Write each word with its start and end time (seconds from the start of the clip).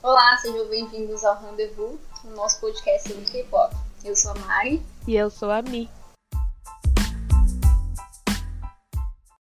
Olá, 0.00 0.36
sejam 0.36 0.64
bem-vindos 0.68 1.24
ao 1.24 1.36
Rendezvous, 1.42 1.98
o 2.24 2.30
nosso 2.36 2.60
podcast 2.60 3.08
sobre 3.08 3.24
K-pop. 3.24 3.74
Eu 4.04 4.14
sou 4.14 4.30
a 4.30 4.34
Mari. 4.46 4.80
E 5.08 5.16
eu 5.16 5.28
sou 5.28 5.50
a 5.50 5.60
Mi. 5.60 5.90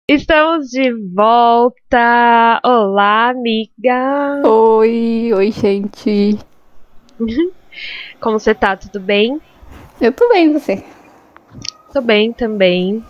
Estamos 0.09 0.69
de 0.69 0.93
volta! 1.13 2.61
Olá, 2.65 3.31
amiga! 3.31 4.47
Oi, 4.47 5.33
oi, 5.35 5.51
gente! 5.51 6.39
Como 8.21 8.39
você 8.39 8.55
tá? 8.55 8.77
Tudo 8.77 9.01
bem? 9.01 9.43
Eu 10.01 10.13
tô 10.13 10.29
bem, 10.29 10.53
você? 10.53 10.85
Tô 11.93 12.01
bem 12.01 12.33
também. 12.33 13.05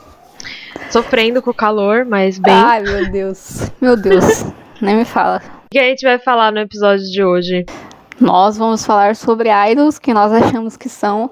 Sofrendo 0.91 1.43
com 1.43 1.51
o 1.51 1.55
calor, 1.55 2.07
mas 2.07 2.39
bem. 2.39 2.55
Ai, 2.55 2.83
meu 2.83 3.11
Deus. 3.13 3.71
Meu 3.83 3.99
Deus. 3.99 4.45
Nem 4.81 4.97
me 4.97 5.05
fala. 5.05 5.43
O 5.75 5.77
que 5.77 5.81
a 5.81 5.89
gente 5.89 6.07
vai 6.07 6.21
falar 6.21 6.53
no 6.53 6.61
episódio 6.61 7.05
de 7.05 7.25
hoje? 7.25 7.67
Nós 8.21 8.57
vamos 8.57 8.87
falar 8.87 9.17
sobre 9.17 9.49
idols 9.73 9.99
que 9.99 10.15
nós 10.15 10.31
achamos 10.31 10.77
que 10.77 10.89
são 10.89 11.29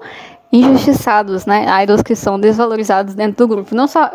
injustiçados, 0.51 1.45
né? 1.45 1.65
Idols 1.81 2.03
que 2.03 2.13
são 2.13 2.37
desvalorizados 2.37 3.15
dentro 3.15 3.37
do 3.37 3.47
grupo. 3.47 3.73
Não 3.73 3.87
só, 3.87 4.11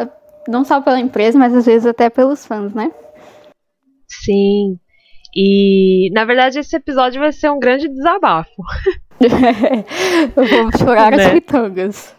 não 0.46 0.64
só 0.64 0.82
pela 0.82 1.00
empresa, 1.00 1.38
mas 1.38 1.54
às 1.54 1.64
vezes 1.64 1.86
até 1.86 2.10
pelos 2.10 2.44
fãs, 2.44 2.74
né? 2.74 2.92
Sim. 4.06 4.78
E, 5.34 6.10
na 6.12 6.26
verdade, 6.26 6.58
esse 6.58 6.76
episódio 6.76 7.22
vai 7.22 7.32
ser 7.32 7.50
um 7.50 7.58
grande 7.58 7.88
desabafo. 7.88 8.52
Vamos 10.36 10.78
chorar 10.78 11.10
né? 11.16 11.24
as 11.24 11.32
pitangas. 11.32 12.17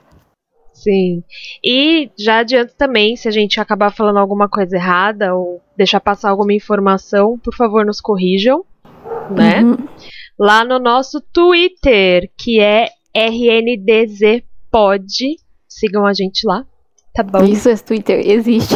Sim. 0.80 1.24
E 1.64 2.10
já 2.18 2.40
adianto 2.40 2.74
também, 2.76 3.18
se 3.18 3.28
a 3.28 3.32
gente 3.32 3.60
acabar 3.60 3.92
falando 3.92 4.18
alguma 4.18 4.48
coisa 4.48 4.78
errada 4.78 5.36
ou 5.36 5.62
deixar 5.76 6.00
passar 6.00 6.30
alguma 6.30 6.54
informação, 6.54 7.38
por 7.38 7.54
favor, 7.54 7.86
nos 7.86 8.00
corrijam, 8.00 8.64
né? 9.30 9.62
Uhum. 9.62 9.76
Lá 10.40 10.64
no 10.64 10.80
nosso 10.80 11.20
Twitter, 11.20 12.31
que 12.38 12.62
é 12.62 12.88
RNDZPod. 13.14 14.45
Sigam 15.68 16.06
a 16.06 16.14
gente 16.14 16.48
lá, 16.48 16.66
tá 17.14 17.23
bom? 17.23 17.44
Isso, 17.44 17.70
esse 17.70 17.84
Twitter 17.84 18.25
existe. 18.25 18.75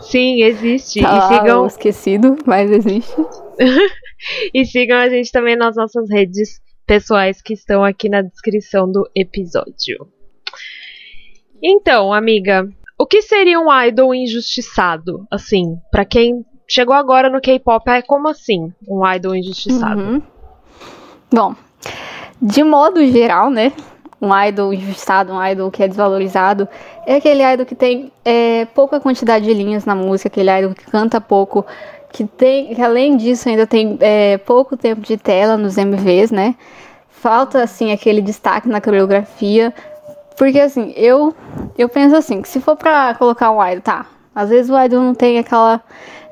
Sim, 0.00 0.42
existe. 0.42 1.00
Tá 1.00 1.16
e 1.16 1.28
sigam. 1.28 1.64
Esquecido, 1.66 2.36
mas 2.44 2.68
existe. 2.70 3.14
e 4.52 4.64
sigam 4.64 4.98
a 4.98 5.08
gente 5.08 5.30
também 5.30 5.54
nas 5.54 5.76
nossas 5.76 6.10
redes 6.10 6.60
pessoais 6.84 7.40
que 7.40 7.54
estão 7.54 7.84
aqui 7.84 8.08
na 8.08 8.20
descrição 8.20 8.90
do 8.90 9.08
episódio. 9.14 10.08
Então, 11.62 12.12
amiga, 12.12 12.68
o 12.98 13.06
que 13.06 13.22
seria 13.22 13.60
um 13.60 13.72
idol 13.82 14.14
injustiçado? 14.14 15.26
Assim, 15.30 15.78
para 15.90 16.04
quem 16.04 16.44
chegou 16.68 16.94
agora 16.94 17.28
no 17.28 17.40
K-pop, 17.40 17.90
é 17.90 18.02
como 18.02 18.28
assim 18.28 18.72
um 18.88 19.06
idol 19.10 19.34
injustiçado? 19.34 20.00
Uhum. 20.00 20.22
Bom, 21.32 21.54
de 22.40 22.62
modo 22.62 23.04
geral, 23.06 23.50
né? 23.50 23.72
Um 24.20 24.36
idol 24.44 24.72
injustiçado, 24.72 25.32
um 25.32 25.44
idol 25.44 25.70
que 25.70 25.82
é 25.82 25.88
desvalorizado, 25.88 26.68
é 27.06 27.16
aquele 27.16 27.42
idol 27.42 27.64
que 27.64 27.74
tem 27.74 28.12
é, 28.24 28.66
pouca 28.66 29.00
quantidade 29.00 29.46
de 29.46 29.54
linhas 29.54 29.84
na 29.84 29.94
música, 29.94 30.28
aquele 30.28 30.50
idol 30.50 30.74
que 30.74 30.84
canta 30.84 31.20
pouco, 31.20 31.64
que 32.12 32.24
tem, 32.24 32.74
que 32.74 32.82
além 32.82 33.16
disso 33.16 33.48
ainda 33.48 33.66
tem 33.66 33.96
é, 34.00 34.36
pouco 34.38 34.76
tempo 34.76 35.00
de 35.00 35.16
tela 35.16 35.56
nos 35.56 35.78
MVs, 35.78 36.30
né? 36.30 36.54
Falta 37.08 37.62
assim 37.62 37.92
aquele 37.92 38.20
destaque 38.20 38.68
na 38.68 38.80
coreografia, 38.80 39.74
porque 40.40 40.58
assim, 40.58 40.94
eu 40.96 41.34
eu 41.76 41.86
penso 41.86 42.16
assim, 42.16 42.40
que 42.40 42.48
se 42.48 42.62
for 42.62 42.74
pra 42.74 43.14
colocar 43.14 43.50
um 43.50 43.62
idol, 43.62 43.82
tá, 43.82 44.06
às 44.34 44.48
vezes 44.48 44.70
o 44.70 44.82
idol 44.82 45.02
não 45.02 45.14
tem 45.14 45.38
aquela 45.38 45.82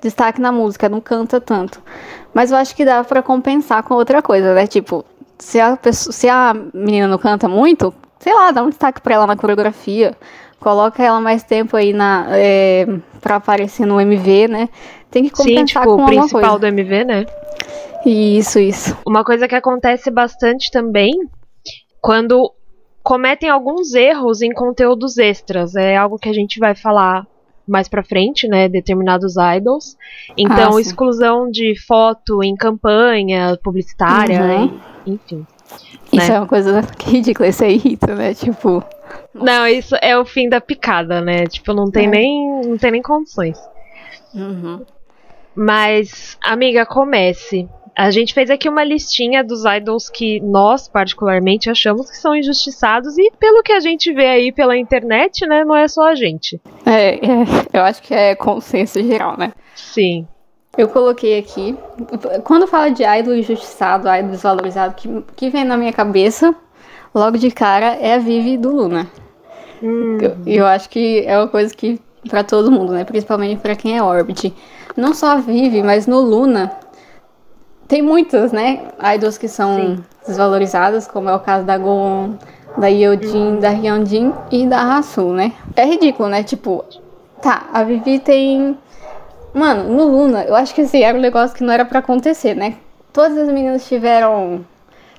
destaque 0.01 0.41
na 0.41 0.51
música, 0.51 0.89
não 0.89 0.99
canta 0.99 1.39
tanto. 1.39 1.83
Mas 2.33 2.51
eu 2.51 2.57
acho 2.57 2.75
que 2.75 2.87
dá 2.87 3.05
para 3.05 3.23
compensar 3.23 3.83
com 3.83 3.93
outra 3.93 4.23
coisa, 4.23 4.55
né? 4.55 4.67
Tipo, 4.67 5.05
se 5.39 5.61
a, 5.61 5.77
pessoa, 5.77 6.11
se 6.11 6.27
a 6.27 6.57
menina 6.73 7.07
não 7.07 7.19
canta 7.19 7.51
muito, 7.51 7.93
sei 8.19 8.33
lá, 8.33 8.51
dá 8.51 8.63
um 8.63 8.71
destaque 8.71 9.03
pra 9.03 9.15
ela 9.15 9.27
na 9.27 9.37
coreografia. 9.37 10.17
Coloca 10.59 11.03
ela 11.03 11.21
mais 11.21 11.43
tempo 11.43 11.77
aí 11.77 11.93
na, 11.93 12.29
é, 12.31 12.87
pra 13.21 13.37
aparecer 13.37 13.85
no 13.85 14.01
MV, 14.01 14.49
né? 14.49 14.71
Tem 15.11 15.25
que 15.25 15.31
compensar 15.33 15.59
Sim, 15.59 15.67
tipo, 15.67 15.97
com 15.97 16.03
o 16.03 16.07
principal 16.07 16.59
coisa. 16.59 16.59
do 16.59 16.67
MV, 16.67 17.05
né? 17.05 17.27
Isso, 18.07 18.59
isso. 18.59 18.97
Uma 19.07 19.23
coisa 19.23 19.47
que 19.47 19.55
acontece 19.55 20.11
bastante 20.11 20.71
também, 20.71 21.13
quando 22.01 22.55
cometem 23.09 23.49
alguns 23.49 23.95
erros 23.95 24.43
em 24.43 24.53
conteúdos 24.53 25.17
extras. 25.17 25.75
É 25.75 25.97
algo 25.97 26.19
que 26.19 26.29
a 26.29 26.33
gente 26.35 26.61
vai 26.61 26.75
falar 26.75 27.27
mais 27.67 27.89
pra 27.89 28.05
frente, 28.05 28.47
né? 28.47 28.69
Determinados 28.69 29.33
idols. 29.57 29.97
Então, 30.37 30.77
ah, 30.77 30.81
exclusão 30.81 31.51
de 31.51 31.75
foto 31.87 32.43
em 32.43 32.55
campanha 32.55 33.59
publicitária, 33.65 34.43
uhum. 34.43 34.81
enfim. 35.07 35.47
Isso 36.13 36.29
né? 36.29 36.37
é 36.37 36.39
uma 36.39 36.47
coisa 36.47 36.83
ridícula, 37.03 37.49
isso 37.49 37.65
aí 37.65 37.77
irrita, 37.77 38.15
né? 38.15 38.35
Tipo. 38.35 38.85
Não, 39.33 39.67
isso 39.67 39.97
é 40.03 40.19
o 40.19 40.27
fim 40.27 40.47
da 40.47 40.61
picada, 40.61 41.23
né? 41.23 41.47
Tipo, 41.47 41.73
não 41.73 41.91
tem, 41.91 42.09
é. 42.09 42.11
nem, 42.11 42.61
não 42.61 42.77
tem 42.77 42.91
nem 42.91 43.01
condições. 43.01 43.59
Uhum. 44.35 44.85
Mas, 45.57 46.37
amiga, 46.45 46.85
comece. 46.85 47.67
A 47.99 48.13
gente 48.13 48.33
fez 48.33 48.49
aqui 48.49 48.69
uma 48.69 48.85
listinha 48.85 49.43
dos 49.43 49.65
idols 49.65 50.09
que 50.09 50.39
nós, 50.39 50.87
particularmente, 50.87 51.69
achamos 51.69 52.09
que 52.09 52.17
são 52.17 52.33
injustiçados 52.33 53.19
e 53.19 53.29
pelo 53.41 53.61
que 53.61 53.73
a 53.73 53.81
gente 53.81 54.13
vê 54.13 54.27
aí 54.27 54.53
pela 54.53 54.77
internet, 54.77 55.45
né, 55.45 55.65
não 55.65 55.75
é 55.75 55.89
só 55.89 56.05
a 56.05 56.15
gente. 56.15 56.61
É, 56.87 57.17
é 57.17 57.19
eu 57.73 57.83
acho 57.83 58.01
que 58.01 58.15
é 58.15 58.37
consenso 58.37 59.03
geral, 59.03 59.37
né? 59.37 59.53
Sim. 59.75 60.29
Eu 60.77 60.89
coloquei 60.89 61.41
aqui, 61.41 61.77
quando 62.45 62.69
fala 62.69 62.89
de 62.89 63.03
idol 63.03 63.35
injustiçado, 63.35 64.07
idol 64.09 64.31
desvalorizado, 64.31 64.95
que, 64.95 65.25
que 65.35 65.51
vem 65.51 65.65
na 65.65 65.77
minha 65.77 65.93
cabeça, 65.93 66.55
logo 67.13 67.37
de 67.37 67.51
cara, 67.51 67.97
é 67.97 68.15
a 68.15 68.19
Vivi 68.19 68.57
do 68.57 68.71
Luna. 68.71 69.09
Hum. 69.83 70.19
Eu, 70.21 70.37
eu 70.47 70.67
acho 70.67 70.89
que 70.89 71.25
é 71.27 71.37
uma 71.37 71.49
coisa 71.49 71.75
que 71.75 72.01
para 72.31 72.45
todo 72.45 72.71
mundo, 72.71 72.93
né? 72.93 73.03
Principalmente 73.03 73.61
para 73.61 73.75
quem 73.75 73.97
é 73.97 74.03
Orbit. 74.03 74.55
Não 74.97 75.13
só 75.13 75.33
a 75.33 75.37
Vivi, 75.41 75.83
mas 75.83 76.07
no 76.07 76.21
Luna 76.21 76.71
tem 77.89 78.03
muitas, 78.03 78.53
né, 78.53 78.83
idols 79.15 79.39
que 79.39 79.49
são 79.49 79.77
Sim. 79.77 80.05
desvalorizadas, 80.27 81.09
como 81.09 81.29
é 81.31 81.35
o 81.35 81.41
caso 81.41 81.65
da 81.65 81.79
Goon, 81.79 82.35
da 82.77 82.87
Yeojin, 82.87 83.55
uhum. 83.55 83.61
da 83.61 83.71
Hyunjin 83.71 84.33
e 84.53 84.67
da 84.67 84.81
Hasu, 84.97 85.33
né? 85.33 85.53
É 85.75 85.85
ridículo, 85.85 86.29
né? 86.29 86.43
Tipo, 86.43 86.85
tá, 87.41 87.69
a 87.73 87.83
Vivi 87.83 88.19
tem... 88.19 88.77
Mano, 89.55 89.85
no 89.93 90.05
Luna, 90.05 90.45
eu 90.45 90.55
acho 90.55 90.75
que 90.75 90.83
assim, 90.83 91.03
era 91.03 91.17
um 91.17 91.21
negócio 91.21 91.57
que 91.57 91.65
não 91.65 91.73
era 91.73 91.85
para 91.85 92.01
acontecer, 92.01 92.55
né? 92.55 92.77
Todas 93.13 93.37
as 93.37 93.49
meninas 93.49 93.89
tiveram 93.89 94.65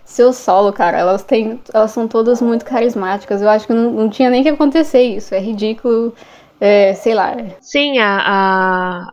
seu 0.06 0.32
solo, 0.32 0.72
cara. 0.72 0.98
Elas 0.98 1.24
têm, 1.24 1.60
elas 1.74 1.92
são 1.92 2.08
todas 2.08 2.42
muito 2.42 2.64
carismáticas. 2.64 3.42
Eu 3.42 3.50
acho 3.50 3.68
que 3.68 3.74
não, 3.74 3.92
não 3.92 4.10
tinha 4.10 4.30
nem 4.30 4.44
que 4.44 4.50
acontecer 4.50 5.02
isso. 5.02 5.34
É 5.34 5.40
ridículo, 5.40 6.14
é, 6.62 6.94
sei 6.94 7.14
lá. 7.16 7.36
Sim, 7.60 7.98
a, 7.98 8.22
a, 8.22 9.08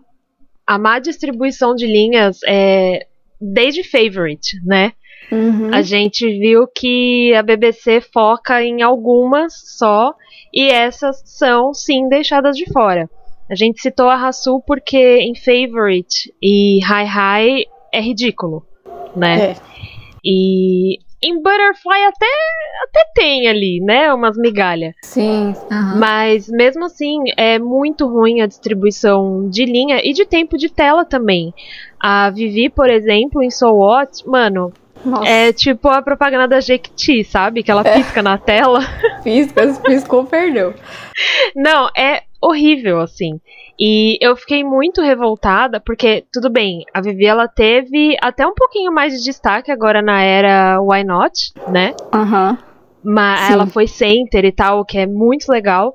a 0.67 0.79
má 0.79 0.99
distribuição 0.99 1.75
de 1.75 1.87
linhas 1.87 2.39
é, 2.47 3.07
desde 3.41 3.83
Favorite, 3.83 4.57
né? 4.65 4.93
Uhum. 5.31 5.71
A 5.73 5.83
gente 5.83 6.27
viu 6.39 6.67
que 6.67 7.35
a 7.35 7.43
BBC 7.43 8.01
foca 8.01 8.63
em 8.63 8.83
algumas 8.83 9.53
só 9.77 10.15
e 10.53 10.69
essas 10.69 11.23
são 11.25 11.75
sim 11.75 12.09
deixadas 12.09 12.57
de 12.57 12.71
fora. 12.73 13.09
A 13.51 13.55
gente 13.55 13.81
citou 13.81 14.09
a 14.09 14.17
Rasul 14.17 14.63
porque 14.67 15.19
em 15.19 15.35
Favorite 15.35 16.33
e 16.43 16.81
High 16.85 17.07
High 17.07 17.65
é 17.93 18.01
ridículo, 18.01 18.65
né? 19.15 19.51
É. 19.51 19.57
E 20.25 20.99
em 21.23 21.43
Butterfly 21.43 22.05
até, 22.05 22.27
até 22.85 23.11
tem 23.15 23.49
ali, 23.49 23.81
né? 23.81 24.13
Umas 24.13 24.37
migalhas. 24.37 24.95
Sim. 25.03 25.55
Uhum. 25.71 25.99
Mas 25.99 26.49
mesmo 26.49 26.85
assim, 26.85 27.19
é 27.37 27.59
muito 27.59 28.07
ruim 28.07 28.43
a 28.43 28.47
distribuição 28.47 29.49
de 29.49 29.65
linha 29.65 30.01
e 30.05 30.13
de 30.13 30.27
tempo 30.27 30.59
de 30.59 30.69
tela 30.69 31.05
também. 31.05 31.55
A 32.09 32.31
Vivi, 32.31 32.71
por 32.71 32.89
exemplo, 32.89 33.43
em 33.43 33.51
So 33.51 33.67
What, 33.67 34.25
mano, 34.29 34.73
Nossa. 35.05 35.29
É 35.29 35.53
tipo 35.53 35.89
a 35.89 36.01
propaganda 36.01 36.47
da 36.47 36.61
Jequiti, 36.61 37.25
sabe? 37.25 37.65
Que 37.65 37.71
ela 37.73 37.83
é. 37.85 37.95
pisca 37.95 38.23
na 38.23 38.39
tela. 38.39 38.79
Pisca, 39.25 39.67
piscou, 39.83 40.25
perdeu. 40.25 40.73
Não, 41.57 41.89
é 41.99 42.23
horrível, 42.41 43.01
assim. 43.01 43.41
E 43.77 44.17
eu 44.21 44.37
fiquei 44.37 44.63
muito 44.63 45.03
revoltada, 45.03 45.81
porque, 45.81 46.25
tudo 46.33 46.49
bem, 46.49 46.85
a 46.95 47.01
Vivi 47.01 47.27
ela 47.27 47.49
teve 47.49 48.17
até 48.23 48.47
um 48.47 48.55
pouquinho 48.55 48.93
mais 48.93 49.13
de 49.13 49.25
destaque 49.25 49.73
agora 49.73 50.01
na 50.01 50.23
era 50.23 50.81
Why 50.81 51.03
Not, 51.03 51.33
né? 51.67 51.93
Aham. 52.15 52.51
Uhum. 52.51 52.59
Mas 53.03 53.51
ela 53.51 53.67
foi 53.67 53.89
center 53.89 54.45
e 54.45 54.53
tal, 54.53 54.79
o 54.79 54.85
que 54.85 54.99
é 54.99 55.07
muito 55.07 55.51
legal. 55.51 55.93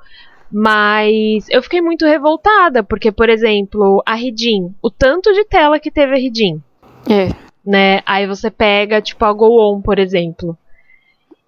Mas 0.52 1.46
eu 1.50 1.64
fiquei 1.64 1.82
muito 1.82 2.06
revoltada, 2.06 2.84
porque, 2.84 3.12
por 3.12 3.30
exemplo, 3.30 4.04
a 4.06 4.16
Ridin, 4.16 4.76
o 4.82 4.90
tanto 4.90 5.32
de 5.34 5.46
tela 5.46 5.80
que 5.80 5.90
teve 5.90 6.14
a 6.14 6.18
Ridin. 6.18 6.62
É. 7.10 7.30
Né? 7.66 8.02
Aí 8.06 8.28
você 8.28 8.52
pega, 8.52 9.02
tipo, 9.02 9.24
a 9.24 9.32
Go 9.32 9.48
On, 9.60 9.82
por 9.82 9.98
exemplo. 9.98 10.58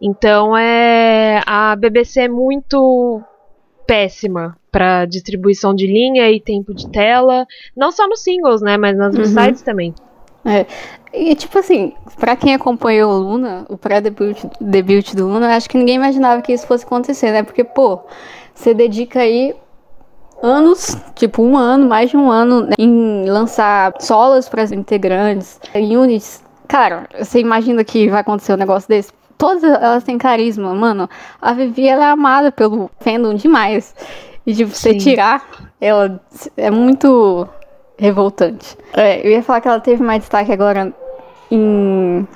Então 0.02 0.56
é. 0.58 1.42
A 1.46 1.76
BBC 1.76 2.22
é 2.22 2.28
muito 2.28 3.22
péssima 3.86 4.58
para 4.72 5.06
distribuição 5.06 5.74
de 5.74 5.86
linha 5.86 6.30
e 6.32 6.40
tempo 6.42 6.74
de 6.74 6.90
tela. 6.90 7.46
Não 7.76 7.92
só 7.92 8.08
nos 8.08 8.22
singles, 8.22 8.62
né? 8.62 8.78
Mas 8.78 8.98
nas 8.98 9.16
uhum. 9.16 9.26
sites 9.26 9.62
também. 9.62 9.94
É. 10.46 10.66
E 11.14 11.36
tipo 11.36 11.60
assim, 11.60 11.94
pra 12.20 12.36
quem 12.36 12.54
acompanhou 12.54 13.14
o 13.14 13.18
Luna, 13.20 13.66
o 13.70 13.78
pré-debut 13.78 14.44
debut 14.60 15.14
do 15.14 15.28
Luna, 15.28 15.56
acho 15.56 15.70
que 15.70 15.78
ninguém 15.78 15.96
imaginava 15.96 16.42
que 16.42 16.52
isso 16.52 16.66
fosse 16.66 16.86
acontecer, 16.86 17.32
né? 17.32 17.44
Porque, 17.44 17.64
pô, 17.64 18.00
você 18.54 18.74
dedica 18.74 19.20
aí 19.20 19.56
anos, 20.42 20.98
tipo 21.16 21.42
um 21.42 21.58
ano, 21.58 21.88
mais 21.88 22.10
de 22.10 22.18
um 22.18 22.30
ano, 22.30 22.64
né, 22.64 22.74
em 22.78 23.26
lançar 23.30 23.94
solos 24.00 24.50
para 24.50 24.64
as 24.64 24.72
integrantes, 24.72 25.60
units. 25.74 26.44
Cara, 26.68 27.08
você 27.18 27.40
imagina 27.40 27.84
que 27.84 28.10
vai 28.10 28.22
acontecer 28.22 28.54
um 28.54 28.58
negócio 28.58 28.90
desse? 28.90 29.12
Todas 29.38 29.64
elas 29.64 30.04
têm 30.04 30.18
carisma, 30.18 30.74
mano. 30.74 31.10
A 31.42 31.54
Vivi 31.54 31.88
ela 31.88 32.06
é 32.06 32.10
amada 32.10 32.52
pelo 32.52 32.90
fandom 33.00 33.34
demais. 33.34 33.96
E 34.46 34.54
tipo, 34.54 34.72
você 34.72 34.96
tirar 34.98 35.46
ela 35.80 36.20
é 36.58 36.72
muito 36.72 37.48
revoltante. 38.04 38.78
É, 38.94 39.26
eu 39.26 39.32
ia 39.32 39.42
falar 39.42 39.62
que 39.62 39.68
ela 39.70 39.80
teve 39.80 40.04
mais 40.04 40.20
destaque 40.20 40.52
agora 40.52 40.94
em 41.50 42.28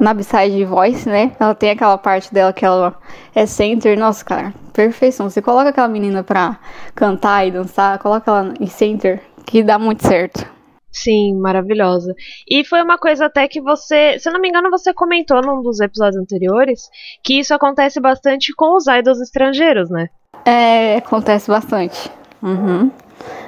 na 0.00 0.14
B-side 0.14 0.64
Voice, 0.64 1.06
né? 1.06 1.32
Ela 1.38 1.54
tem 1.54 1.70
aquela 1.70 1.98
parte 1.98 2.32
dela 2.32 2.50
que 2.50 2.64
ela 2.64 2.94
é 3.34 3.44
center. 3.44 3.96
Nossa, 3.98 4.24
cara, 4.24 4.54
perfeição. 4.72 5.28
Você 5.28 5.42
coloca 5.42 5.68
aquela 5.68 5.86
menina 5.86 6.24
pra 6.24 6.58
cantar 6.94 7.46
e 7.46 7.50
dançar, 7.50 7.98
coloca 7.98 8.30
ela 8.30 8.54
em 8.58 8.66
center, 8.66 9.20
que 9.44 9.62
dá 9.62 9.78
muito 9.78 10.04
certo. 10.06 10.50
Sim, 10.90 11.38
maravilhosa. 11.38 12.14
E 12.48 12.64
foi 12.64 12.82
uma 12.82 12.96
coisa 12.96 13.26
até 13.26 13.46
que 13.46 13.60
você, 13.60 14.18
se 14.18 14.30
não 14.30 14.40
me 14.40 14.48
engano, 14.48 14.70
você 14.70 14.94
comentou 14.94 15.42
num 15.42 15.62
dos 15.62 15.78
episódios 15.78 16.16
anteriores 16.16 16.88
que 17.22 17.38
isso 17.38 17.54
acontece 17.54 18.00
bastante 18.00 18.52
com 18.56 18.76
os 18.76 18.86
idols 18.86 19.20
estrangeiros, 19.20 19.90
né? 19.90 20.08
É, 20.44 20.96
acontece 20.96 21.50
bastante. 21.50 22.10
Uhum. 22.42 22.90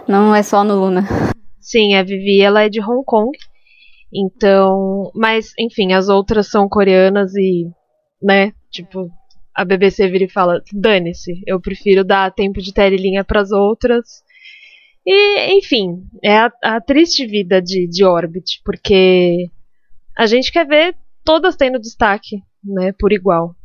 Não 0.06 0.34
é 0.34 0.42
só 0.42 0.62
no 0.62 0.74
Luna. 0.74 1.04
Sim, 1.64 1.94
a 1.94 2.02
Vivi, 2.02 2.42
ela 2.42 2.62
é 2.62 2.68
de 2.68 2.78
Hong 2.78 3.02
Kong. 3.06 3.30
Então, 4.12 5.10
mas 5.14 5.52
enfim, 5.58 5.94
as 5.94 6.10
outras 6.10 6.48
são 6.48 6.68
coreanas 6.68 7.34
e, 7.34 7.66
né, 8.22 8.52
tipo, 8.70 9.10
a 9.54 9.64
BBC 9.64 10.06
vira 10.08 10.24
e 10.24 10.28
fala: 10.28 10.62
dane-se, 10.70 11.42
eu 11.46 11.58
prefiro 11.58 12.04
dar 12.04 12.30
tempo 12.34 12.60
de 12.60 12.72
telinha 12.72 13.24
para 13.24 13.40
as 13.40 13.50
outras. 13.50 14.22
E, 15.06 15.56
enfim, 15.56 16.06
é 16.22 16.36
a, 16.36 16.52
a, 16.62 16.80
triste 16.82 17.26
vida 17.26 17.62
de, 17.62 17.88
de 17.88 18.04
Orbit, 18.04 18.60
porque 18.62 19.50
a 20.16 20.26
gente 20.26 20.52
quer 20.52 20.66
ver 20.66 20.94
todas 21.24 21.56
tendo 21.56 21.80
destaque, 21.80 22.42
né, 22.62 22.92
por 22.98 23.10
igual. 23.10 23.56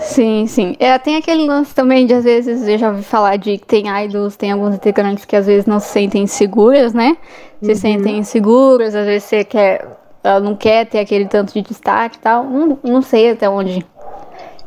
Sim, 0.00 0.46
sim. 0.46 0.76
É, 0.78 0.96
tem 0.98 1.16
aquele 1.16 1.46
lance 1.46 1.74
também 1.74 2.06
de, 2.06 2.14
às 2.14 2.24
vezes, 2.24 2.68
eu 2.68 2.78
já 2.78 2.90
ouvi 2.90 3.02
falar 3.02 3.36
de 3.36 3.58
que 3.58 3.66
tem 3.66 3.84
idols, 4.04 4.36
tem 4.36 4.52
alguns 4.52 4.74
integrantes 4.74 5.24
que 5.24 5.34
às 5.34 5.46
vezes 5.46 5.66
não 5.66 5.80
se 5.80 5.88
sentem 5.88 6.26
seguras, 6.26 6.92
né? 6.92 7.16
Se 7.60 7.70
uhum. 7.70 7.76
sentem 7.76 8.18
inseguras, 8.18 8.94
às 8.94 9.06
vezes 9.06 9.24
você 9.24 9.44
quer, 9.44 9.86
ela 10.22 10.40
não 10.40 10.54
quer 10.54 10.86
ter 10.86 10.98
aquele 11.00 11.26
tanto 11.26 11.52
de 11.52 11.62
destaque 11.62 12.18
e 12.18 12.20
tal. 12.20 12.44
Não, 12.44 12.78
não 12.84 13.02
sei 13.02 13.30
até 13.30 13.48
onde 13.48 13.84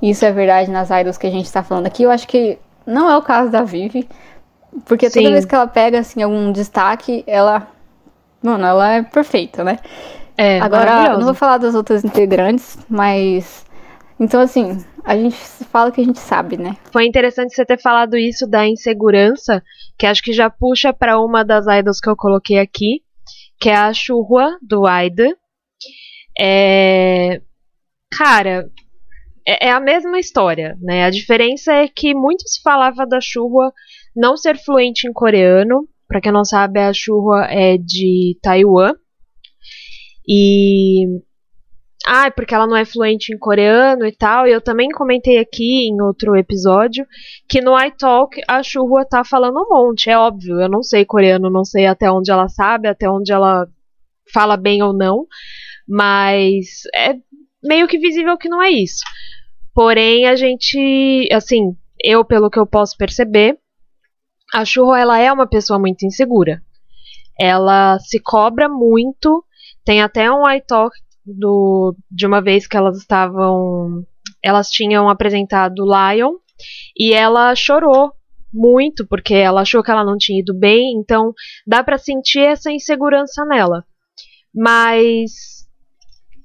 isso 0.01 0.25
é 0.25 0.31
verdade 0.31 0.69
nas 0.69 0.89
idols 0.89 1.17
que 1.17 1.27
a 1.27 1.31
gente 1.31 1.51
tá 1.51 1.63
falando 1.63 1.87
aqui. 1.87 2.03
Eu 2.03 2.11
acho 2.11 2.27
que 2.27 2.57
não 2.85 3.09
é 3.09 3.15
o 3.17 3.21
caso 3.21 3.49
da 3.51 3.63
Vivi, 3.63 4.07
porque 4.85 5.09
toda 5.09 5.25
Sim. 5.25 5.31
vez 5.31 5.45
que 5.45 5.55
ela 5.55 5.67
pega, 5.67 5.99
assim, 5.99 6.21
algum 6.21 6.51
destaque, 6.51 7.23
ela... 7.27 7.67
Mano, 8.41 8.65
ela 8.65 8.93
é 8.93 9.01
perfeita, 9.03 9.63
né? 9.63 9.79
É, 10.37 10.59
Agora, 10.59 11.11
eu 11.11 11.17
não 11.17 11.25
vou 11.25 11.33
falar 11.33 11.57
das 11.57 11.75
outras 11.75 12.03
integrantes, 12.03 12.77
mas... 12.89 13.65
Então, 14.19 14.41
assim, 14.41 14.83
a 15.07 15.15
gente 15.15 15.37
fala 15.71 15.89
que 15.89 16.01
a 16.01 16.03
gente 16.03 16.19
sabe, 16.19 16.57
né? 16.57 16.75
Foi 16.91 17.05
interessante 17.05 17.55
você 17.55 17.65
ter 17.65 17.79
falado 17.79 18.17
isso 18.17 18.45
da 18.45 18.67
insegurança, 18.67 19.63
que 19.97 20.05
acho 20.05 20.21
que 20.21 20.33
já 20.33 20.49
puxa 20.49 20.91
para 20.91 21.17
uma 21.17 21.45
das 21.45 21.65
idols 21.65 22.01
que 22.01 22.09
eu 22.09 22.15
coloquei 22.17 22.59
aqui, 22.59 23.01
que 23.57 23.69
é 23.69 23.75
a 23.75 23.93
Churra 23.93 24.57
do 24.61 24.85
Aida. 24.85 25.33
É... 26.37 27.41
Cara, 28.11 28.69
é, 29.47 29.67
é, 29.67 29.71
a 29.71 29.79
mesma 29.79 30.19
história, 30.19 30.77
né? 30.81 31.05
A 31.05 31.09
diferença 31.09 31.71
é 31.71 31.87
que 31.87 32.13
muito 32.13 32.45
se 32.45 32.61
falava 32.61 33.07
da 33.07 33.21
Churra 33.21 33.71
não 34.13 34.35
ser 34.35 34.57
fluente 34.57 35.07
em 35.07 35.13
coreano. 35.13 35.87
Para 36.05 36.19
quem 36.19 36.33
não 36.33 36.43
sabe, 36.43 36.81
a 36.81 36.91
Churra 36.91 37.47
é 37.49 37.77
de 37.77 38.37
Taiwan. 38.41 38.91
E 40.27 41.05
ah, 42.09 42.31
porque 42.31 42.55
ela 42.55 42.65
não 42.65 42.77
é 42.77 42.85
fluente 42.85 43.33
em 43.33 43.37
coreano 43.37 44.05
e 44.05 44.13
tal. 44.13 44.47
E 44.47 44.51
eu 44.51 44.61
também 44.61 44.89
comentei 44.89 45.37
aqui 45.39 45.89
em 45.89 46.01
outro 46.01 46.37
episódio 46.37 47.05
que 47.49 47.59
no 47.59 47.77
iTalk 47.77 48.41
a 48.47 48.63
Churua 48.63 49.05
tá 49.05 49.25
falando 49.25 49.59
um 49.59 49.67
monte, 49.69 50.09
é 50.09 50.17
óbvio. 50.17 50.57
Eu 50.61 50.69
não 50.69 50.81
sei 50.81 51.03
coreano, 51.03 51.49
não 51.49 51.65
sei 51.65 51.85
até 51.85 52.09
onde 52.09 52.31
ela 52.31 52.47
sabe, 52.47 52.87
até 52.87 53.09
onde 53.09 53.33
ela 53.33 53.67
fala 54.33 54.55
bem 54.55 54.81
ou 54.81 54.93
não. 54.93 55.27
Mas 55.85 56.83
é 56.95 57.15
meio 57.61 57.87
que 57.87 57.97
visível 57.97 58.37
que 58.37 58.47
não 58.47 58.63
é 58.63 58.69
isso. 58.71 59.03
Porém, 59.73 60.27
a 60.27 60.35
gente, 60.37 61.27
assim, 61.31 61.75
eu 62.01 62.23
pelo 62.23 62.49
que 62.49 62.57
eu 62.59 62.65
posso 62.65 62.95
perceber, 62.95 63.57
a 64.53 64.63
Churro 64.63 64.95
ela 64.95 65.19
é 65.19 65.29
uma 65.29 65.45
pessoa 65.45 65.77
muito 65.77 66.05
insegura. 66.05 66.61
Ela 67.37 67.99
se 67.99 68.17
cobra 68.17 68.69
muito. 68.69 69.43
Tem 69.83 70.01
até 70.01 70.31
um 70.31 70.49
iTalk 70.49 70.95
do, 71.33 71.95
de 72.09 72.25
uma 72.25 72.41
vez 72.41 72.67
que 72.67 72.77
elas 72.77 72.97
estavam. 72.97 74.05
Elas 74.43 74.69
tinham 74.69 75.09
apresentado 75.09 75.83
Lion 75.85 76.33
e 76.97 77.13
ela 77.13 77.53
chorou 77.55 78.13
muito 78.53 79.05
porque 79.05 79.33
ela 79.33 79.61
achou 79.61 79.83
que 79.83 79.91
ela 79.91 80.05
não 80.05 80.17
tinha 80.17 80.39
ido 80.39 80.53
bem, 80.57 80.93
então 80.97 81.33
dá 81.65 81.83
para 81.83 81.97
sentir 81.97 82.39
essa 82.39 82.71
insegurança 82.71 83.45
nela. 83.45 83.83
Mas 84.53 85.57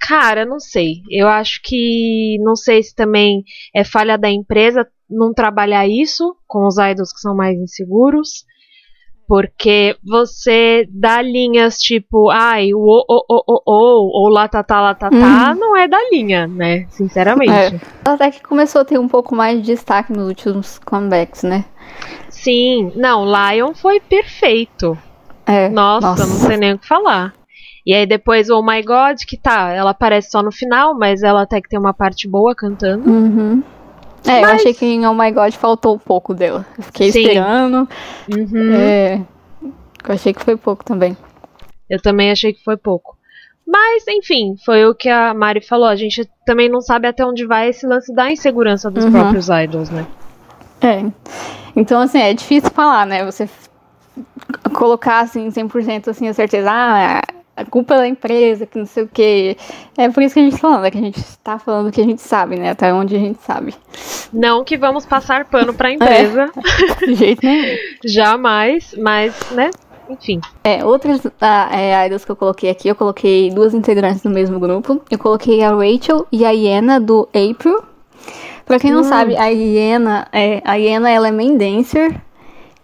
cara, 0.03 0.45
não 0.45 0.59
sei. 0.59 1.03
Eu 1.09 1.29
acho 1.29 1.61
que 1.63 2.37
não 2.41 2.57
sei 2.57 2.83
se 2.83 2.95
também 2.95 3.45
é 3.75 3.85
falha 3.85 4.19
da 4.19 4.29
empresa 4.29 4.87
não 5.09 5.33
trabalhar 5.33 5.87
isso 5.87 6.37
com 6.47 6.67
os 6.67 6.77
idols 6.77 7.13
que 7.13 7.21
são 7.21 7.37
mais 7.37 7.57
inseguros. 7.57 8.45
Porque 9.27 9.97
você 10.05 10.87
dá 10.91 11.23
linhas 11.23 11.79
tipo, 11.79 12.31
ai, 12.31 12.75
o 12.75 12.79
o 12.79 13.25
o 13.29 13.45
o 13.47 13.63
o 13.67 14.23
ou 14.23 14.29
lá 14.29 14.49
tá 14.49 14.63
tá 14.63 14.81
lá 14.81 14.95
tá 14.95 15.09
tá, 15.09 15.55
não 15.55 15.77
é 15.77 15.89
da 15.89 15.99
linha, 16.11 16.47
né? 16.47 16.87
Sinceramente. 16.91 17.51
É. 17.51 17.81
Até 18.05 18.31
que 18.31 18.43
começou 18.43 18.83
a 18.83 18.85
ter 18.85 18.99
um 18.99 19.09
pouco 19.09 19.35
mais 19.35 19.59
de 19.61 19.67
destaque 19.67 20.13
nos 20.13 20.29
últimos 20.29 20.79
comebacks, 20.79 21.43
né? 21.43 21.65
Sim, 22.29 22.93
não, 22.97 23.25
Lion 23.25 23.73
foi 23.75 24.01
perfeito. 24.01 24.99
É, 25.47 25.69
nossa, 25.69 26.09
nossa, 26.09 26.27
não 26.27 26.37
sei 26.37 26.57
nem 26.57 26.73
o 26.75 26.79
que 26.79 26.87
falar. 26.87 27.33
E 27.85 27.93
aí 27.95 28.07
depois 28.07 28.49
o 28.49 28.59
Oh 28.59 28.63
My 28.63 28.83
God, 28.83 29.19
que 29.27 29.37
tá, 29.37 29.71
ela 29.71 29.91
aparece 29.91 30.31
só 30.31 30.43
no 30.43 30.53
final, 30.53 30.97
mas 30.97 31.23
ela 31.23 31.43
até 31.43 31.61
que 31.61 31.69
tem 31.69 31.79
uma 31.79 31.93
parte 31.93 32.29
boa 32.29 32.55
cantando. 32.55 33.11
Uhum. 33.11 33.63
É, 34.25 34.41
Mas... 34.41 34.51
eu 34.51 34.57
achei 34.57 34.75
que 34.75 34.87
em 34.87 35.07
Oh 35.07 35.15
My 35.15 35.31
God 35.31 35.53
faltou 35.55 35.95
um 35.97 35.99
pouco 35.99 36.35
dela. 36.35 36.65
Eu 36.77 36.85
fiquei 36.85 37.13
Sim. 37.13 37.21
esperando. 37.21 37.89
Uhum. 38.31 38.75
É, 38.75 39.21
eu 40.09 40.15
achei 40.15 40.33
que 40.33 40.45
foi 40.45 40.57
pouco 40.57 40.85
também. 40.85 41.17
Eu 41.89 42.01
também 42.01 42.31
achei 42.31 42.53
que 42.53 42.63
foi 42.63 42.77
pouco. 42.77 43.17
Mas, 43.67 44.05
enfim, 44.09 44.57
foi 44.65 44.87
o 44.87 44.95
que 44.95 45.09
a 45.09 45.33
Mari 45.33 45.61
falou. 45.61 45.87
A 45.87 45.97
gente 45.97 46.29
também 46.45 46.69
não 46.69 46.81
sabe 46.81 47.07
até 47.07 47.25
onde 47.25 47.47
vai 47.47 47.69
esse 47.69 47.87
lance 47.87 48.13
da 48.15 48.31
insegurança 48.31 48.91
dos 48.91 49.05
uhum. 49.05 49.13
próprios 49.13 49.49
idols, 49.49 49.91
né? 49.91 50.07
É. 50.81 51.05
Então, 51.77 52.01
assim, 52.01 52.19
é 52.19 52.35
difícil 52.35 52.71
falar, 52.71 53.07
né? 53.07 53.25
Você 53.25 53.49
colocar, 54.75 55.21
assim, 55.21 55.49
100% 55.49 56.09
assim, 56.09 56.29
a 56.29 56.35
certeza. 56.35 56.69
Ah, 56.71 57.23
a 57.57 57.65
culpa 57.65 57.95
é 57.95 57.99
da 57.99 58.09
empresa, 58.09 58.67
que 58.67 58.79
não 58.79 58.87
sei 58.87 59.03
o 59.05 59.09
que. 59.09 59.57
É 59.97 60.09
por 60.09 60.23
isso 60.23 60.35
que 60.35 60.41
a 60.41 60.43
gente 60.43 60.55
tá 60.55 60.59
falando, 60.59 60.85
é 60.87 60.91
que 60.91 60.99
a 60.99 61.03
gente 61.03 61.39
tá 61.43 61.59
falando 61.59 61.89
o 61.89 61.93
que 61.93 62.01
a 62.01 62.05
gente 62.05 62.23
sabe, 62.23 62.57
né? 62.57 62.71
Até 62.71 62.93
onde 62.93 63.15
a 63.15 63.19
gente 63.19 63.43
sabe. 63.43 63.75
Não 64.33 64.65
que 64.65 64.77
vamos 64.77 65.05
passar 65.05 65.45
pano 65.45 65.75
pra 65.75 65.93
empresa. 65.93 66.51
É, 67.03 67.07
de 67.07 67.15
jeito 67.15 67.45
nenhum. 67.45 67.77
Jamais, 68.05 68.95
mas, 68.99 69.51
né? 69.51 69.71
Enfim. 70.09 70.41
É, 70.65 70.85
outras 70.85 71.21
ah, 71.41 71.69
é, 71.73 72.07
idols 72.07 72.25
que 72.25 72.31
eu 72.31 72.37
coloquei 72.37 72.71
aqui, 72.71 72.89
eu 72.89 72.95
coloquei 72.95 73.51
duas 73.51 73.75
integrantes 73.75 74.23
do 74.23 74.31
mesmo 74.31 74.59
grupo. 74.59 75.03
Eu 75.11 75.19
coloquei 75.19 75.63
a 75.63 75.71
Rachel 75.71 76.27
e 76.33 76.45
a 76.45 76.51
Iena 76.51 76.99
do 76.99 77.29
April. 77.29 77.83
Pra 78.65 78.79
quem 78.79 78.93
não 78.93 79.01
hum. 79.01 79.05
sabe, 79.05 79.37
a 79.37 79.49
Iena, 79.49 80.27
é, 80.33 80.63
a 80.65 80.77
Iena 80.77 81.11
ela 81.11 81.29
é 81.29 81.33
main 81.33 81.57
dancer 81.57 82.21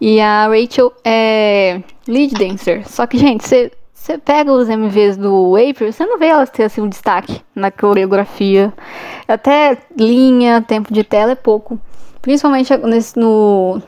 e 0.01 0.21
a 0.21 0.49
Rachel 0.49 0.93
é 1.05 1.81
lead 2.07 2.35
dancer. 2.35 2.87
Só 2.89 3.07
que, 3.07 3.19
gente, 3.19 3.47
você 3.47 3.73
você 4.09 4.17
pega 4.17 4.51
os 4.51 4.71
MVs 4.71 5.19
do 5.19 5.55
April, 5.55 5.93
você 5.93 6.07
não 6.07 6.19
vê 6.19 6.29
elas 6.29 6.49
ter 6.49 6.65
assim 6.65 6.81
um 6.81 6.89
destaque 6.89 7.43
na 7.55 7.71
coreografia. 7.71 8.73
Até 9.27 9.77
linha, 9.95 10.63
tempo 10.63 10.95
de 10.95 11.05
tela 11.05 11.33
é 11.33 11.35
pouco. 11.35 11.79
Principalmente 12.23 12.75
nesse, 12.79 13.19
no, 13.19 13.83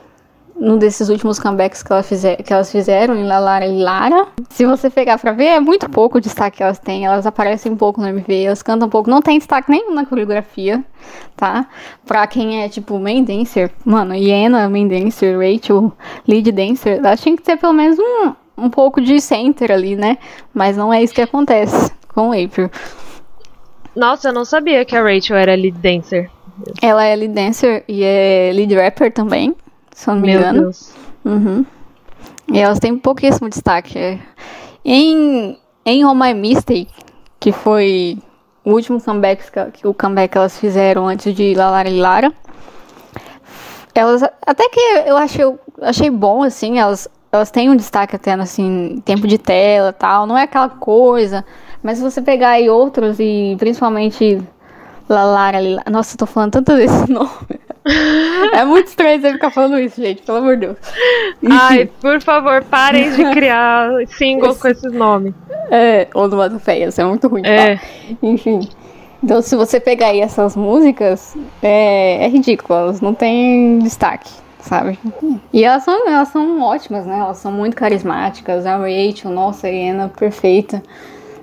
no 0.55 0.77
desses 0.77 1.09
últimos 1.09 1.39
comebacks 1.39 1.83
que, 1.83 1.91
ela 1.91 2.03
fizer, 2.03 2.37
que 2.37 2.53
elas 2.53 2.71
fizeram 2.71 3.17
em 3.17 3.27
Lara 3.27 3.67
e 3.67 3.83
Lara. 3.83 4.27
Se 4.51 4.67
você 4.67 4.91
pegar 4.91 5.19
pra 5.19 5.33
ver, 5.33 5.47
é 5.47 5.61
muito 5.61 5.89
pouco 5.89 6.19
o 6.19 6.21
destaque 6.21 6.59
que 6.59 6.63
elas 6.63 6.79
têm. 6.79 7.07
Elas 7.07 7.27
aparecem 7.27 7.73
um 7.73 7.77
pouco 7.77 7.99
no 7.99 8.07
MV, 8.07 8.45
elas 8.45 8.63
cantam 8.63 8.89
um 8.89 8.91
pouco. 8.91 9.09
Não 9.09 9.23
tem 9.23 9.39
destaque 9.39 9.71
nenhum 9.71 9.95
na 9.95 10.05
coreografia, 10.05 10.85
tá? 11.35 11.67
Pra 12.05 12.27
quem 12.27 12.63
é, 12.63 12.69
tipo, 12.69 12.99
main 12.99 13.25
dancer, 13.25 13.73
mano, 13.87 14.15
Iena, 14.15 14.69
main 14.69 14.87
dancer, 14.87 15.39
Rachel, 15.39 15.91
lead 16.29 16.53
dancer, 16.53 16.99
elas 16.99 17.23
tinham 17.23 17.37
que 17.37 17.43
ter 17.43 17.57
pelo 17.57 17.73
menos 17.73 17.99
um, 17.99 18.35
um 18.61 18.71
pouco 18.71 19.01
de 19.01 19.21
center 19.21 19.71
ali, 19.73 19.97
né? 19.97 20.19
Mas 20.53 20.77
não 20.77 20.93
é 20.93 21.03
isso 21.03 21.15
que 21.15 21.23
acontece. 21.23 21.93
com 22.15 22.33
April. 22.33 22.71
Nossa, 23.95 24.29
eu 24.29 24.33
não 24.33 24.45
sabia 24.45 24.85
que 24.85 24.97
a 24.97 25.03
Rachel 25.03 25.37
era 25.37 25.55
lead 25.55 25.79
dancer. 25.79 26.31
Ela 26.83 27.05
é 27.05 27.17
lead 27.17 27.35
dancer 27.35 27.85
e 27.89 28.03
é 28.05 28.51
lead 28.55 28.75
rapper 28.75 29.13
também, 29.13 29.55
se 29.93 30.09
eu 30.09 30.15
não 30.15 30.21
me 30.21 30.29
Meu 30.29 30.41
engano. 30.41 30.61
Deus. 30.63 30.95
Uhum. 31.25 31.65
E 32.53 32.59
elas 32.59 32.79
têm 32.79 32.97
pouquíssimo 32.99 33.49
destaque. 33.49 33.99
é. 33.99 34.19
Em, 34.85 35.59
em 35.85 36.05
On 36.05 36.15
My 36.15 36.35
Mistake, 36.35 36.89
que 37.39 37.53
foi 37.53 38.19
o 38.65 38.73
último 38.73 39.01
comeback 39.01 39.51
que, 39.51 39.71
que 39.73 39.87
o 39.87 39.95
comeback 39.95 40.33
que 40.33 40.39
elas 40.39 40.59
fizeram 40.59 41.07
antes 41.07 41.35
de 41.35 41.55
Lalara 41.55 41.89
e 41.89 41.99
Lara, 42.01 42.33
elas 43.95 44.23
até 44.23 44.69
que 44.69 44.81
eu 45.07 45.17
achei, 45.17 45.45
eu 45.45 45.59
achei 45.81 46.11
bom 46.11 46.43
assim, 46.43 46.79
elas 46.79 47.09
elas 47.33 47.51
têm 47.51 47.71
um 47.71 47.77
destaque 47.77 48.17
até 48.17 48.33
assim, 48.35 49.03
tempo 49.05 49.27
de 49.27 49.39
tela, 49.39 49.93
tal, 49.93 50.27
não 50.27 50.37
é 50.37 50.43
aquela 50.43 50.69
coisa, 50.69 51.45
mas 51.83 51.99
se 51.99 52.05
você 52.05 52.21
pegar 52.21 52.51
aí 52.51 52.69
outros 52.69 53.19
e 53.21 53.57
principalmente 53.59 54.41
Lalara, 55.09 55.61
Lila- 55.61 55.83
nossa, 55.91 56.15
eu 56.15 56.19
tô 56.19 56.27
falando 56.27 56.53
tanto 56.53 56.75
desse 56.77 57.07
nome. 57.11 57.31
é 58.53 58.65
muito 58.65 58.89
estranho 58.89 59.21
você 59.21 59.33
ficar 59.33 59.51
falando 59.51 59.79
isso, 59.79 60.01
gente, 60.01 60.23
pelo 60.23 60.39
amor 60.39 60.57
de 60.57 60.67
Deus. 60.67 60.77
Ai, 61.51 61.87
por 62.01 62.21
favor, 62.21 62.63
parem 62.65 63.11
de 63.11 63.25
criar 63.33 63.91
single 64.09 64.55
com 64.55 64.69
esses 64.69 64.93
nomes. 64.93 65.35
É, 65.71 66.07
ou 66.15 66.29
do 66.29 66.61
Feia, 66.61 66.89
isso 66.89 67.01
é 67.01 67.05
muito 67.05 67.27
ruim. 67.27 67.43
É. 67.45 67.77
Tá? 67.77 67.83
Enfim. 68.23 68.69
Então, 69.23 69.43
se 69.43 69.55
você 69.57 69.79
pegar 69.81 70.09
aí 70.09 70.21
essas 70.21 70.57
músicas, 70.57 71.37
é, 71.63 72.25
é 72.25 72.29
ridículo, 72.29 72.79
elas 72.79 73.01
não 73.01 73.13
têm 73.13 73.79
destaque, 73.81 74.31
sabe? 74.63 74.99
E 75.53 75.65
elas 75.65 75.83
são, 75.83 76.09
elas 76.09 76.29
são 76.29 76.61
ótimas, 76.63 77.07
né? 77.07 77.19
Elas 77.19 77.39
são 77.39 77.53
muito 77.53 77.77
carismáticas. 77.77 78.67
A 78.67 78.77
Rachel, 78.77 79.31
nossa, 79.31 79.67
a 79.67 79.71
Iena, 79.71 80.09
perfeita. 80.09 80.83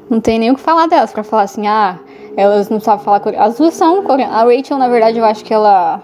Não 0.09 0.21
tem 0.21 0.39
nem 0.39 0.51
o 0.51 0.55
que 0.55 0.61
falar 0.61 0.87
delas 0.87 1.11
pra 1.11 1.23
falar 1.23 1.43
assim, 1.43 1.67
ah, 1.67 1.99
elas 2.35 2.69
não 2.69 2.79
sabem 2.79 3.03
falar 3.03 3.19
coreano. 3.19 3.45
As 3.45 3.57
duas 3.57 3.73
são 3.73 4.03
coreanas. 4.03 4.35
A 4.35 4.43
Rachel, 4.43 4.77
na 4.77 4.87
verdade, 4.87 5.17
eu 5.17 5.25
acho 5.25 5.43
que 5.43 5.53
ela. 5.53 6.01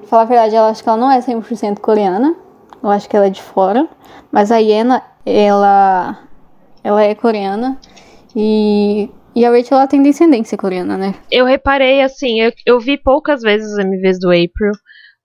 Pra 0.00 0.08
falar 0.08 0.22
a 0.22 0.26
verdade, 0.26 0.54
eu 0.54 0.64
acho 0.64 0.82
que 0.82 0.88
ela 0.88 0.98
não 0.98 1.10
é 1.10 1.20
100% 1.20 1.80
coreana. 1.80 2.34
Eu 2.82 2.90
acho 2.90 3.08
que 3.08 3.16
ela 3.16 3.26
é 3.26 3.30
de 3.30 3.42
fora. 3.42 3.88
Mas 4.30 4.50
a 4.50 4.58
Iena, 4.58 5.02
ela 5.24 6.18
ela 6.84 7.02
é 7.02 7.14
coreana 7.14 7.78
e, 8.34 9.08
e 9.34 9.44
a 9.44 9.50
Rachel 9.50 9.78
ela 9.78 9.86
tem 9.86 10.02
descendência 10.02 10.58
coreana, 10.58 10.96
né? 10.96 11.14
Eu 11.30 11.44
reparei, 11.44 12.02
assim, 12.02 12.40
eu, 12.40 12.52
eu 12.66 12.80
vi 12.80 12.98
poucas 12.98 13.42
vezes 13.42 13.72
os 13.72 13.78
MVs 13.78 14.18
do 14.18 14.28
April, 14.28 14.72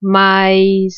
mas 0.01 0.93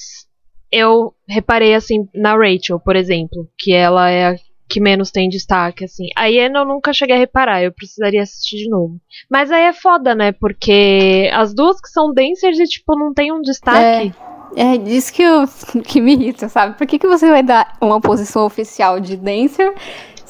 eu 0.72 1.14
reparei, 1.28 1.74
assim, 1.74 2.08
na 2.14 2.36
Rachel, 2.36 2.80
por 2.80 2.96
exemplo, 2.96 3.48
que 3.58 3.74
ela 3.74 4.10
é 4.10 4.28
a 4.28 4.36
que 4.70 4.80
menos 4.80 5.10
tem 5.10 5.28
destaque, 5.28 5.84
assim. 5.84 6.10
A 6.16 6.28
Iena 6.28 6.60
eu 6.60 6.66
nunca 6.66 6.94
cheguei 6.94 7.16
a 7.16 7.20
reparar, 7.20 7.64
eu 7.64 7.74
precisaria 7.74 8.22
assistir 8.22 8.58
de 8.58 8.70
novo. 8.70 9.02
Mas 9.30 9.52
aí 9.52 9.64
é 9.64 9.74
foda, 9.74 10.14
né? 10.14 10.32
Porque 10.32 11.28
as 11.34 11.56
duas 11.56 11.82
que 11.82 11.90
são 11.90 12.14
dancers 12.14 12.60
e, 12.60 12.66
tipo, 12.66 12.96
não 12.96 13.12
tem 13.12 13.32
um 13.32 13.42
destaque. 13.42 14.14
É 14.56 14.78
disso 14.78 15.12
que, 15.12 15.24
eu, 15.24 15.46
que 15.84 16.00
me 16.00 16.14
irrita, 16.14 16.48
sabe? 16.48 16.78
Por 16.78 16.86
que, 16.86 17.00
que 17.00 17.08
você 17.08 17.28
vai 17.28 17.42
dar 17.42 17.78
uma 17.82 18.00
posição 18.00 18.46
oficial 18.46 19.00
de 19.00 19.18
dancer, 19.18 19.74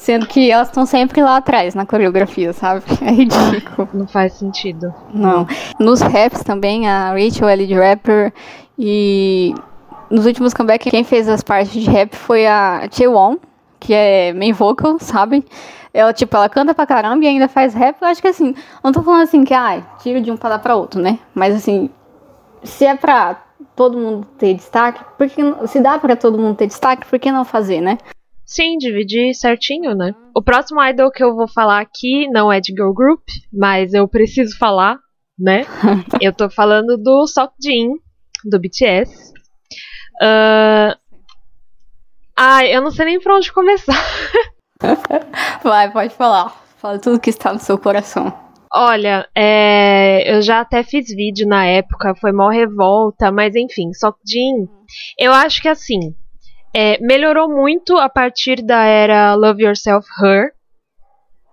sendo 0.00 0.26
que 0.26 0.50
elas 0.50 0.68
estão 0.68 0.86
sempre 0.86 1.22
lá 1.22 1.36
atrás 1.36 1.74
na 1.74 1.84
coreografia, 1.84 2.52
sabe? 2.54 2.82
É 3.02 3.10
ridículo. 3.10 3.88
Não 3.92 4.08
faz 4.08 4.32
sentido. 4.32 4.92
Não. 5.12 5.46
Nos 5.78 6.00
raps 6.00 6.42
também, 6.42 6.88
a 6.88 7.12
Rachel 7.12 7.48
é 7.48 7.54
lead 7.54 7.74
rapper 7.74 8.32
e 8.78 9.54
nos 10.10 10.24
últimos 10.24 10.54
comebacks 10.54 10.90
quem 10.90 11.04
fez 11.04 11.28
as 11.28 11.42
partes 11.42 11.72
de 11.72 11.88
rap 11.90 12.16
foi 12.16 12.46
a 12.46 12.88
Chaewon, 12.90 13.36
que 13.78 13.92
é 13.92 14.32
main 14.32 14.52
vocal, 14.52 14.96
sabe? 14.98 15.44
Ela, 15.92 16.14
tipo, 16.14 16.34
ela 16.34 16.48
canta 16.48 16.72
pra 16.74 16.86
caramba 16.86 17.24
e 17.24 17.28
ainda 17.28 17.46
faz 17.46 17.74
rap. 17.74 18.00
Eu 18.00 18.08
acho 18.08 18.22
que 18.22 18.28
assim, 18.28 18.54
não 18.82 18.92
tô 18.92 19.02
falando 19.02 19.22
assim 19.22 19.44
que, 19.44 19.52
ai, 19.52 19.84
tiro 20.02 20.20
de 20.22 20.30
um 20.30 20.36
pra 20.36 20.50
dar 20.50 20.58
pra 20.60 20.76
outro, 20.76 21.00
né? 21.00 21.18
Mas 21.34 21.54
assim, 21.54 21.90
se 22.62 22.86
é 22.86 22.96
pra 22.96 23.36
todo 23.76 23.98
mundo 23.98 24.26
ter 24.38 24.54
destaque, 24.54 25.04
porque 25.18 25.42
se 25.66 25.80
dá 25.80 25.98
pra 25.98 26.16
todo 26.16 26.38
mundo 26.38 26.56
ter 26.56 26.66
destaque, 26.66 27.06
por 27.06 27.18
que 27.18 27.30
não 27.30 27.44
fazer, 27.44 27.82
né? 27.82 27.98
Sim, 28.50 28.78
dividir 28.78 29.32
certinho, 29.32 29.94
né? 29.94 30.12
O 30.34 30.42
próximo 30.42 30.82
idol 30.82 31.08
que 31.12 31.22
eu 31.22 31.36
vou 31.36 31.46
falar 31.46 31.80
aqui 31.80 32.28
não 32.30 32.52
é 32.52 32.60
de 32.60 32.72
girl 32.72 32.92
group, 32.92 33.22
mas 33.52 33.94
eu 33.94 34.08
preciso 34.08 34.58
falar, 34.58 34.98
né? 35.38 35.62
eu 36.20 36.32
tô 36.32 36.50
falando 36.50 36.96
do 36.96 37.28
Seokjin, 37.28 37.90
do 38.44 38.58
BTS. 38.58 39.32
Ah, 40.20 40.98
Ai, 42.36 42.74
eu 42.74 42.82
não 42.82 42.90
sei 42.90 43.04
nem 43.04 43.20
pra 43.20 43.36
onde 43.36 43.52
começar. 43.52 44.02
Vai, 45.62 45.92
pode 45.92 46.12
falar. 46.14 46.50
Fala 46.78 46.98
tudo 46.98 47.20
que 47.20 47.30
está 47.30 47.52
no 47.52 47.60
seu 47.60 47.78
coração. 47.78 48.36
Olha, 48.74 49.28
é, 49.32 50.34
eu 50.34 50.42
já 50.42 50.60
até 50.60 50.82
fiz 50.82 51.06
vídeo 51.08 51.46
na 51.46 51.66
época, 51.66 52.16
foi 52.16 52.32
mó 52.32 52.48
revolta, 52.48 53.30
mas 53.30 53.54
enfim, 53.54 53.92
Seokjin, 53.92 54.68
eu 55.18 55.32
acho 55.32 55.62
que 55.62 55.68
assim, 55.68 56.14
é, 56.74 56.98
melhorou 57.00 57.48
muito 57.48 57.96
a 57.96 58.08
partir 58.08 58.62
da 58.62 58.84
era 58.84 59.34
Love 59.34 59.64
Yourself 59.64 60.06
Her, 60.22 60.52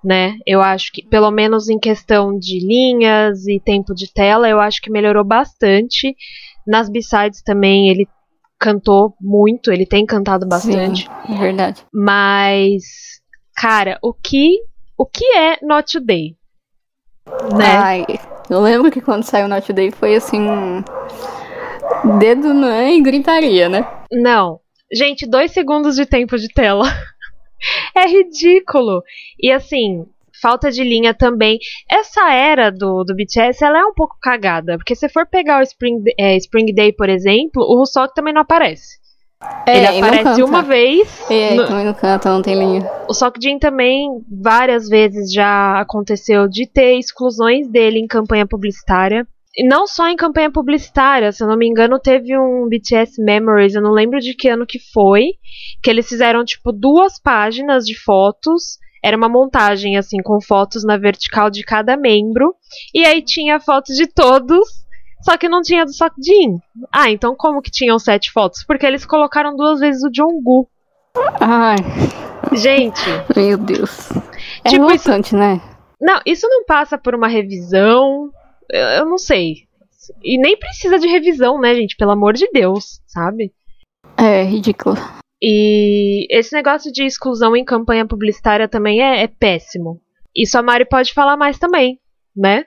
né? 0.03 0.37
Eu 0.45 0.61
acho 0.61 0.91
que, 0.93 1.05
pelo 1.07 1.31
menos 1.31 1.69
em 1.69 1.79
questão 1.79 2.37
de 2.37 2.59
linhas 2.59 3.47
e 3.47 3.59
tempo 3.59 3.93
de 3.93 4.11
tela, 4.11 4.47
eu 4.47 4.59
acho 4.59 4.81
que 4.81 4.91
melhorou 4.91 5.23
bastante. 5.23 6.15
Nas 6.65 6.89
B-sides 6.89 7.41
também 7.41 7.89
ele 7.89 8.07
cantou 8.59 9.13
muito, 9.19 9.71
ele 9.71 9.85
tem 9.85 10.05
cantado 10.05 10.47
bastante. 10.47 11.03
Sim, 11.03 11.33
é 11.33 11.37
verdade. 11.37 11.85
Mas, 11.93 12.83
cara, 13.55 13.97
o 14.01 14.13
que, 14.13 14.59
o 14.97 15.05
que 15.05 15.25
é 15.35 15.57
Not 15.61 15.99
Today? 15.99 16.35
Né? 17.53 17.65
Ai, 17.65 18.05
eu 18.49 18.61
lembro 18.61 18.89
que 18.89 19.01
quando 19.01 19.23
saiu 19.23 19.47
Not 19.47 19.71
Day 19.73 19.91
foi 19.91 20.15
assim. 20.15 20.83
Dedo 22.19 22.53
no 22.53 22.69
e 22.71 23.01
gritaria, 23.01 23.67
né? 23.67 23.85
Não. 24.11 24.59
Gente, 24.91 25.25
dois 25.27 25.51
segundos 25.51 25.95
de 25.95 26.05
tempo 26.05 26.37
de 26.37 26.47
tela. 26.53 26.85
é 27.95 28.07
ridículo. 28.07 29.01
E 29.41 29.51
assim, 29.51 30.05
falta 30.41 30.71
de 30.71 30.83
linha 30.83 31.13
também. 31.13 31.59
Essa 31.89 32.31
era 32.31 32.71
do, 32.71 33.03
do 33.03 33.15
BTS, 33.15 33.63
ela 33.63 33.79
é 33.79 33.85
um 33.85 33.93
pouco 33.93 34.17
cagada. 34.21 34.77
Porque 34.77 34.95
se 34.95 35.09
for 35.09 35.25
pegar 35.27 35.59
o 35.59 35.63
Spring, 35.63 36.01
é, 36.17 36.37
Spring 36.37 36.73
Day, 36.73 36.93
por 36.93 37.09
exemplo, 37.09 37.63
o 37.63 37.79
Russok 37.79 38.13
também 38.15 38.33
não 38.33 38.41
aparece. 38.41 38.97
É, 39.67 39.77
Ele 39.77 39.99
aparece 39.99 40.41
uma 40.41 40.63
vez. 40.63 41.29
É, 41.29 41.53
no- 41.53 41.67
também 41.67 41.85
não 41.85 41.93
canta, 41.93 42.29
não 42.31 42.41
tem 42.41 42.55
linha. 42.57 42.89
O 43.07 43.13
Sokjin 43.13 43.59
também, 43.59 44.09
várias 44.41 44.89
vezes 44.89 45.31
já 45.31 45.79
aconteceu 45.79 46.47
de 46.47 46.65
ter 46.67 46.97
exclusões 46.97 47.67
dele 47.69 47.99
em 47.99 48.07
campanha 48.07 48.47
publicitária. 48.47 49.27
E 49.57 49.67
não 49.67 49.87
só 49.87 50.07
em 50.07 50.15
campanha 50.15 50.51
publicitária, 50.51 51.31
se 51.31 51.43
eu 51.43 51.47
não 51.47 51.57
me 51.57 51.67
engano, 51.67 51.99
teve 51.99 52.37
um 52.37 52.67
BTS 52.69 53.19
Memories, 53.23 53.73
eu 53.73 53.81
não 53.81 53.91
lembro 53.91 54.19
de 54.19 54.35
que 54.35 54.47
ano 54.47 54.67
que 54.67 54.77
foi, 54.93 55.31
que 55.81 55.89
eles 55.89 56.07
fizeram 56.07 56.45
tipo 56.45 56.71
duas 56.71 57.19
páginas 57.19 57.83
de 57.83 57.97
fotos. 57.99 58.77
Era 59.03 59.17
uma 59.17 59.27
montagem 59.29 59.97
assim 59.97 60.21
com 60.21 60.39
fotos 60.41 60.83
na 60.83 60.97
vertical 60.97 61.49
de 61.49 61.63
cada 61.63 61.95
membro, 61.97 62.53
e 62.93 63.05
aí 63.05 63.21
tinha 63.23 63.59
fotos 63.59 63.95
de 63.95 64.05
todos, 64.07 64.67
só 65.23 65.37
que 65.37 65.47
não 65.49 65.61
tinha 65.61 65.85
do 65.85 65.93
Sokjin. 65.93 66.59
Ah, 66.93 67.09
então 67.09 67.35
como 67.35 67.61
que 67.61 67.71
tinham 67.71 67.97
sete 67.97 68.31
fotos? 68.31 68.63
Porque 68.63 68.85
eles 68.85 69.05
colocaram 69.05 69.55
duas 69.55 69.79
vezes 69.79 70.03
o 70.03 70.09
Jungkook. 70.13 70.69
Ai, 71.41 71.77
Gente, 72.53 73.01
meu 73.35 73.57
Deus. 73.57 74.09
É 74.63 74.69
Tipo, 74.69 74.91
isso- 74.91 75.35
né? 75.35 75.59
Não, 75.99 76.19
isso 76.25 76.47
não 76.47 76.63
passa 76.65 76.97
por 76.97 77.15
uma 77.15 77.27
revisão. 77.27 78.29
Eu, 78.71 79.05
não 79.05 79.17
sei. 79.17 79.67
E 80.23 80.37
nem 80.39 80.57
precisa 80.57 80.97
de 80.99 81.07
revisão, 81.07 81.59
né, 81.59 81.75
gente? 81.75 81.95
Pelo 81.95 82.11
amor 82.11 82.33
de 82.33 82.49
Deus, 82.51 83.01
sabe? 83.05 83.51
É 84.17 84.43
ridículo. 84.43 84.95
E 85.41 86.27
esse 86.35 86.53
negócio 86.55 86.91
de 86.91 87.03
exclusão 87.05 87.55
em 87.55 87.63
campanha 87.65 88.05
publicitária 88.07 88.67
também 88.67 89.01
é, 89.01 89.23
é 89.23 89.27
péssimo. 89.27 90.01
Isso 90.35 90.57
a 90.57 90.63
Mari 90.63 90.85
pode 90.85 91.13
falar 91.13 91.37
mais 91.37 91.59
também, 91.59 91.99
né? 92.35 92.65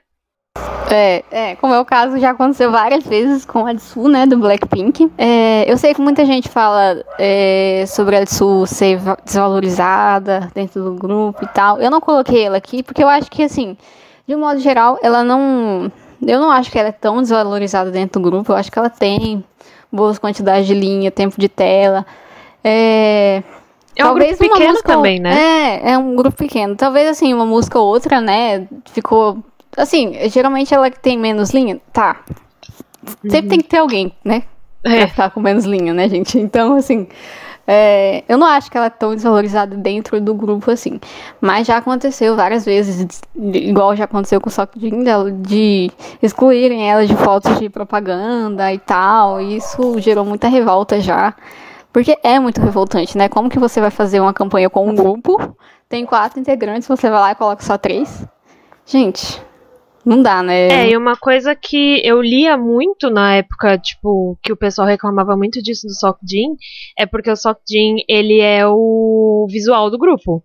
É, 0.93 1.23
é, 1.31 1.55
como 1.55 1.73
é 1.73 1.79
o 1.79 1.85
caso, 1.85 2.19
já 2.19 2.31
aconteceu 2.31 2.69
várias 2.69 3.05
vezes 3.05 3.45
com 3.45 3.65
a 3.65 3.73
Tsu, 3.73 4.09
né, 4.09 4.25
do 4.25 4.37
Blackpink. 4.37 5.09
É, 5.17 5.63
eu 5.71 5.77
sei 5.77 5.93
que 5.93 6.01
muita 6.01 6.25
gente 6.25 6.49
fala 6.49 7.01
é, 7.17 7.85
sobre 7.87 8.17
a 8.17 8.25
Tsu 8.25 8.65
ser 8.67 8.97
va- 8.97 9.17
desvalorizada 9.23 10.51
dentro 10.53 10.83
do 10.83 10.93
grupo 10.95 11.45
e 11.45 11.47
tal. 11.47 11.79
Eu 11.79 11.89
não 11.89 12.01
coloquei 12.01 12.43
ela 12.43 12.57
aqui 12.57 12.83
porque 12.83 13.01
eu 13.01 13.07
acho 13.07 13.31
que, 13.31 13.41
assim, 13.41 13.77
de 14.27 14.35
um 14.35 14.39
modo 14.39 14.59
geral, 14.59 14.97
ela 15.01 15.23
não. 15.23 15.91
Eu 16.25 16.39
não 16.39 16.51
acho 16.51 16.69
que 16.71 16.77
ela 16.77 16.89
é 16.89 16.91
tão 16.91 17.17
desvalorizada 17.21 17.89
dentro 17.91 18.21
do 18.21 18.29
grupo. 18.29 18.51
Eu 18.51 18.55
acho 18.55 18.71
que 18.71 18.77
ela 18.77 18.89
tem 18.89 19.43
boas 19.91 20.19
quantidades 20.19 20.67
de 20.67 20.73
linha, 20.73 21.09
tempo 21.11 21.39
de 21.39 21.49
tela. 21.49 22.05
É, 22.63 23.41
É 23.95 24.05
um 24.05 24.13
grupo 24.13 24.29
uma 24.29 24.37
pequeno 24.37 24.69
música 24.71 24.93
também, 24.93 25.19
né? 25.19 25.33
É, 25.83 25.91
é 25.93 25.97
um 25.97 26.15
grupo 26.15 26.37
pequeno. 26.37 26.75
Talvez, 26.75 27.09
assim, 27.09 27.33
uma 27.33 27.45
música 27.45 27.79
ou 27.79 27.87
outra, 27.87 28.21
né, 28.21 28.67
ficou... 28.93 29.39
Assim, 29.75 30.13
geralmente 30.29 30.73
ela 30.73 30.89
que 30.91 30.99
tem 30.99 31.17
menos 31.17 31.49
linha, 31.51 31.79
tá. 31.91 32.21
Sempre 33.27 33.49
tem 33.49 33.59
que 33.59 33.67
ter 33.67 33.77
alguém, 33.79 34.13
né, 34.23 34.43
pra 34.83 34.93
É. 34.93 35.07
ficar 35.07 35.29
com 35.31 35.39
menos 35.39 35.65
linha, 35.65 35.91
né, 35.93 36.07
gente? 36.07 36.37
Então, 36.39 36.75
assim, 36.75 37.07
É, 37.67 38.23
eu 38.27 38.37
não 38.37 38.47
acho 38.47 38.69
que 38.69 38.77
ela 38.77 38.87
é 38.87 38.89
tão 38.89 39.13
desvalorizada 39.13 39.75
dentro 39.75 40.19
do 40.19 40.33
grupo 40.33 40.71
assim. 40.71 40.99
Mas 41.39 41.67
já 41.67 41.77
aconteceu 41.77 42.35
várias 42.35 42.65
vezes, 42.65 43.21
igual 43.35 43.95
já 43.95 44.05
aconteceu 44.05 44.41
com 44.41 44.49
o 44.49 44.51
Sock 44.51 44.77
dela, 45.03 45.31
de 45.31 45.91
excluírem 46.21 46.89
ela 46.89 47.05
de 47.05 47.15
fotos 47.15 47.59
de 47.59 47.69
propaganda 47.69 48.73
e 48.73 48.79
tal. 48.79 49.41
E 49.41 49.57
isso 49.57 49.99
gerou 49.99 50.25
muita 50.25 50.47
revolta 50.47 50.99
já. 50.99 51.33
Porque 51.93 52.17
é 52.23 52.39
muito 52.39 52.61
revoltante, 52.61 53.17
né? 53.17 53.27
Como 53.27 53.49
que 53.49 53.59
você 53.59 53.81
vai 53.81 53.91
fazer 53.91 54.19
uma 54.21 54.33
campanha 54.33 54.69
com 54.69 54.87
um 54.87 54.95
grupo? 54.95 55.55
Tem 55.89 56.05
quatro 56.05 56.39
integrantes, 56.39 56.87
você 56.87 57.09
vai 57.09 57.19
lá 57.19 57.31
e 57.31 57.35
coloca 57.35 57.61
só 57.63 57.77
três? 57.77 58.25
Gente, 58.85 59.41
não 60.05 60.21
dá, 60.21 60.41
né? 60.41 60.67
É, 60.67 60.89
e 60.89 60.97
uma 60.97 61.15
coisa 61.15 61.55
que 61.55 62.01
eu 62.03 62.21
lia 62.21 62.57
muito 62.57 63.09
na 63.09 63.35
época, 63.35 63.77
tipo, 63.77 64.37
que 64.41 64.51
o 64.51 64.57
pessoal 64.57 64.87
reclamava 64.87 65.35
muito 65.35 65.61
disso 65.61 65.87
do 65.87 65.93
Sok 65.93 66.19
Jin, 66.27 66.55
é 66.97 67.05
porque 67.05 67.29
o 67.29 67.35
Sok 67.35 67.61
Jin, 67.69 67.97
ele 68.07 68.39
é 68.39 68.65
o 68.65 69.45
visual 69.49 69.89
do 69.89 69.97
grupo. 69.97 70.43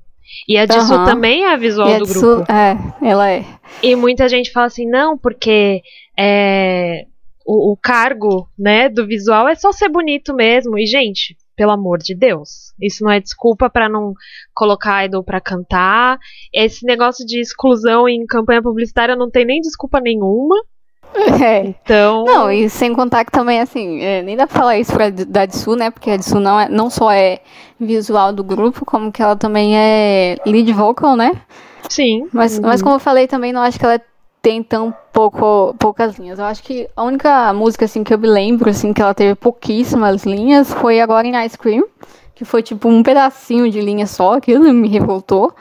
E 0.48 0.58
a 0.58 0.66
Jisoo 0.66 0.98
uhum. 0.98 1.04
também 1.04 1.44
é 1.44 1.52
a 1.52 1.56
visual 1.56 1.88
a 1.88 1.98
do 1.98 2.04
Jisoo, 2.04 2.36
grupo. 2.36 2.52
É, 2.52 2.76
ela 3.00 3.30
é. 3.30 3.44
E 3.82 3.94
muita 3.94 4.28
gente 4.28 4.50
fala 4.50 4.66
assim, 4.66 4.86
não, 4.86 5.16
porque 5.16 5.82
é, 6.18 7.06
o, 7.46 7.72
o 7.72 7.76
cargo, 7.76 8.48
né, 8.58 8.88
do 8.88 9.06
visual 9.06 9.48
é 9.48 9.54
só 9.54 9.72
ser 9.72 9.88
bonito 9.88 10.34
mesmo. 10.34 10.78
E, 10.78 10.86
gente, 10.86 11.36
pelo 11.56 11.72
amor 11.72 11.98
de 11.98 12.14
Deus. 12.14 12.72
Isso 12.80 13.02
não 13.02 13.10
é 13.10 13.18
desculpa 13.18 13.70
para 13.70 13.88
não 13.88 14.12
colocar 14.54 15.04
idol 15.06 15.24
para 15.24 15.40
cantar. 15.40 16.18
Esse 16.52 16.84
negócio 16.84 17.26
de 17.26 17.40
exclusão 17.40 18.08
em 18.08 18.26
campanha 18.26 18.62
publicitária 18.62 19.16
não 19.16 19.30
tem 19.30 19.44
nem 19.44 19.60
desculpa 19.60 20.00
nenhuma. 20.00 20.54
É. 21.42 21.64
Então. 21.64 22.24
Não, 22.24 22.50
e 22.52 22.68
sem 22.68 22.92
contar 22.92 23.24
que 23.24 23.32
também, 23.32 23.60
assim, 23.60 24.00
é, 24.02 24.22
nem 24.22 24.36
dá 24.36 24.46
pra 24.46 24.58
falar 24.58 24.78
isso 24.78 24.92
pra, 24.92 25.08
da 25.08 25.46
Dissu, 25.46 25.74
né? 25.74 25.90
Porque 25.90 26.10
a 26.10 26.16
Dissu 26.16 26.38
não, 26.38 26.60
é, 26.60 26.68
não 26.68 26.90
só 26.90 27.10
é 27.10 27.40
visual 27.80 28.32
do 28.32 28.44
grupo, 28.44 28.84
como 28.84 29.10
que 29.10 29.22
ela 29.22 29.36
também 29.36 29.76
é 29.76 30.36
lead 30.44 30.70
vocal, 30.72 31.16
né? 31.16 31.32
Sim. 31.88 32.28
Mas, 32.32 32.58
uhum. 32.58 32.66
mas 32.66 32.82
como 32.82 32.96
eu 32.96 33.00
falei 33.00 33.26
também, 33.26 33.52
não 33.52 33.62
acho 33.62 33.78
que 33.78 33.84
ela 33.84 33.94
é 33.94 34.00
tem 34.46 34.62
tão 34.62 34.94
pouco, 35.12 35.74
poucas 35.76 36.16
linhas. 36.20 36.38
Eu 36.38 36.44
acho 36.44 36.62
que 36.62 36.88
a 36.94 37.02
única 37.02 37.52
música 37.52 37.84
assim 37.84 38.04
que 38.04 38.14
eu 38.14 38.18
me 38.18 38.28
lembro 38.28 38.70
assim 38.70 38.92
que 38.92 39.02
ela 39.02 39.12
teve 39.12 39.34
pouquíssimas 39.34 40.22
linhas 40.22 40.72
foi 40.72 41.00
agora 41.00 41.26
em 41.26 41.44
Ice 41.44 41.58
Cream, 41.58 41.82
que 42.32 42.44
foi 42.44 42.62
tipo 42.62 42.88
um 42.88 43.02
pedacinho 43.02 43.68
de 43.68 43.80
linha 43.80 44.06
só, 44.06 44.34
aquilo 44.34 44.72
me 44.72 44.86
revoltou. 44.86 45.52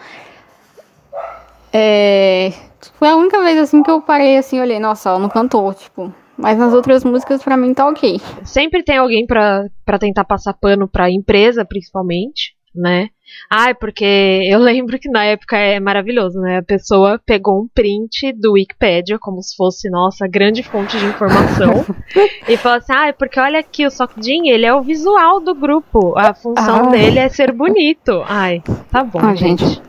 É, 1.74 2.54
foi 3.00 3.10
a 3.10 3.16
única 3.16 3.42
vez 3.42 3.58
assim 3.58 3.82
que 3.82 3.90
eu 3.90 4.02
parei 4.02 4.38
assim, 4.38 4.60
olhei, 4.60 4.80
nossa, 4.80 5.10
ela 5.10 5.18
não 5.18 5.30
cantou, 5.30 5.74
tipo, 5.74 6.14
mas 6.38 6.56
nas 6.56 6.72
outras 6.72 7.04
músicas 7.04 7.42
para 7.42 7.58
mim 7.58 7.74
tá 7.74 7.90
OK. 7.90 8.22
Sempre 8.44 8.84
tem 8.84 8.98
alguém 8.98 9.26
para 9.26 9.98
tentar 10.00 10.26
passar 10.26 10.54
pano 10.54 10.88
para 10.88 11.10
empresa, 11.10 11.66
principalmente, 11.66 12.55
né? 12.76 13.10
Ai, 13.50 13.74
porque 13.74 14.06
eu 14.50 14.60
lembro 14.60 15.00
que 15.00 15.10
na 15.10 15.26
época 15.26 15.58
é 15.58 15.80
maravilhoso, 15.80 16.40
né? 16.40 16.58
A 16.58 16.64
pessoa 16.64 17.20
pegou 17.26 17.62
um 17.62 17.68
print 17.68 18.32
do 18.34 18.54
Wikipedia, 18.54 19.18
como 19.20 19.42
se 19.42 19.56
fosse, 19.56 19.90
nossa, 19.90 20.28
grande 20.28 20.64
fonte 20.64 20.98
de 20.98 21.06
informação, 21.06 21.86
e 22.48 22.58
falou 22.58 22.78
assim: 22.78 22.94
ah, 22.94 23.14
porque 23.14 23.40
olha 23.40 23.60
aqui, 23.60 23.86
o 23.86 23.92
Sokjin, 23.92 24.50
ele 24.50 24.66
é 24.66 24.74
o 24.74 24.82
visual 24.82 25.40
do 25.40 25.56
grupo. 25.56 26.18
A 26.18 26.34
função 26.34 26.86
Ai. 26.86 26.92
dele 26.92 27.20
é 27.20 27.30
ser 27.30 27.52
bonito. 27.52 28.24
Ai, 28.28 28.62
tá 28.92 29.04
bom, 29.04 29.20
ah, 29.22 29.36
gente. 29.36 29.66
gente. 29.66 29.82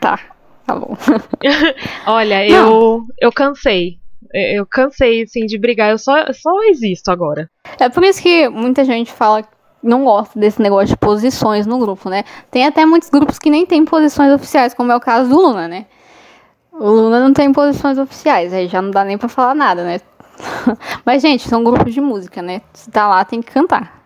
Tá, 0.00 0.18
tá 0.66 0.74
bom. 0.74 0.96
olha, 2.06 2.46
eu, 2.48 3.04
eu 3.20 3.30
cansei. 3.30 3.98
Eu 4.32 4.64
cansei, 4.64 5.22
assim, 5.22 5.44
de 5.44 5.58
brigar. 5.58 5.90
Eu 5.90 5.98
só, 5.98 6.32
só 6.32 6.50
existo 6.68 7.10
agora. 7.10 7.50
É 7.78 7.88
por 7.88 8.04
isso 8.04 8.22
que 8.22 8.48
muita 8.48 8.84
gente 8.84 9.10
fala 9.10 9.46
não 9.82 10.04
gosta 10.04 10.38
desse 10.38 10.60
negócio 10.60 10.88
de 10.88 10.96
posições 10.96 11.66
no 11.66 11.78
grupo, 11.78 12.08
né? 12.08 12.24
Tem 12.50 12.66
até 12.66 12.84
muitos 12.84 13.08
grupos 13.10 13.38
que 13.38 13.50
nem 13.50 13.64
tem 13.64 13.84
posições 13.84 14.32
oficiais, 14.32 14.74
como 14.74 14.92
é 14.92 14.96
o 14.96 15.00
caso 15.00 15.28
do 15.28 15.36
Luna, 15.36 15.68
né? 15.68 15.86
O 16.72 16.88
Luna 16.88 17.20
não 17.20 17.32
tem 17.32 17.52
posições 17.52 17.98
oficiais, 17.98 18.52
aí 18.52 18.66
já 18.66 18.80
não 18.80 18.90
dá 18.90 19.04
nem 19.04 19.18
pra 19.18 19.28
falar 19.28 19.54
nada, 19.54 19.84
né? 19.84 20.00
Mas, 21.04 21.22
gente, 21.22 21.48
são 21.48 21.62
grupos 21.64 21.92
de 21.92 22.00
música, 22.00 22.40
né? 22.42 22.62
Se 22.72 22.90
tá 22.90 23.06
lá, 23.08 23.24
tem 23.24 23.42
que 23.42 23.52
cantar. 23.52 24.00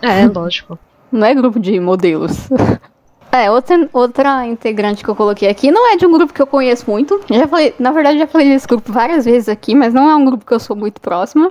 É, 0.00 0.26
lógico. 0.32 0.78
Não 1.10 1.26
é 1.26 1.34
grupo 1.34 1.58
de 1.58 1.78
modelos. 1.80 2.48
É, 3.34 3.50
outra, 3.50 3.88
outra 3.92 4.46
integrante 4.46 5.02
que 5.02 5.10
eu 5.10 5.16
coloquei 5.16 5.48
aqui 5.48 5.68
não 5.68 5.92
é 5.92 5.96
de 5.96 6.06
um 6.06 6.12
grupo 6.12 6.32
que 6.32 6.40
eu 6.40 6.46
conheço 6.46 6.88
muito. 6.88 7.20
Já 7.28 7.48
falei, 7.48 7.74
na 7.80 7.90
verdade, 7.90 8.16
já 8.16 8.28
falei 8.28 8.48
desse 8.48 8.64
grupo 8.64 8.92
várias 8.92 9.24
vezes 9.24 9.48
aqui, 9.48 9.74
mas 9.74 9.92
não 9.92 10.08
é 10.08 10.14
um 10.14 10.24
grupo 10.24 10.46
que 10.46 10.54
eu 10.54 10.60
sou 10.60 10.76
muito 10.76 11.00
próxima. 11.00 11.50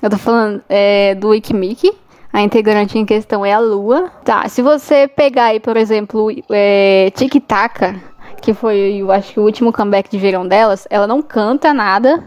Eu 0.00 0.08
tô 0.08 0.16
falando 0.16 0.62
é, 0.68 1.16
do 1.16 1.30
Wikimiki. 1.30 1.92
A 2.34 2.42
integrante 2.42 2.98
em 2.98 3.06
questão 3.06 3.46
é 3.46 3.52
a 3.52 3.60
Lua. 3.60 4.10
Tá, 4.24 4.48
se 4.48 4.60
você 4.60 5.06
pegar 5.06 5.44
aí, 5.44 5.60
por 5.60 5.76
exemplo, 5.76 6.32
é, 6.50 7.12
Tic 7.14 7.32
Taca, 7.46 7.94
que 8.42 8.52
foi, 8.52 8.96
eu 8.96 9.12
acho 9.12 9.34
que 9.34 9.38
o 9.38 9.44
último 9.44 9.72
comeback 9.72 10.10
de 10.10 10.18
verão 10.18 10.44
delas, 10.44 10.84
ela 10.90 11.06
não 11.06 11.22
canta 11.22 11.72
nada. 11.72 12.24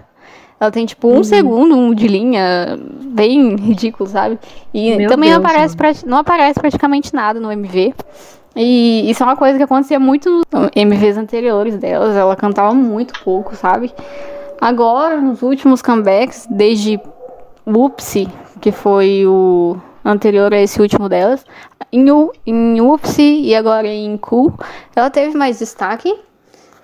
Ela 0.58 0.72
tem, 0.72 0.86
tipo, 0.86 1.10
um 1.10 1.18
uhum. 1.18 1.24
segundo 1.26 1.94
de 1.94 2.08
linha, 2.08 2.80
bem 3.04 3.58
ridículo, 3.60 4.10
sabe? 4.10 4.40
E 4.74 4.96
Meu 4.96 5.10
também 5.10 5.30
Deus, 5.30 5.42
não, 5.42 5.50
aparece 5.50 5.76
pra, 5.76 5.92
não 6.06 6.18
aparece 6.20 6.58
praticamente 6.58 7.14
nada 7.14 7.38
no 7.42 7.52
MV. 7.52 7.94
E 8.56 9.12
isso 9.12 9.22
é 9.22 9.26
uma 9.26 9.36
coisa 9.36 9.58
que 9.58 9.64
acontecia 9.64 10.00
muito 10.00 10.30
nos 10.30 10.46
MVs 10.74 11.18
anteriores 11.18 11.76
delas. 11.76 12.16
Ela 12.16 12.38
cantava 12.38 12.74
muito 12.74 13.14
pouco, 13.26 13.58
sabe? 13.58 13.94
Agora, 14.62 15.20
nos 15.20 15.42
últimos 15.42 15.82
comebacks, 15.82 16.48
desde 16.50 16.98
Whoopsie, 17.68 18.30
que 18.62 18.72
foi 18.72 19.26
o 19.28 19.76
anterior 20.08 20.54
a 20.54 20.62
esse 20.62 20.82
último 20.82 21.10
delas. 21.10 21.46
Em, 21.92 22.06
em 22.46 22.82
Upsi 22.82 23.42
e 23.42 23.56
agora 23.56 23.88
em 23.88 24.18
Cool, 24.18 24.54
ela 24.96 25.10
teve 25.10 25.38
mais 25.38 25.60
destaque, 25.60 26.14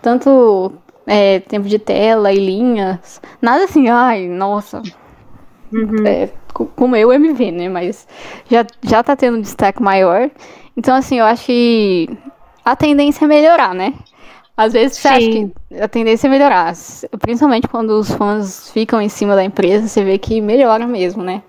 tanto 0.01 0.71
é, 1.05 1.39
tempo 1.41 1.67
de 1.67 1.79
tela 1.79 2.31
e 2.31 2.37
linhas, 2.37 3.21
nada 3.41 3.65
assim, 3.65 3.89
ai, 3.89 4.27
nossa, 4.27 4.81
uhum. 5.71 6.05
é, 6.05 6.29
como 6.53 6.95
eu 6.95 7.11
MV, 7.11 7.51
né, 7.51 7.69
mas 7.69 8.07
já, 8.49 8.65
já 8.81 9.03
tá 9.03 9.15
tendo 9.15 9.37
um 9.37 9.41
destaque 9.41 9.81
maior, 9.81 10.29
então 10.77 10.95
assim, 10.95 11.19
eu 11.19 11.25
acho 11.25 11.45
que 11.45 12.09
a 12.63 12.75
tendência 12.75 13.25
é 13.25 13.27
melhorar, 13.27 13.73
né, 13.73 13.93
às 14.55 14.73
vezes 14.73 14.97
você 14.97 15.09
Sim. 15.09 15.15
acha 15.15 15.29
que 15.29 15.81
a 15.81 15.87
tendência 15.87 16.27
é 16.27 16.29
melhorar, 16.29 16.73
principalmente 17.19 17.67
quando 17.67 17.89
os 17.91 18.11
fãs 18.11 18.71
ficam 18.71 19.01
em 19.01 19.09
cima 19.09 19.35
da 19.35 19.43
empresa, 19.43 19.87
você 19.87 20.03
vê 20.03 20.17
que 20.17 20.39
melhora 20.39 20.87
mesmo, 20.87 21.21
né, 21.23 21.41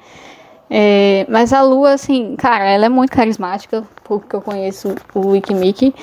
é, 0.70 1.26
mas 1.28 1.52
a 1.52 1.62
Lua, 1.62 1.92
assim, 1.92 2.36
cara, 2.36 2.64
ela 2.64 2.86
é 2.86 2.88
muito 2.88 3.12
carismática, 3.12 3.84
porque 4.02 4.34
eu 4.34 4.40
conheço 4.40 4.94
o 5.14 5.28
Wikimiki. 5.28 5.94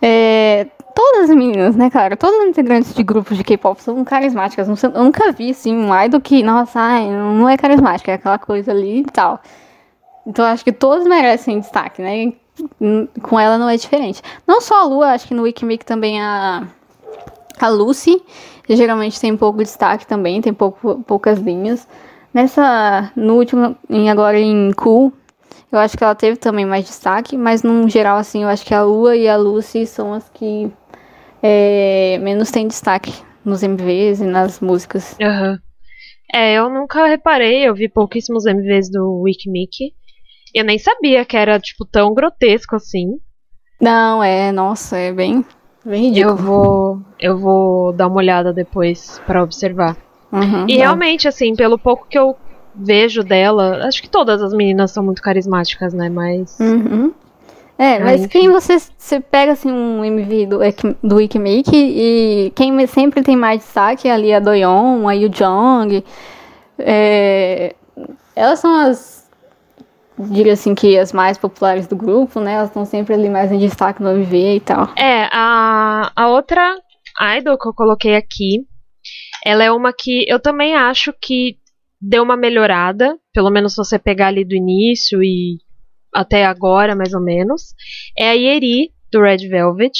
É, 0.00 0.66
todas 0.94 1.30
as 1.30 1.36
meninas, 1.36 1.76
né, 1.76 1.90
cara? 1.90 2.16
Todas 2.16 2.40
as 2.40 2.48
integrantes 2.48 2.94
de 2.94 3.02
grupos 3.02 3.36
de 3.36 3.44
K-pop 3.44 3.82
são 3.82 4.04
carismáticas. 4.04 4.68
Eu 4.82 4.90
nunca 4.90 5.32
vi, 5.32 5.50
assim, 5.50 5.74
um 5.76 6.02
idol 6.02 6.20
que, 6.20 6.42
nossa, 6.42 6.78
ai, 6.80 7.08
não 7.08 7.48
é 7.48 7.56
carismática, 7.56 8.12
é 8.12 8.14
aquela 8.14 8.38
coisa 8.38 8.72
ali 8.72 9.00
e 9.00 9.04
tal. 9.04 9.40
Então 10.26 10.44
acho 10.44 10.62
que 10.64 10.72
todos 10.72 11.06
merecem 11.06 11.60
destaque, 11.60 12.00
né? 12.00 12.32
Com 13.22 13.40
ela 13.40 13.58
não 13.58 13.68
é 13.68 13.76
diferente. 13.76 14.22
Não 14.46 14.60
só 14.60 14.82
a 14.82 14.84
Lua, 14.84 15.12
acho 15.12 15.26
que 15.26 15.34
no 15.34 15.42
Wikimiki 15.42 15.84
também 15.84 16.20
a, 16.20 16.68
a 17.58 17.68
Lucy, 17.68 18.22
que 18.64 18.76
geralmente 18.76 19.18
tem 19.20 19.36
pouco 19.36 19.58
destaque 19.58 20.06
também, 20.06 20.40
tem 20.40 20.52
pouco, 20.52 21.02
poucas 21.06 21.38
linhas. 21.38 21.88
Nessa, 22.32 23.12
no 23.14 23.34
último, 23.34 23.76
em, 23.90 24.10
agora 24.10 24.38
em 24.38 24.72
Cool, 24.72 25.12
eu 25.70 25.78
acho 25.78 25.96
que 25.96 26.04
ela 26.04 26.14
teve 26.14 26.36
também 26.36 26.64
mais 26.64 26.84
destaque, 26.84 27.36
mas 27.36 27.62
no 27.62 27.88
geral, 27.88 28.18
assim, 28.18 28.42
eu 28.42 28.48
acho 28.48 28.64
que 28.64 28.74
a 28.74 28.82
Lua 28.82 29.16
e 29.16 29.28
a 29.28 29.36
Lucy 29.36 29.86
são 29.86 30.14
as 30.14 30.28
que 30.30 30.70
é, 31.42 32.18
menos 32.22 32.50
têm 32.50 32.68
destaque 32.68 33.12
nos 33.44 33.62
MVs 33.62 34.20
e 34.20 34.24
nas 34.24 34.60
músicas. 34.60 35.16
Uhum. 35.20 35.58
É, 36.34 36.54
eu 36.54 36.70
nunca 36.70 37.06
reparei, 37.06 37.68
eu 37.68 37.74
vi 37.74 37.88
pouquíssimos 37.88 38.46
MVs 38.46 38.90
do 38.90 39.20
Wikimiki. 39.22 39.92
Eu 40.54 40.64
nem 40.64 40.78
sabia 40.78 41.24
que 41.24 41.36
era, 41.36 41.58
tipo, 41.58 41.84
tão 41.84 42.14
grotesco 42.14 42.76
assim. 42.76 43.18
Não, 43.80 44.22
é, 44.22 44.52
nossa, 44.52 44.96
é 44.96 45.12
bem, 45.12 45.44
bem 45.84 46.08
ridículo. 46.08 46.32
Eu 46.32 46.36
vou, 46.36 47.02
eu 47.18 47.38
vou 47.38 47.92
dar 47.92 48.06
uma 48.06 48.16
olhada 48.16 48.52
depois 48.52 49.20
para 49.26 49.42
observar. 49.42 49.96
Uhum, 50.32 50.66
e 50.66 50.76
realmente, 50.78 51.28
assim, 51.28 51.54
pelo 51.54 51.78
pouco 51.78 52.06
que 52.08 52.18
eu 52.18 52.34
vejo 52.74 53.22
dela, 53.22 53.86
acho 53.86 54.00
que 54.00 54.08
todas 54.08 54.42
as 54.42 54.52
meninas 54.52 54.90
são 54.90 55.04
muito 55.04 55.20
carismáticas, 55.20 55.92
né? 55.92 56.08
Mas. 56.08 56.58
Uhum. 56.58 57.12
É, 57.78 57.98
mas 57.98 58.26
quem 58.26 58.48
você, 58.48 58.78
você 58.96 59.18
pega 59.18 59.52
assim 59.52 59.72
um 59.72 60.04
MV 60.04 60.46
do, 60.46 60.58
do 61.02 61.16
Wikimake 61.16 61.74
e 61.74 62.52
quem 62.54 62.86
sempre 62.86 63.22
tem 63.22 63.34
mais 63.34 63.60
destaque 63.60 64.06
é 64.06 64.12
ali 64.12 64.32
a 64.32 64.38
Doyeon, 64.38 65.08
a 65.08 65.12
Yu 65.12 65.28
Jong. 65.28 66.04
É, 66.78 67.74
elas 68.36 68.60
são 68.60 68.72
as, 68.76 69.28
diria 70.16 70.52
assim, 70.52 70.76
que 70.76 70.96
as 70.96 71.12
mais 71.12 71.36
populares 71.38 71.88
do 71.88 71.96
grupo, 71.96 72.38
né? 72.38 72.54
Elas 72.54 72.68
estão 72.68 72.84
sempre 72.84 73.14
ali 73.14 73.28
mais 73.28 73.50
em 73.50 73.58
destaque 73.58 74.02
no 74.02 74.10
MV 74.10 74.56
e 74.56 74.60
tal. 74.60 74.90
É, 74.96 75.28
a, 75.32 76.12
a 76.14 76.28
outra 76.28 76.76
idol 77.36 77.58
que 77.58 77.68
eu 77.68 77.74
coloquei 77.74 78.14
aqui 78.14 78.64
ela 79.44 79.64
é 79.64 79.70
uma 79.70 79.92
que 79.92 80.24
eu 80.28 80.38
também 80.38 80.74
acho 80.74 81.12
que 81.20 81.56
deu 82.00 82.22
uma 82.22 82.36
melhorada, 82.36 83.18
pelo 83.32 83.50
menos 83.50 83.72
se 83.72 83.76
você 83.76 83.98
pegar 83.98 84.28
ali 84.28 84.44
do 84.44 84.54
início 84.54 85.22
e 85.22 85.58
até 86.12 86.44
agora, 86.44 86.94
mais 86.94 87.14
ou 87.14 87.20
menos, 87.20 87.74
é 88.18 88.30
a 88.30 88.32
Yeri, 88.32 88.90
do 89.10 89.20
Red 89.20 89.48
Velvet. 89.48 89.92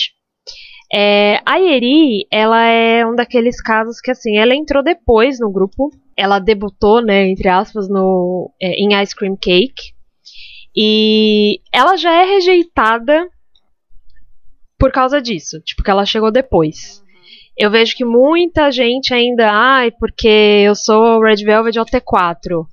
É, 0.93 1.41
a 1.47 1.57
Yeri, 1.57 2.27
ela 2.31 2.67
é 2.67 3.07
um 3.07 3.15
daqueles 3.15 3.63
casos 3.63 4.01
que, 4.01 4.11
assim, 4.11 4.37
ela 4.37 4.55
entrou 4.55 4.83
depois 4.83 5.41
no 5.41 5.51
grupo. 5.51 5.91
Ela 6.15 6.39
debutou, 6.39 7.01
né, 7.01 7.29
entre 7.29 7.49
aspas, 7.49 7.89
no, 7.89 8.53
é, 8.61 8.73
em 8.75 9.01
Ice 9.03 9.17
Cream 9.17 9.37
Cake. 9.37 9.95
E 10.77 11.61
ela 11.73 11.97
já 11.97 12.13
é 12.13 12.25
rejeitada 12.25 13.27
por 14.79 14.93
causa 14.93 15.21
disso. 15.21 15.61
Tipo, 15.61 15.83
que 15.83 15.91
ela 15.91 16.05
chegou 16.05 16.31
depois. 16.31 17.02
Eu 17.57 17.71
vejo 17.71 17.95
que 17.95 18.05
muita 18.05 18.71
gente 18.71 19.13
ainda, 19.13 19.51
ai, 19.51 19.91
porque 19.91 20.29
eu 20.67 20.75
sou 20.75 21.21
Red 21.21 21.45
Velvet 21.45 21.79
OT4. 21.79 22.67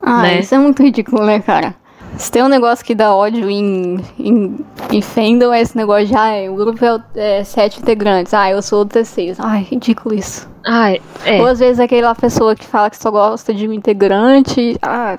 Ah, 0.00 0.22
né? 0.22 0.40
isso 0.40 0.54
é 0.54 0.58
muito 0.58 0.82
ridículo, 0.82 1.24
né, 1.24 1.40
cara? 1.40 1.74
Se 2.16 2.30
tem 2.30 2.42
um 2.42 2.48
negócio 2.48 2.84
que 2.84 2.94
dá 2.94 3.14
ódio 3.14 3.50
em, 3.50 3.98
em, 4.18 4.64
em 4.90 5.02
fandom, 5.02 5.52
é 5.52 5.60
esse 5.60 5.76
negócio 5.76 6.06
de, 6.06 6.14
ah, 6.14 6.50
o 6.50 6.56
grupo 6.56 6.82
é, 7.14 7.40
é 7.40 7.44
sete 7.44 7.80
integrantes, 7.80 8.32
ah, 8.32 8.50
eu 8.50 8.62
sou 8.62 8.82
o 8.82 8.86
T6. 8.86 9.36
Ai, 9.38 9.62
ridículo 9.62 10.14
isso. 10.14 10.48
Ai, 10.64 11.00
é. 11.24 11.40
Ou 11.40 11.46
às 11.46 11.58
vezes 11.58 11.78
aquela 11.78 12.14
pessoa 12.14 12.56
que 12.56 12.64
fala 12.64 12.88
que 12.88 12.96
só 12.96 13.10
gosta 13.10 13.52
de 13.52 13.68
um 13.68 13.72
integrante, 13.72 14.78
ah, 14.80 15.18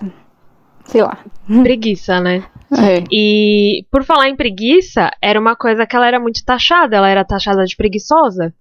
sei 0.85 1.03
lá. 1.03 1.19
Preguiça, 1.61 2.19
né? 2.19 2.43
É. 2.71 3.03
E 3.11 3.85
por 3.91 4.03
falar 4.03 4.27
em 4.27 4.35
preguiça, 4.35 5.11
era 5.21 5.39
uma 5.39 5.55
coisa 5.55 5.85
que 5.85 5.95
ela 5.95 6.07
era 6.07 6.19
muito 6.19 6.43
taxada, 6.43 6.97
ela 6.97 7.07
era 7.07 7.23
taxada 7.23 7.63
de 7.63 7.75
preguiçosa. 7.75 8.53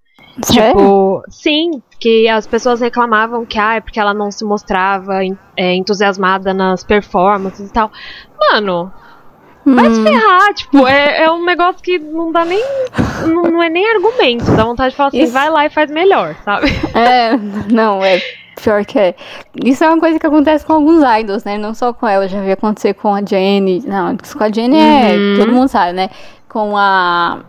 Tipo, 0.44 1.22
sim, 1.28 1.82
que 1.98 2.28
as 2.28 2.46
pessoas 2.46 2.80
reclamavam 2.80 3.46
que, 3.46 3.58
ah, 3.58 3.76
é 3.76 3.80
porque 3.80 3.98
ela 3.98 4.12
não 4.12 4.30
se 4.30 4.44
mostrava 4.44 5.20
é, 5.56 5.74
entusiasmada 5.74 6.52
nas 6.52 6.84
performances 6.84 7.70
e 7.70 7.72
tal. 7.72 7.90
Mano, 8.38 8.92
vai 9.64 9.90
se 9.90 10.00
Hum, 10.00 10.04
ferrar, 10.04 10.54
tipo, 10.54 10.86
é, 10.86 11.24
é 11.24 11.30
um 11.30 11.44
negócio 11.44 11.82
que 11.82 11.98
não 11.98 12.30
dá 12.30 12.44
nem. 12.44 12.62
Não, 13.26 13.42
não 13.44 13.62
é 13.62 13.70
nem 13.70 13.88
argumento, 13.88 14.44
dá 14.54 14.64
vontade 14.64 14.90
de 14.90 14.96
falar 14.96 15.08
assim, 15.08 15.22
Isso. 15.22 15.32
vai 15.32 15.48
lá 15.48 15.64
e 15.64 15.70
faz 15.70 15.90
melhor, 15.90 16.36
sabe? 16.44 16.66
É, 16.94 17.36
não, 17.72 18.04
é 18.04 18.20
pior 18.62 18.84
que 18.84 18.98
é. 18.98 19.14
Isso 19.64 19.84
é 19.84 19.88
uma 19.88 19.98
coisa 20.00 20.18
que 20.18 20.26
acontece 20.26 20.66
com 20.66 20.72
alguns 20.72 21.02
idols, 21.20 21.44
né? 21.44 21.56
Não 21.56 21.74
só 21.74 21.92
com 21.92 22.06
ela, 22.06 22.28
já 22.28 22.40
vi 22.40 22.52
acontecer 22.52 22.94
com 22.94 23.14
a 23.14 23.22
Jenny. 23.24 23.82
Não, 23.86 24.16
com 24.16 24.44
a 24.44 24.50
Jenny 24.50 24.76
é. 24.78 25.16
Uhum. 25.16 25.34
Todo 25.38 25.52
mundo 25.52 25.68
sabe, 25.68 25.92
né? 25.92 26.10
Com 26.48 26.76
a. 26.76 27.40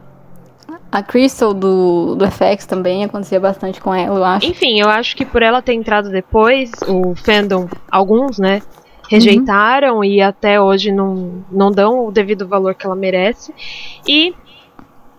A 0.97 1.03
Crystal 1.03 1.53
do, 1.53 2.15
do 2.15 2.25
FX 2.25 2.65
também 2.65 3.03
acontecia 3.03 3.39
bastante 3.39 3.79
com 3.79 3.93
ela, 3.93 4.17
eu 4.17 4.23
acho. 4.23 4.47
Enfim, 4.47 4.79
eu 4.79 4.89
acho 4.89 5.15
que 5.15 5.23
por 5.23 5.43
ela 5.43 5.61
ter 5.61 5.73
entrado 5.73 6.09
depois, 6.09 6.71
o 6.87 7.13
fandom, 7.15 7.67
alguns, 7.91 8.39
né, 8.39 8.63
rejeitaram 9.07 10.03
e 10.03 10.19
até 10.21 10.59
hoje 10.59 10.91
não, 10.91 11.43
não 11.51 11.71
dão 11.71 12.07
o 12.07 12.11
devido 12.11 12.47
valor 12.47 12.73
que 12.73 12.83
ela 12.85 12.95
merece. 12.95 13.53
E 14.07 14.33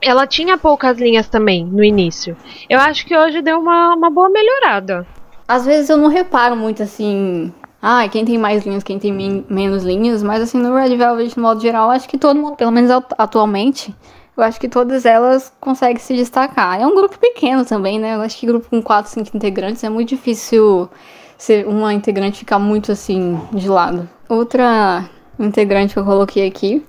ela 0.02 0.26
tinha 0.26 0.58
poucas 0.58 0.98
linhas 0.98 1.28
também 1.28 1.64
no 1.64 1.84
início. 1.84 2.36
Eu 2.68 2.80
acho 2.80 3.06
que 3.06 3.16
hoje 3.16 3.40
deu 3.40 3.60
uma, 3.60 3.94
uma 3.94 4.10
boa 4.10 4.28
melhorada. 4.28 5.06
Às 5.46 5.64
vezes 5.64 5.88
eu 5.90 5.96
não 5.96 6.08
reparo 6.08 6.56
muito 6.56 6.82
assim. 6.82 7.52
Ah, 7.80 8.08
quem 8.08 8.24
tem 8.24 8.36
mais 8.36 8.66
linhas, 8.66 8.82
quem 8.82 8.98
tem 8.98 9.12
men- 9.12 9.44
menos 9.48 9.84
linhas, 9.84 10.24
mas 10.24 10.42
assim, 10.42 10.58
no 10.58 10.74
Red 10.74 10.96
Velvet, 10.96 11.32
de 11.32 11.38
modo 11.38 11.60
geral, 11.60 11.88
acho 11.92 12.08
que 12.08 12.18
todo 12.18 12.36
mundo, 12.36 12.56
pelo 12.56 12.72
menos 12.72 12.90
atu- 12.90 13.14
atualmente, 13.16 13.94
eu 14.38 14.44
acho 14.44 14.60
que 14.60 14.68
todas 14.68 15.04
elas 15.04 15.52
conseguem 15.60 15.98
se 15.98 16.14
destacar. 16.14 16.80
É 16.80 16.86
um 16.86 16.94
grupo 16.94 17.18
pequeno 17.18 17.64
também, 17.64 17.98
né? 17.98 18.14
Eu 18.14 18.20
acho 18.22 18.36
que 18.38 18.46
grupo 18.46 18.68
com 18.70 18.80
4, 18.80 19.10
5 19.10 19.36
integrantes 19.36 19.82
é 19.84 19.88
muito 19.88 20.08
difícil 20.10 20.88
ser 21.36 21.66
uma 21.66 21.92
integrante 21.92 22.38
ficar 22.40 22.58
muito 22.58 22.92
assim 22.92 23.40
de 23.52 23.68
lado. 23.68 24.08
Outra 24.28 25.04
integrante 25.38 25.94
que 25.94 26.00
eu 26.00 26.04
coloquei 26.04 26.46
aqui 26.46 26.84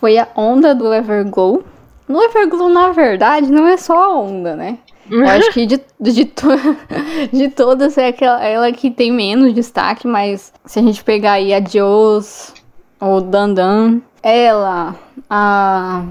foi 0.00 0.18
a 0.18 0.28
Onda 0.36 0.74
do 0.74 0.92
Everglow. 0.92 1.62
No 2.08 2.22
Everglow, 2.22 2.68
na 2.68 2.90
verdade, 2.90 3.50
não 3.50 3.66
é 3.66 3.76
só 3.76 3.96
a 3.98 4.18
Onda, 4.18 4.54
né? 4.56 4.78
Eu 5.10 5.26
acho 5.28 5.52
que 5.52 5.66
de, 5.66 5.80
de, 6.00 6.24
to- 6.24 6.48
de 7.32 7.48
todas 7.50 7.98
é 7.98 8.08
aquela, 8.08 8.42
ela 8.42 8.72
que 8.72 8.90
tem 8.90 9.12
menos 9.12 9.52
destaque, 9.52 10.06
mas 10.06 10.52
se 10.64 10.78
a 10.78 10.82
gente 10.82 11.04
pegar 11.04 11.32
aí 11.32 11.52
a 11.52 11.60
Joes, 11.62 12.54
ou 13.00 13.20
Dandan, 13.20 14.00
ela, 14.22 14.94
a, 15.28 16.04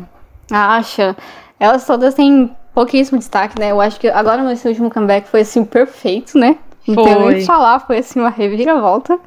a 0.54 0.76
Asha, 0.76 1.16
elas 1.60 1.86
todas 1.86 2.14
têm 2.14 2.56
pouquíssimo 2.74 3.18
destaque, 3.18 3.60
né? 3.60 3.72
Eu 3.72 3.82
acho 3.82 4.00
que 4.00 4.08
agora 4.08 4.44
nesse 4.44 4.68
último 4.68 4.90
comeback 4.90 5.28
foi 5.28 5.42
assim 5.42 5.64
perfeito, 5.66 6.38
né? 6.38 6.58
Não 6.88 7.02
tenho 7.02 7.20
nem 7.20 7.30
o 7.30 7.36
que 7.36 7.46
falar, 7.46 7.80
foi 7.80 8.00
assim 8.00 8.20
uma 8.20 8.30
reviravolta. 8.30 9.18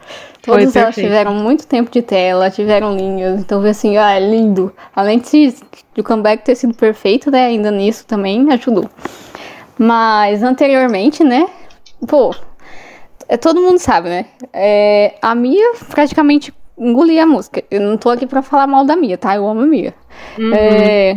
Todas 0.42 0.76
elas 0.76 0.94
tiveram 0.94 1.34
muito 1.34 1.66
tempo 1.66 1.90
de 1.90 2.02
tela, 2.02 2.50
tiveram 2.50 2.94
linhas, 2.94 3.40
então 3.40 3.60
foi 3.60 3.70
assim, 3.70 3.96
ah, 3.96 4.12
é 4.12 4.20
lindo. 4.20 4.72
Além 4.94 5.18
de, 5.18 5.54
de 5.94 6.00
o 6.00 6.04
comeback 6.04 6.44
ter 6.44 6.54
sido 6.54 6.74
perfeito, 6.74 7.30
né? 7.30 7.46
Ainda 7.46 7.70
nisso 7.70 8.06
também 8.06 8.52
ajudou. 8.52 8.88
Mas 9.78 10.42
anteriormente, 10.42 11.24
né? 11.24 11.48
Pô, 12.06 12.34
é, 13.28 13.36
todo 13.36 13.60
mundo 13.60 13.78
sabe, 13.78 14.08
né? 14.08 14.26
É, 14.52 15.14
a 15.22 15.34
Mia 15.34 15.72
praticamente 15.88 16.52
engolia 16.78 17.22
a 17.24 17.26
música. 17.26 17.62
Eu 17.70 17.80
não 17.80 17.96
tô 17.96 18.10
aqui 18.10 18.26
pra 18.26 18.42
falar 18.42 18.66
mal 18.66 18.84
da 18.84 18.96
Mia, 18.96 19.16
tá? 19.18 19.34
Eu 19.34 19.46
amo 19.48 19.60
a 19.62 19.66
Mia. 19.66 19.94
Uhum. 20.38 20.52
É, 20.54 21.16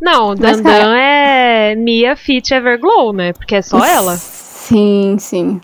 Não, 0.00 0.34
Dandan 0.34 0.62
cara- 0.62 0.98
é 1.00 1.74
Mia 1.74 2.16
Fit 2.16 2.52
Everglow, 2.54 3.12
né? 3.12 3.32
Porque 3.32 3.56
é 3.56 3.62
só 3.62 3.84
ela. 3.84 4.16
Sim, 4.16 5.16
sim. 5.18 5.60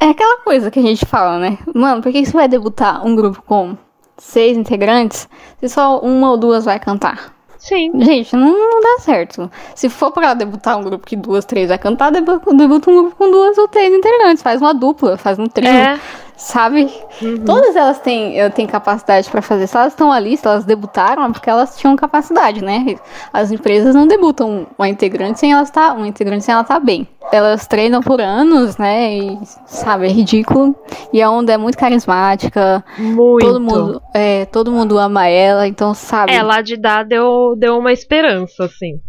É 0.00 0.06
aquela 0.06 0.38
coisa 0.42 0.70
que 0.70 0.78
a 0.78 0.82
gente 0.82 1.06
fala, 1.06 1.38
né? 1.38 1.58
Mano, 1.74 2.02
por 2.02 2.10
que 2.12 2.24
você 2.24 2.32
vai 2.32 2.48
debutar 2.48 3.06
um 3.06 3.14
grupo 3.14 3.42
com 3.42 3.76
seis 4.18 4.56
integrantes 4.56 5.28
se 5.60 5.68
só 5.68 6.00
uma 6.00 6.30
ou 6.30 6.36
duas 6.36 6.64
vai 6.64 6.78
cantar? 6.80 7.32
Sim. 7.58 7.92
Gente, 8.02 8.34
não, 8.34 8.50
não 8.58 8.80
dá 8.80 9.02
certo. 9.02 9.48
Se 9.76 9.88
for 9.88 10.10
pra 10.10 10.34
debutar 10.34 10.76
um 10.76 10.82
grupo 10.82 11.06
que 11.06 11.14
duas, 11.14 11.44
três 11.44 11.68
vai 11.68 11.78
cantar, 11.78 12.10
debu- 12.10 12.40
debuta 12.56 12.90
um 12.90 13.02
grupo 13.02 13.16
com 13.16 13.30
duas 13.30 13.56
ou 13.56 13.68
três 13.68 13.94
integrantes. 13.94 14.42
Faz 14.42 14.60
uma 14.60 14.74
dupla, 14.74 15.16
faz 15.16 15.38
um 15.38 15.46
trio, 15.46 15.68
É. 15.68 16.00
sabe? 16.36 16.92
Uhum. 17.20 17.44
Todas 17.44 17.76
elas 17.76 18.00
têm, 18.00 18.38
eh, 18.38 18.48
têm 18.50 18.66
capacidade 18.66 19.30
pra 19.30 19.42
fazer. 19.42 19.66
Se 19.66 19.76
elas 19.76 19.92
estão 19.92 20.10
ali, 20.10 20.36
se 20.36 20.46
elas 20.46 20.64
debutaram, 20.64 21.24
é 21.24 21.30
porque 21.30 21.48
elas 21.48 21.76
tinham 21.76 21.94
capacidade, 21.96 22.62
né? 22.64 22.96
As 23.32 23.50
empresas 23.50 23.94
não 23.94 24.06
debutam 24.06 24.66
uma 24.76 24.88
integrante 24.88 25.38
sem 25.38 25.52
ela 25.52 25.62
estar, 25.62 25.94
uma 25.94 26.08
integrante 26.08 26.44
sem 26.44 26.52
ela 26.52 26.62
estar 26.62 26.80
bem. 26.80 27.06
Elas 27.30 27.66
treinam 27.66 28.02
por 28.02 28.20
anos, 28.20 28.76
né? 28.76 29.16
E, 29.16 29.38
sabe, 29.66 30.06
é 30.06 30.10
ridículo. 30.10 30.74
E 31.12 31.22
a 31.22 31.30
onda 31.30 31.52
é 31.52 31.56
muito 31.56 31.78
carismática. 31.78 32.84
Muito. 32.98 33.46
Todo 33.46 33.60
mundo, 33.60 34.02
é, 34.12 34.44
todo 34.46 34.72
mundo 34.72 34.98
ama 34.98 35.28
ela, 35.28 35.66
então 35.66 35.94
sabe. 35.94 36.32
É, 36.32 36.42
lá 36.42 36.60
de 36.60 36.76
dar 36.76 37.04
deu, 37.04 37.54
deu 37.56 37.78
uma 37.78 37.92
esperança, 37.92 38.64
assim. 38.64 39.00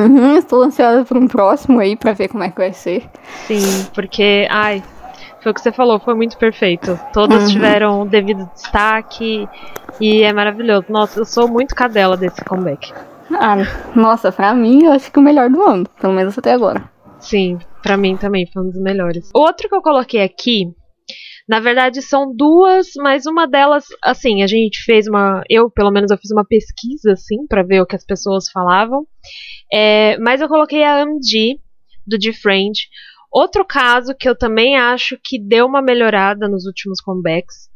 Uhum, 0.00 0.36
estou 0.36 0.62
ansiosa 0.62 1.04
por 1.04 1.16
um 1.18 1.28
próximo 1.28 1.78
aí 1.78 1.94
pra 1.94 2.14
ver 2.14 2.28
como 2.28 2.42
é 2.42 2.50
que 2.50 2.56
vai 2.56 2.72
ser. 2.72 3.04
Sim, 3.46 3.86
porque, 3.94 4.48
ai, 4.50 4.82
foi 5.42 5.52
o 5.52 5.54
que 5.54 5.60
você 5.60 5.72
falou, 5.72 5.98
foi 6.00 6.14
muito 6.14 6.36
perfeito. 6.36 6.98
Todas 7.12 7.44
Uhum. 7.44 7.48
tiveram 7.50 8.00
o 8.02 8.04
devido 8.08 8.48
destaque 8.54 9.46
e 10.00 10.22
é 10.22 10.32
maravilhoso. 10.32 10.86
Nossa, 10.88 11.20
eu 11.20 11.24
sou 11.24 11.48
muito 11.48 11.74
cadela 11.74 12.16
desse 12.16 12.44
comeback. 12.44 12.92
Ah, 13.32 13.56
nossa, 13.94 14.32
pra 14.32 14.52
mim 14.54 14.84
eu 14.84 14.92
acho 14.92 15.10
que 15.10 15.18
o 15.18 15.22
melhor 15.22 15.48
do 15.48 15.62
ano, 15.62 15.84
pelo 16.00 16.12
menos 16.12 16.36
até 16.38 16.52
agora. 16.52 16.82
Sim, 17.20 17.58
pra 17.82 17.96
mim 17.96 18.16
também 18.16 18.46
foi 18.52 18.62
um 18.62 18.70
dos 18.70 18.80
melhores. 18.80 19.28
Outro 19.34 19.68
que 19.68 19.74
eu 19.74 19.82
coloquei 19.82 20.22
aqui, 20.22 20.64
na 21.48 21.60
verdade 21.60 22.02
são 22.02 22.34
duas, 22.34 22.88
mas 22.96 23.26
uma 23.26 23.46
delas, 23.46 23.84
assim, 24.02 24.42
a 24.42 24.46
gente 24.46 24.82
fez 24.84 25.06
uma, 25.06 25.42
eu 25.48 25.70
pelo 25.70 25.90
menos 25.90 26.10
eu 26.10 26.18
fiz 26.18 26.30
uma 26.32 26.44
pesquisa 26.44 27.12
assim 27.12 27.46
pra 27.48 27.62
ver 27.62 27.80
o 27.80 27.86
que 27.86 27.94
as 27.96 28.04
pessoas 28.04 28.50
falavam. 28.50 29.06
É, 29.72 30.18
mas 30.18 30.40
eu 30.40 30.48
coloquei 30.48 30.82
a 30.82 31.02
AMG 31.02 31.58
do 32.06 32.18
D-Friend. 32.18 32.72
Outro 33.32 33.64
caso 33.64 34.14
que 34.14 34.28
eu 34.28 34.36
também 34.36 34.76
acho 34.76 35.18
que 35.22 35.38
deu 35.38 35.66
uma 35.66 35.80
melhorada 35.80 36.48
nos 36.48 36.66
últimos 36.66 37.00
comebacks. 37.00 37.70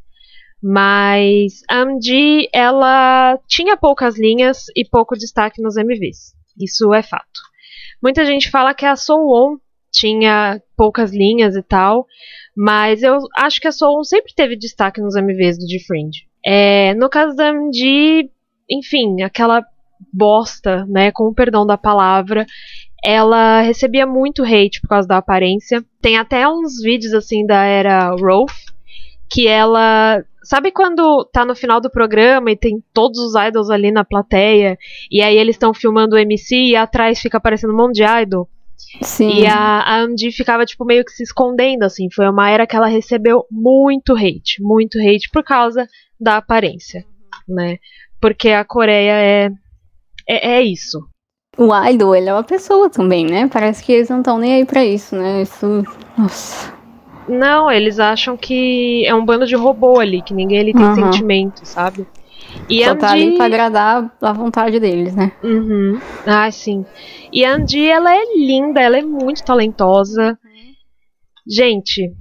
Mas 0.63 1.61
a 1.69 1.83
AMG, 1.83 2.49
ela 2.53 3.39
tinha 3.47 3.77
poucas 3.77 4.19
linhas 4.19 4.65
e 4.75 4.85
pouco 4.85 5.15
destaque 5.15 5.63
nos 5.63 5.77
MVs. 5.77 6.35
Isso 6.59 6.93
é 6.95 7.03
fato. 7.03 7.41
Muita 8.03 8.25
gente 8.25 8.51
fala 8.51 8.75
que 8.75 8.87
a 8.87 8.97
Soul 8.97 9.61
tinha 9.93 10.61
poucas 10.77 11.13
linhas 11.13 11.55
e 11.55 11.63
tal, 11.63 12.07
mas 12.57 13.03
eu 13.03 13.19
acho 13.37 13.61
que 13.61 13.69
a 13.69 13.73
Soul 13.73 14.05
sempre 14.05 14.35
teve 14.35 14.57
destaque 14.57 15.01
nos 15.01 15.15
MVs 15.15 15.59
do 15.59 15.67
D-Friend. 15.67 16.27
É, 16.45 16.95
no 16.95 17.09
caso 17.09 17.37
da 17.37 17.49
MD, 17.49 18.31
enfim, 18.69 19.23
aquela 19.23 19.65
bosta, 20.13 20.85
né, 20.87 21.11
com 21.13 21.25
o 21.25 21.35
perdão 21.35 21.67
da 21.67 21.79
palavra, 21.79 22.47
ela 23.05 23.61
recebia 23.61 24.07
muito 24.07 24.43
hate 24.43 24.81
por 24.81 24.89
causa 24.89 25.07
da 25.07 25.19
aparência. 25.19 25.85
Tem 26.01 26.17
até 26.17 26.49
uns 26.49 26.81
vídeos 26.81 27.13
assim 27.13 27.45
da 27.47 27.65
era 27.65 28.11
Rolf 28.11 28.53
que 29.29 29.47
ela 29.47 30.25
Sabe 30.45 30.71
quando 30.71 31.25
tá 31.33 31.43
no 31.43 31.55
final 31.55 31.81
do 31.81 31.91
programa 31.91 32.51
e 32.51 32.57
tem 32.57 32.85
todos 32.93 33.19
os 33.19 33.35
idols 33.35 33.71
ali 33.71 33.91
na 33.91 34.05
plateia 34.05 34.77
e 35.11 35.23
aí 35.23 35.39
eles 35.39 35.55
estão 35.55 35.73
filmando 35.73 36.17
o 36.17 36.19
MC 36.19 36.55
e 36.55 36.77
atrás 36.77 37.19
fica 37.19 37.39
aparecendo 37.39 37.73
um 37.73 37.77
monte 37.77 37.95
de 37.95 38.05
idol? 38.05 38.47
Sim. 39.01 39.41
E 39.41 39.47
a, 39.47 39.81
a 39.81 40.01
Andy 40.01 40.31
ficava, 40.31 40.67
tipo, 40.67 40.85
meio 40.85 41.05
que 41.05 41.13
se 41.13 41.23
escondendo, 41.23 41.85
assim. 41.85 42.09
Foi 42.11 42.29
uma 42.29 42.51
era 42.51 42.67
que 42.67 42.77
ela 42.77 42.87
recebeu 42.87 43.45
muito 43.51 44.15
hate. 44.15 44.61
Muito 44.61 44.99
hate 44.99 45.31
por 45.33 45.43
causa 45.43 45.89
da 46.21 46.37
aparência, 46.37 47.05
né? 47.49 47.79
Porque 48.21 48.51
a 48.51 48.65
Coreia 48.65 49.13
é. 49.13 49.51
É, 50.29 50.57
é 50.57 50.63
isso. 50.63 51.01
O 51.57 51.75
idol, 51.89 52.15
ele 52.15 52.29
é 52.29 52.33
uma 52.33 52.43
pessoa 52.43 52.91
também, 52.91 53.25
né? 53.27 53.49
Parece 53.49 53.83
que 53.85 53.93
eles 53.93 54.09
não 54.09 54.19
estão 54.19 54.39
nem 54.39 54.55
aí 54.55 54.65
pra 54.65 54.85
isso, 54.85 55.15
né? 55.15 55.43
Isso. 55.43 55.85
Nossa. 56.19 56.73
Não, 57.29 57.71
eles 57.71 57.99
acham 57.99 58.37
que 58.37 59.05
é 59.07 59.15
um 59.15 59.25
bando 59.25 59.47
de 59.47 59.55
robô 59.55 59.99
ali, 60.01 60.21
que 60.23 60.35
ninguém 60.35 60.59
ali 60.61 60.73
tem 60.75 60.85
Uhum. 60.85 60.95
sentimento, 60.95 61.65
sabe? 61.65 62.07
E 62.69 62.85
Só 62.85 62.95
tá 62.95 63.11
ali 63.13 63.27
Andy- 63.29 63.37
pra 63.37 63.47
agradar 63.47 64.13
a 64.21 64.33
vontade 64.33 64.79
deles, 64.79 65.15
né? 65.15 65.33
Uhum. 65.43 65.99
Ah, 66.27 66.51
sim. 66.51 66.85
E 67.33 67.45
a 67.45 67.55
Andy, 67.55 67.87
ela 67.89 68.15
é 68.15 68.23
linda, 68.37 68.81
ela 68.81 68.99
é 68.99 69.03
muito 69.03 69.43
talentosa. 69.45 70.39
Gente, 71.47 72.13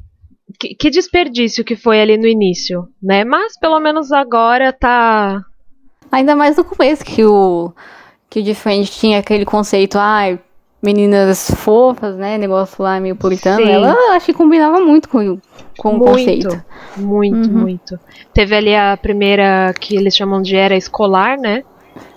que, 0.60 0.76
que 0.76 0.90
desperdício 0.90 1.64
que 1.64 1.76
foi 1.76 2.02
ali 2.02 2.18
no 2.18 2.28
início, 2.28 2.88
né? 3.02 3.24
Mas 3.24 3.58
pelo 3.60 3.80
menos 3.80 4.12
agora 4.12 4.72
tá. 4.74 5.42
Ainda 6.12 6.36
mais 6.36 6.58
no 6.58 6.64
começo 6.64 7.04
que 7.04 7.24
o 7.24 7.74
que 8.34 8.40
o 8.40 8.44
Different 8.44 8.90
tinha 8.90 9.20
aquele 9.20 9.46
conceito, 9.46 10.00
ai, 10.00 10.40
meninas 10.82 11.52
fofas, 11.52 12.16
né? 12.16 12.36
Negócio 12.36 12.82
lá 12.84 13.00
meio 13.00 13.16
puritano. 13.16 13.64
Sim. 13.64 13.72
Ela 13.72 13.96
acho 14.16 14.26
que 14.26 14.34
combinava 14.34 14.80
muito 14.80 15.08
com, 15.08 15.38
com 15.78 15.90
o 15.90 15.92
muito, 16.00 16.06
conceito. 16.06 16.64
muito, 16.98 17.48
Uhum. 17.48 17.60
muito. 17.60 18.00
Teve 18.34 18.56
ali 18.56 18.76
a 18.76 18.98
primeira 18.98 19.72
que 19.80 19.96
eles 19.96 20.16
chamam 20.16 20.42
de 20.42 20.56
era 20.56 20.76
escolar, 20.76 21.38
né? 21.38 21.64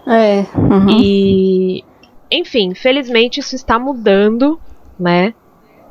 É. 0.06 0.46
uhum. 0.56 0.88
E. 0.88 1.84
Enfim, 2.30 2.72
felizmente 2.74 3.38
isso 3.40 3.54
está 3.54 3.78
mudando, 3.78 4.58
né? 4.98 5.34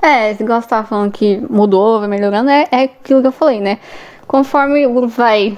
É, 0.01 0.33
negócio 0.39 0.63
que 0.63 0.69
tava 0.69 0.87
falando 0.87 1.11
que 1.11 1.37
mudou, 1.47 1.99
vai 1.99 2.09
melhorando, 2.09 2.49
é, 2.49 2.65
é 2.71 2.83
aquilo 2.85 3.21
que 3.21 3.27
eu 3.27 3.31
falei, 3.31 3.61
né? 3.61 3.77
Conforme 4.25 4.87
o 4.87 4.93
grupo 4.93 5.09
vai 5.09 5.55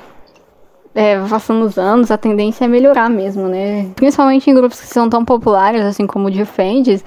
é, 0.98 1.20
passando 1.30 1.64
os 1.64 1.78
anos, 1.78 2.10
a 2.10 2.18
tendência 2.18 2.66
é 2.66 2.68
melhorar 2.68 3.08
mesmo, 3.08 3.48
né? 3.48 3.88
Principalmente 3.96 4.50
em 4.50 4.54
grupos 4.56 4.82
que 4.82 4.88
são 4.88 5.08
tão 5.08 5.24
populares, 5.24 5.82
assim 5.84 6.08
como 6.08 6.28
o 6.28 6.32
Defenders, 6.32 7.06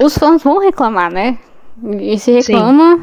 os 0.00 0.16
fãs 0.16 0.40
vão 0.40 0.60
reclamar, 0.60 1.10
né? 1.12 1.36
E 1.98 2.16
se 2.16 2.30
reclama, 2.30 3.00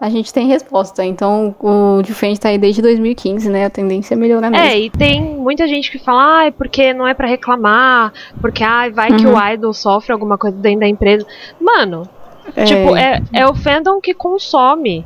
a 0.00 0.08
gente 0.08 0.32
tem 0.32 0.46
resposta. 0.46 1.04
Então 1.04 1.56
o 1.58 2.02
Defend 2.02 2.38
tá 2.38 2.50
aí 2.50 2.58
desde 2.58 2.80
2015, 2.80 3.50
né? 3.50 3.64
A 3.64 3.70
tendência 3.70 4.14
é 4.14 4.16
melhorar 4.16 4.48
mesmo. 4.48 4.64
É, 4.64 4.78
e 4.78 4.90
tem 4.90 5.20
muita 5.20 5.66
gente 5.66 5.90
que 5.90 5.98
fala, 5.98 6.42
ai, 6.42 6.52
porque 6.52 6.94
não 6.94 7.08
é 7.08 7.12
pra 7.12 7.26
reclamar, 7.26 8.12
porque 8.40 8.62
ai, 8.62 8.92
vai 8.92 9.12
que 9.12 9.26
Uhum. 9.26 9.34
o 9.34 9.48
idol 9.52 9.72
sofre 9.74 10.12
alguma 10.12 10.38
coisa 10.38 10.56
dentro 10.56 10.80
da 10.80 10.88
empresa. 10.88 11.26
Mano, 11.60 12.08
É, 12.54 12.62
tipo, 12.62 12.96
é, 12.96 13.20
é 13.32 13.44
o 13.44 13.56
fandom 13.56 14.00
que 14.00 14.14
consome, 14.14 15.04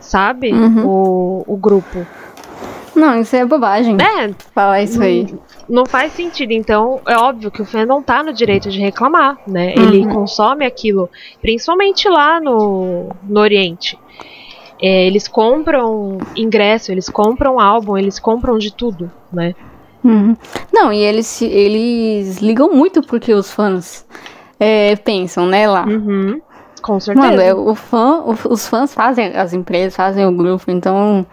sabe? 0.00 0.52
Uhum. 0.52 0.84
O, 0.84 1.44
o 1.46 1.56
grupo. 1.56 2.04
Não, 3.00 3.20
isso 3.20 3.34
é 3.34 3.44
bobagem. 3.44 3.96
É, 4.00 4.30
Falar 4.54 4.82
isso 4.82 5.02
aí. 5.02 5.26
não 5.68 5.86
faz 5.86 6.12
sentido. 6.12 6.52
Então, 6.52 7.00
é 7.08 7.16
óbvio 7.16 7.50
que 7.50 7.62
o 7.62 7.64
fandom 7.64 8.02
tá 8.02 8.22
no 8.22 8.32
direito 8.32 8.68
de 8.70 8.78
reclamar, 8.78 9.38
né? 9.46 9.72
Ele 9.74 10.00
Uhum. 10.06 10.12
consome 10.12 10.64
aquilo, 10.66 11.08
principalmente 11.40 12.08
lá 12.08 12.40
no, 12.40 13.08
no 13.22 13.40
Oriente. 13.40 13.98
É, 14.82 15.06
eles 15.06 15.28
compram 15.28 16.18
ingresso, 16.34 16.90
eles 16.90 17.08
compram 17.08 17.60
álbum, 17.60 17.96
eles 17.98 18.18
compram 18.18 18.56
de 18.58 18.72
tudo, 18.72 19.10
né? 19.32 19.54
Uhum. 20.02 20.34
Não, 20.72 20.90
e 20.92 20.98
eles, 20.98 21.42
eles 21.42 22.38
ligam 22.38 22.72
muito 22.72 23.02
porque 23.02 23.34
os 23.34 23.50
fãs 23.52 24.06
é, 24.58 24.96
pensam, 24.96 25.46
né, 25.46 25.68
lá. 25.68 25.84
Uhum. 25.86 26.40
Com 26.80 26.98
certeza. 26.98 27.26
Mano, 27.28 27.42
é, 27.42 27.52
o 27.54 27.74
fã, 27.74 28.20
o- 28.24 28.52
os 28.52 28.66
fãs 28.66 28.94
fazem 28.94 29.26
as 29.36 29.52
empresas, 29.52 29.94
fazem 29.94 30.24
o 30.24 30.32
grupo, 30.32 30.70
então, 30.70 31.26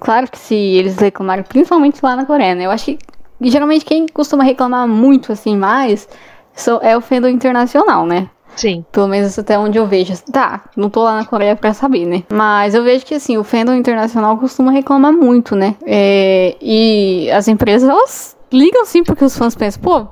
claro 0.00 0.28
que 0.30 0.38
se 0.38 0.54
eles 0.54 0.96
reclamarem, 0.98 1.44
principalmente 1.44 2.00
lá 2.02 2.16
na 2.16 2.24
Coreia, 2.26 2.54
né? 2.54 2.66
Eu 2.66 2.70
acho 2.70 2.86
que 2.86 2.98
geralmente 3.42 3.84
quem 3.84 4.06
costuma 4.08 4.42
reclamar 4.42 4.88
muito 4.88 5.30
assim 5.32 5.56
mais 5.56 6.08
so- 6.54 6.80
é 6.82 6.96
o 6.96 7.00
fandom 7.00 7.28
internacional, 7.28 8.04
né? 8.06 8.28
Sim. 8.56 8.84
Pelo 8.90 9.06
menos 9.06 9.38
até 9.38 9.56
onde 9.58 9.78
eu 9.78 9.86
vejo. 9.86 10.12
Tá, 10.32 10.64
não 10.76 10.90
tô 10.90 11.02
lá 11.04 11.16
na 11.16 11.24
Coreia 11.24 11.54
pra 11.54 11.72
saber, 11.72 12.04
né? 12.04 12.24
Mas 12.32 12.74
eu 12.74 12.82
vejo 12.82 13.06
que, 13.06 13.14
assim, 13.14 13.38
o 13.38 13.44
fandom 13.44 13.74
internacional 13.74 14.36
costuma 14.36 14.72
reclamar 14.72 15.12
muito, 15.12 15.54
né? 15.54 15.76
É, 15.86 16.56
e 16.60 17.30
as 17.30 17.46
empresas, 17.46 17.88
elas 17.88 18.36
ligam 18.52 18.84
sim 18.84 19.04
porque 19.04 19.24
os 19.24 19.38
fãs 19.38 19.54
pensam, 19.54 19.80
pô, 19.80 20.06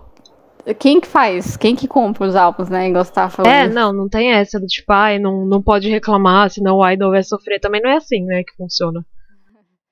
quem 0.78 1.00
que 1.00 1.08
faz? 1.08 1.56
Quem 1.56 1.74
que 1.74 1.88
compra 1.88 2.26
os 2.28 2.36
álbuns, 2.36 2.68
né? 2.68 2.88
Igual 2.88 3.04
você 3.04 3.12
tava 3.12 3.28
falando. 3.28 3.52
É, 3.52 3.68
não, 3.68 3.92
não 3.92 4.08
tem 4.08 4.30
essa 4.32 4.60
do 4.60 4.66
tipo, 4.66 4.92
ai, 4.92 5.18
não, 5.18 5.44
não 5.44 5.60
pode 5.60 5.88
reclamar, 5.90 6.48
senão 6.48 6.76
o 6.76 6.88
idol 6.88 7.10
vai 7.10 7.22
sofrer. 7.24 7.58
Também 7.58 7.82
não 7.82 7.90
é 7.90 7.96
assim, 7.96 8.22
né, 8.24 8.42
que 8.44 8.54
funciona. 8.56 9.04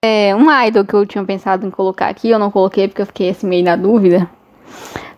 É, 0.04 0.34
um 0.34 0.50
idol 0.66 0.84
que 0.84 0.94
eu 0.94 1.06
tinha 1.06 1.24
pensado 1.24 1.66
em 1.66 1.70
colocar 1.70 2.08
aqui, 2.08 2.30
eu 2.30 2.38
não 2.38 2.50
coloquei 2.50 2.86
porque 2.86 3.02
eu 3.02 3.06
fiquei 3.06 3.30
assim 3.30 3.46
meio 3.46 3.64
na 3.64 3.76
dúvida, 3.76 4.30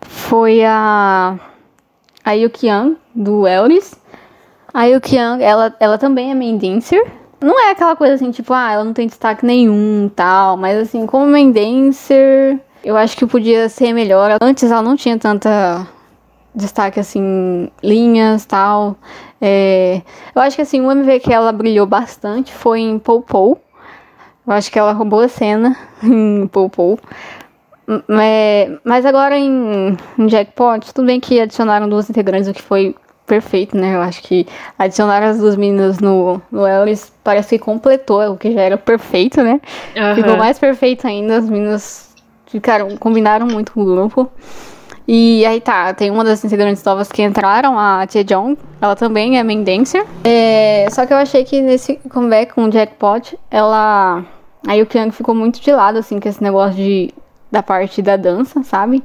foi 0.01 0.63
a 0.63 1.37
a 2.23 2.33
Yukian, 2.33 2.95
do 3.13 3.47
Elris. 3.47 3.95
A 4.73 4.85
Yukian, 4.85 5.39
ela, 5.41 5.75
ela 5.79 5.97
também 5.97 6.31
é 6.31 6.35
main 6.35 6.57
dancer. 6.57 7.11
Não 7.41 7.59
é 7.59 7.71
aquela 7.71 7.95
coisa 7.95 8.15
assim, 8.15 8.31
tipo, 8.31 8.53
ah, 8.53 8.71
ela 8.71 8.83
não 8.83 8.93
tem 8.93 9.07
destaque 9.07 9.45
nenhum 9.45 10.11
tal, 10.13 10.57
mas 10.57 10.77
assim, 10.77 11.05
como 11.05 11.25
main 11.25 11.51
dancer, 11.51 12.59
eu 12.83 12.95
acho 12.97 13.17
que 13.17 13.25
podia 13.25 13.67
ser 13.69 13.93
melhor. 13.93 14.37
Antes 14.41 14.69
ela 14.69 14.81
não 14.81 14.95
tinha 14.95 15.17
tanta 15.17 15.87
destaque 16.53 16.99
assim, 16.99 17.71
linhas 17.81 18.45
tal. 18.45 18.95
É, 19.41 20.01
eu 20.35 20.41
acho 20.41 20.55
que 20.55 20.61
assim, 20.61 20.81
o 20.81 20.91
MV 20.91 21.19
que 21.21 21.33
ela 21.33 21.51
brilhou 21.51 21.85
bastante 21.85 22.53
foi 22.53 22.81
em 22.81 22.99
Pou 22.99 23.21
Pou. 23.21 23.59
Eu 24.49 24.55
acho 24.55 24.71
que 24.71 24.79
ela 24.79 24.91
roubou 24.91 25.21
a 25.21 25.27
cena 25.29 25.77
em 26.03 26.47
Pou 26.47 26.69
Pou. 26.69 26.99
M- 27.87 28.03
é, 28.19 28.71
Mas 28.83 29.05
agora 29.05 29.37
em, 29.37 29.95
em 30.17 30.27
Jackpot, 30.29 30.91
tudo 30.93 31.05
bem 31.05 31.19
que 31.19 31.39
adicionaram 31.39 31.87
duas 31.87 32.09
integrantes, 32.09 32.47
o 32.49 32.53
que 32.53 32.61
foi 32.61 32.95
perfeito, 33.25 33.77
né? 33.77 33.95
Eu 33.95 34.01
acho 34.01 34.23
que 34.23 34.47
adicionar 34.77 35.21
as 35.21 35.37
duas 35.37 35.55
meninas 35.55 35.99
no, 35.99 36.41
no 36.51 36.67
Ellis 36.67 37.13
parece 37.23 37.57
que 37.57 37.63
completou 37.63 38.31
o 38.33 38.37
que 38.37 38.51
já 38.51 38.61
era 38.61 38.77
perfeito, 38.77 39.41
né? 39.43 39.61
Ficou 40.15 40.31
Aham. 40.31 40.37
mais 40.37 40.57
perfeito 40.57 41.05
ainda, 41.05 41.37
as 41.37 41.47
meninas 41.47 42.15
ficaram, 42.47 42.97
combinaram 42.97 43.45
muito 43.45 43.71
com 43.71 43.81
o 43.81 43.85
grupo. 43.85 44.31
E 45.07 45.43
aí 45.45 45.59
tá, 45.59 45.91
tem 45.93 46.11
uma 46.11 46.23
das 46.23 46.43
integrantes 46.45 46.83
novas 46.83 47.11
que 47.11 47.21
entraram, 47.23 47.77
a 47.79 48.05
Tia 48.07 48.23
Jong, 48.23 48.55
ela 48.79 48.95
também 48.95 49.39
é 49.39 49.43
main 49.43 49.63
dancer. 49.63 50.05
É, 50.23 50.87
só 50.91 51.05
que 51.05 51.13
eu 51.13 51.17
achei 51.17 51.43
que 51.43 51.61
nesse 51.61 51.95
comeback 52.11 52.53
com 52.53 52.65
o 52.65 52.71
Jackpot, 52.71 53.35
ela. 53.49 54.23
Aí 54.67 54.81
o 54.81 54.85
Kyung 54.85 55.11
ficou 55.11 55.33
muito 55.33 55.61
de 55.61 55.71
lado, 55.71 55.97
assim, 55.97 56.19
com 56.19 56.27
esse 56.27 56.43
negócio 56.43 56.75
de, 56.75 57.13
da 57.51 57.63
parte 57.63 58.01
da 58.01 58.17
dança, 58.17 58.61
sabe? 58.63 59.03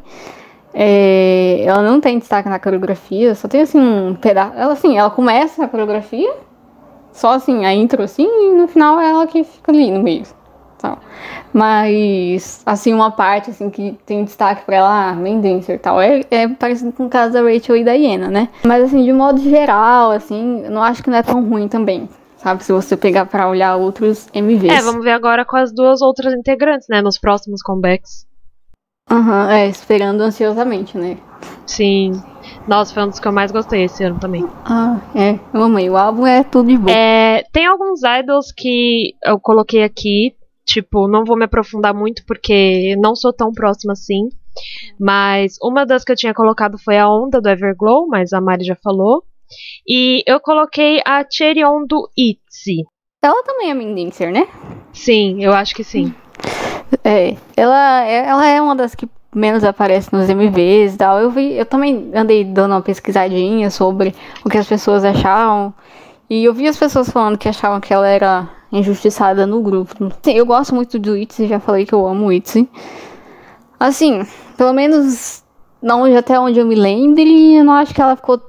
É, 0.73 1.63
ela 1.65 1.83
não 1.83 2.01
tem 2.01 2.19
destaque 2.19 2.49
na 2.49 2.59
coreografia, 2.59 3.35
só 3.37 3.47
tem 3.47 3.61
assim 3.61 3.79
um 3.79 4.15
pedaço. 4.17 4.55
Ela 4.57 4.73
assim, 4.73 4.99
ela 4.99 5.11
começa 5.11 5.65
a 5.65 5.69
coreografia, 5.69 6.35
só 7.13 7.35
assim, 7.35 7.65
a 7.65 7.73
intro 7.73 8.03
assim, 8.03 8.27
e 8.27 8.55
no 8.55 8.67
final 8.67 8.99
é 8.99 9.09
ela 9.09 9.27
que 9.27 9.45
fica 9.45 9.71
ali 9.71 9.91
no 9.91 10.03
meio. 10.03 10.25
Tal. 10.79 10.99
Mas, 11.53 12.61
assim, 12.67 12.93
uma 12.93 13.11
parte 13.13 13.51
assim 13.51 13.71
que 13.71 13.97
tem 14.05 14.25
destaque 14.25 14.67
pra 14.67 14.77
ela, 14.77 15.11
ah, 15.11 15.15
dancer 15.41 15.77
e 15.77 15.79
tal, 15.79 16.01
é, 16.01 16.23
é 16.31 16.49
parecido 16.49 16.93
com 16.93 17.07
o 17.07 17.09
caso 17.09 17.33
da 17.33 17.41
Rachel 17.41 17.77
e 17.77 17.85
da 17.85 17.93
Iena, 17.93 18.29
né? 18.29 18.49
Mas 18.65 18.85
assim, 18.85 19.03
de 19.03 19.13
modo 19.13 19.41
geral, 19.41 20.11
assim, 20.11 20.65
não 20.69 20.83
acho 20.83 21.03
que 21.03 21.09
não 21.09 21.17
é 21.17 21.23
tão 21.23 21.43
ruim 21.49 21.69
também. 21.69 22.09
Sabe, 22.45 22.63
se 22.63 22.75
você 22.75 22.95
pegar 22.95 23.25
pra 23.25 23.49
olhar 23.49 23.75
outros 23.77 24.29
MVs. 24.35 24.71
É, 24.71 24.83
vamos 24.83 25.03
ver 25.03 25.13
agora 25.13 25.47
com 25.47 25.57
as 25.57 25.73
duas 25.73 26.03
outras 26.03 26.35
integrantes, 26.35 26.87
né, 26.91 27.01
nos 27.01 27.19
próximos 27.19 27.63
comebacks. 27.63 28.27
Aham, 29.11 29.51
é, 29.51 29.67
esperando 29.67 30.21
ansiosamente, 30.21 30.99
né? 30.99 31.17
Sim. 31.67 32.13
Nossa, 32.69 32.93
foi 32.93 33.03
um 33.03 33.09
dos 33.09 33.19
que 33.19 33.27
eu 33.27 33.33
mais 33.33 33.51
gostei 33.51 33.85
esse 33.85 34.05
ano 34.05 34.21
também. 34.21 34.47
Ah, 34.67 35.01
é, 35.15 35.41
eu 35.55 35.63
amei. 35.63 35.89
O 35.89 35.97
álbum 35.97 36.27
é 36.27 36.45
tudo 36.45 36.69
de 36.69 36.77
bom. 36.77 36.91
É, 36.91 37.45
tem 37.51 37.65
alguns 37.65 38.01
idols 38.03 38.53
que 38.53 39.15
eu 39.25 39.41
coloquei 39.41 39.83
aqui, 39.83 40.37
tipo, 40.67 41.09
não 41.09 41.25
vou 41.25 41.39
me 41.39 41.47
aprofundar 41.47 41.95
muito 41.95 42.27
porque 42.27 42.95
não 42.99 43.17
sou 43.17 43.33
tão 43.33 43.53
próxima 43.53 43.95
assim. 43.95 44.29
Mas 45.01 45.57
uma 45.63 45.87
das 45.87 46.05
que 46.05 46.13
eu 46.13 46.17
tinha 46.17 46.35
colocado 46.35 46.77
foi 46.77 46.99
a 46.99 47.09
Onda 47.09 47.41
do 47.41 47.49
Everglow, 47.49 48.07
mas 48.07 48.35
a 48.35 48.41
Mari 48.41 48.65
já 48.67 48.77
falou. 48.77 49.25
E 49.87 50.23
eu 50.27 50.41
coloquei 50.41 51.01
a 51.05 51.25
Cherion 51.31 51.87
do 51.87 52.09
ITZY. 52.17 52.83
Ela 53.23 53.43
também 53.45 53.71
é 53.71 53.75
main 53.75 53.95
dancer, 53.95 54.31
né? 54.31 54.47
Sim, 54.93 55.43
eu 55.43 55.53
acho 55.55 55.75
que 55.75 55.83
sim. 55.83 56.15
É, 57.03 57.37
ela, 57.57 58.05
é- 58.05 58.27
ela 58.27 58.47
é 58.47 58.61
uma 58.61 58.77
das 58.77 58.95
que 58.95 59.09
menos 59.35 59.65
aparece 59.65 60.13
nos 60.13 60.29
MVs 60.29 60.95
e 60.95 60.99
tal. 60.99 61.19
Eu 61.19 61.31
vi, 61.31 61.55
eu 61.55 61.67
também 61.67 62.11
andei 62.15 62.45
dando 62.45 62.73
uma 62.73 62.83
pesquisadinha 62.83 63.71
sobre 63.71 64.15
o 64.45 64.51
que 64.51 64.59
as 64.59 64.67
pessoas 64.67 65.05
achavam. 65.05 65.73
E 66.29 66.45
eu 66.45 66.55
vi 66.55 66.69
as 66.69 66.77
pessoas 66.77 67.11
falando 67.11 67.39
que 67.39 67.49
achavam 67.49 67.81
que 67.81 67.93
ela 67.93 68.09
era 68.09 68.49
injustiçada 68.71 69.47
no 69.47 69.63
grupo. 69.63 69.95
Sim, 70.23 70.33
eu 70.33 70.47
gosto 70.47 70.75
muito 70.75 70.99
do 70.99 71.17
Itzy, 71.17 71.47
já 71.47 71.61
falei 71.61 71.85
que 71.87 71.95
eu 71.95 72.07
amo 72.07 72.27
o 72.27 72.33
Itzy. 72.33 72.69
Assim, 73.79 74.27
pelo 74.57 74.73
menos 74.73 75.43
não 75.83 76.05
até 76.17 76.39
onde 76.39 76.59
eu 76.59 76.67
me 76.67 76.75
lembre, 76.75 77.57
eu 77.57 77.65
não 77.65 77.75
acho 77.75 77.95
que 77.95 78.01
ela 78.01 78.17
ficou 78.17 78.41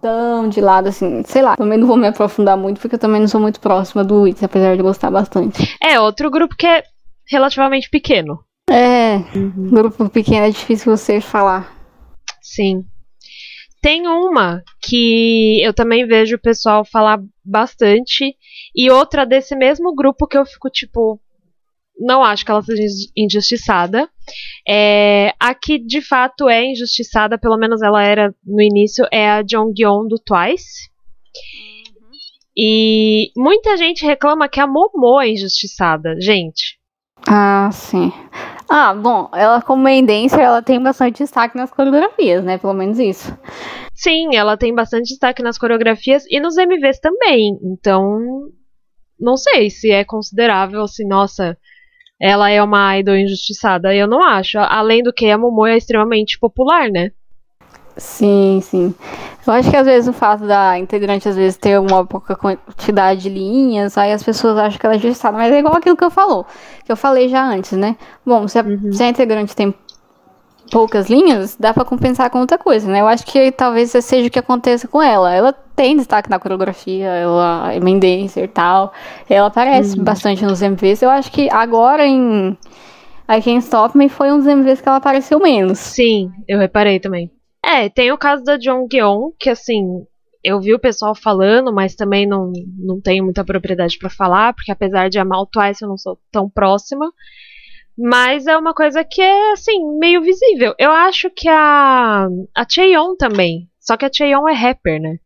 tão 0.00 0.48
de 0.48 0.60
lado 0.60 0.88
assim. 0.88 1.22
Sei 1.24 1.42
lá, 1.42 1.56
também 1.56 1.78
não 1.78 1.86
vou 1.86 1.96
me 1.96 2.08
aprofundar 2.08 2.56
muito, 2.56 2.80
porque 2.80 2.96
eu 2.96 3.00
também 3.00 3.20
não 3.20 3.28
sou 3.28 3.40
muito 3.40 3.60
próxima 3.60 4.04
do 4.04 4.22
Wits, 4.22 4.42
apesar 4.42 4.76
de 4.76 4.82
gostar 4.82 5.10
bastante. 5.10 5.76
É, 5.82 6.00
outro 6.00 6.30
grupo 6.30 6.56
que 6.56 6.66
é 6.66 6.82
relativamente 7.30 7.88
pequeno. 7.88 8.40
É, 8.68 9.16
uhum. 9.34 9.70
grupo 9.70 10.08
pequeno 10.08 10.46
é 10.46 10.50
difícil 10.50 10.96
você 10.96 11.20
falar. 11.20 11.72
Sim. 12.40 12.84
Tem 13.82 14.06
uma 14.06 14.62
que 14.82 15.60
eu 15.62 15.72
também 15.72 16.06
vejo 16.06 16.36
o 16.36 16.40
pessoal 16.40 16.84
falar 16.84 17.18
bastante, 17.44 18.36
e 18.74 18.90
outra 18.90 19.24
desse 19.24 19.56
mesmo 19.56 19.94
grupo 19.94 20.26
que 20.26 20.36
eu 20.36 20.44
fico 20.44 20.68
tipo. 20.68 21.20
Não 22.00 22.24
acho 22.24 22.44
que 22.44 22.50
ela 22.50 22.62
seja 22.62 22.82
injustiçada. 23.14 24.08
É, 24.66 25.34
a 25.38 25.54
que 25.54 25.78
de 25.78 26.00
fato 26.00 26.48
é 26.48 26.64
injustiçada, 26.64 27.38
pelo 27.38 27.58
menos 27.58 27.82
ela 27.82 28.02
era 28.02 28.34
no 28.44 28.62
início, 28.62 29.06
é 29.12 29.30
a 29.30 29.42
Jonghyun 29.46 30.08
do 30.08 30.16
Twice. 30.18 30.88
Uhum. 32.00 32.10
E 32.56 33.30
muita 33.36 33.76
gente 33.76 34.04
reclama 34.04 34.48
que 34.48 34.60
a 34.60 34.66
Momo 34.66 35.20
é 35.20 35.28
injustiçada, 35.28 36.18
gente. 36.20 36.80
Ah, 37.28 37.68
sim. 37.70 38.12
Ah, 38.68 38.94
bom, 38.94 39.28
ela 39.34 39.60
como 39.60 39.84
dancer, 40.06 40.40
ela 40.40 40.62
tem 40.62 40.80
bastante 40.80 41.18
destaque 41.18 41.56
nas 41.56 41.70
coreografias, 41.70 42.44
né? 42.44 42.56
Pelo 42.56 42.72
menos 42.72 42.98
isso. 42.98 43.36
Sim, 43.92 44.36
ela 44.36 44.56
tem 44.56 44.74
bastante 44.74 45.08
destaque 45.08 45.42
nas 45.42 45.58
coreografias 45.58 46.24
e 46.30 46.40
nos 46.40 46.56
MVs 46.56 47.00
também. 47.00 47.58
Então, 47.62 48.18
não 49.18 49.36
sei 49.36 49.68
se 49.68 49.90
é 49.90 50.04
considerável 50.04 50.82
assim, 50.82 51.06
nossa, 51.06 51.58
ela 52.20 52.50
é 52.50 52.62
uma 52.62 52.98
idol 52.98 53.16
injustiçada. 53.16 53.94
Eu 53.94 54.06
não 54.06 54.22
acho. 54.22 54.58
Além 54.58 55.02
do 55.02 55.12
que, 55.12 55.30
a 55.30 55.38
Momo 55.38 55.66
é 55.66 55.76
extremamente 55.76 56.38
popular, 56.38 56.90
né? 56.90 57.10
Sim, 57.96 58.60
sim. 58.62 58.94
Eu 59.46 59.52
acho 59.52 59.70
que 59.70 59.76
às 59.76 59.86
vezes 59.86 60.08
o 60.08 60.12
fato 60.12 60.46
da 60.46 60.78
integrante 60.78 61.28
às 61.28 61.36
vezes 61.36 61.56
ter 61.56 61.78
uma 61.78 62.04
pouca 62.06 62.36
quantidade 62.36 63.22
de 63.22 63.28
linhas, 63.28 63.98
aí 63.98 64.12
as 64.12 64.22
pessoas 64.22 64.56
acham 64.56 64.78
que 64.78 64.86
ela 64.86 64.94
é 64.94 64.98
gestada, 64.98 65.36
mas 65.36 65.52
é 65.52 65.58
igual 65.58 65.76
aquilo 65.76 65.96
que 65.96 66.04
eu 66.04 66.10
falou, 66.10 66.46
que 66.84 66.92
eu 66.92 66.96
falei 66.96 67.28
já 67.28 67.44
antes, 67.44 67.72
né? 67.72 67.96
Bom, 68.24 68.46
se 68.46 68.58
a, 68.58 68.62
uhum. 68.62 68.92
se 68.92 69.02
a 69.02 69.08
integrante 69.08 69.56
tem 69.56 69.74
poucas 70.70 71.10
linhas, 71.10 71.56
dá 71.58 71.74
para 71.74 71.84
compensar 71.84 72.30
com 72.30 72.38
outra 72.38 72.56
coisa, 72.56 72.90
né? 72.90 73.00
Eu 73.00 73.08
acho 73.08 73.26
que 73.26 73.50
talvez 73.50 73.90
seja 73.90 74.28
o 74.28 74.30
que 74.30 74.38
aconteça 74.38 74.86
com 74.86 75.02
ela. 75.02 75.34
Ela 75.34 75.54
tem 75.80 75.96
destaque 75.96 76.28
na 76.28 76.38
coreografia, 76.38 77.06
ela 77.06 77.72
é 77.72 77.80
main 77.80 77.98
dancer 77.98 78.44
e 78.44 78.48
tal. 78.48 78.92
Ela 79.26 79.46
aparece 79.46 79.96
uhum. 79.96 80.04
bastante 80.04 80.44
nos 80.44 80.60
MVs. 80.60 81.00
Eu 81.00 81.08
acho 81.08 81.32
que 81.32 81.48
agora 81.50 82.06
em 82.06 82.50
I 83.26 83.40
Can't 83.42 83.64
Stop 83.64 83.96
Me 83.96 84.10
foi 84.10 84.30
um 84.30 84.36
dos 84.36 84.46
MVs 84.46 84.82
que 84.82 84.88
ela 84.90 84.98
apareceu 84.98 85.40
menos. 85.40 85.78
Sim, 85.78 86.30
eu 86.46 86.58
reparei 86.58 87.00
também. 87.00 87.30
É, 87.64 87.88
tem 87.88 88.12
o 88.12 88.18
caso 88.18 88.44
da 88.44 88.58
Jonghyun, 88.60 89.32
que 89.38 89.48
assim, 89.48 90.04
eu 90.44 90.60
vi 90.60 90.74
o 90.74 90.78
pessoal 90.78 91.14
falando, 91.14 91.72
mas 91.72 91.94
também 91.94 92.26
não, 92.26 92.52
não 92.76 93.00
tenho 93.00 93.24
muita 93.24 93.42
propriedade 93.42 93.96
para 93.96 94.10
falar, 94.10 94.52
porque 94.52 94.70
apesar 94.70 95.08
de 95.08 95.18
amar 95.18 95.40
o 95.40 95.46
Twice, 95.46 95.80
eu 95.82 95.88
não 95.88 95.96
sou 95.96 96.18
tão 96.30 96.46
próxima. 96.46 97.10
Mas 97.96 98.46
é 98.46 98.54
uma 98.54 98.74
coisa 98.74 99.02
que 99.02 99.22
é, 99.22 99.52
assim, 99.52 99.98
meio 99.98 100.20
visível. 100.20 100.74
Eu 100.78 100.90
acho 100.90 101.30
que 101.30 101.48
a, 101.48 102.28
a 102.54 102.66
Cheon 102.68 103.16
também. 103.16 103.66
Só 103.80 103.96
que 103.96 104.04
a 104.04 104.12
Cheon 104.12 104.46
é 104.46 104.52
rapper, 104.52 105.00
né? 105.00 105.16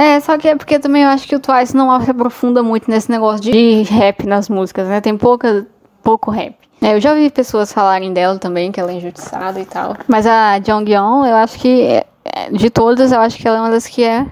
É, 0.00 0.18
só 0.18 0.38
que 0.38 0.48
é 0.48 0.56
porque 0.56 0.78
também 0.78 1.02
eu 1.02 1.10
acho 1.10 1.28
que 1.28 1.36
o 1.36 1.38
Twice 1.38 1.76
não 1.76 2.00
se 2.00 2.10
aprofunda 2.10 2.62
muito 2.62 2.90
nesse 2.90 3.10
negócio 3.10 3.42
de 3.42 3.82
rap 3.82 4.26
nas 4.26 4.48
músicas, 4.48 4.88
né? 4.88 4.98
Tem 4.98 5.14
pouca, 5.14 5.66
pouco 6.02 6.30
rap. 6.30 6.54
É, 6.80 6.94
eu 6.94 7.00
já 7.00 7.12
ouvi 7.12 7.28
pessoas 7.28 7.70
falarem 7.70 8.10
dela 8.10 8.38
também, 8.38 8.72
que 8.72 8.80
ela 8.80 8.90
é 8.90 8.94
injustiçada 8.94 9.60
e 9.60 9.66
tal. 9.66 9.94
Mas 10.08 10.26
a 10.26 10.58
Jonghyun, 10.58 11.26
eu 11.26 11.36
acho 11.36 11.58
que, 11.58 12.02
é, 12.24 12.50
de 12.50 12.70
todas, 12.70 13.12
eu 13.12 13.20
acho 13.20 13.36
que 13.36 13.46
ela 13.46 13.58
é 13.58 13.60
uma 13.60 13.70
das 13.70 13.86
que 13.86 14.02
é 14.02 14.26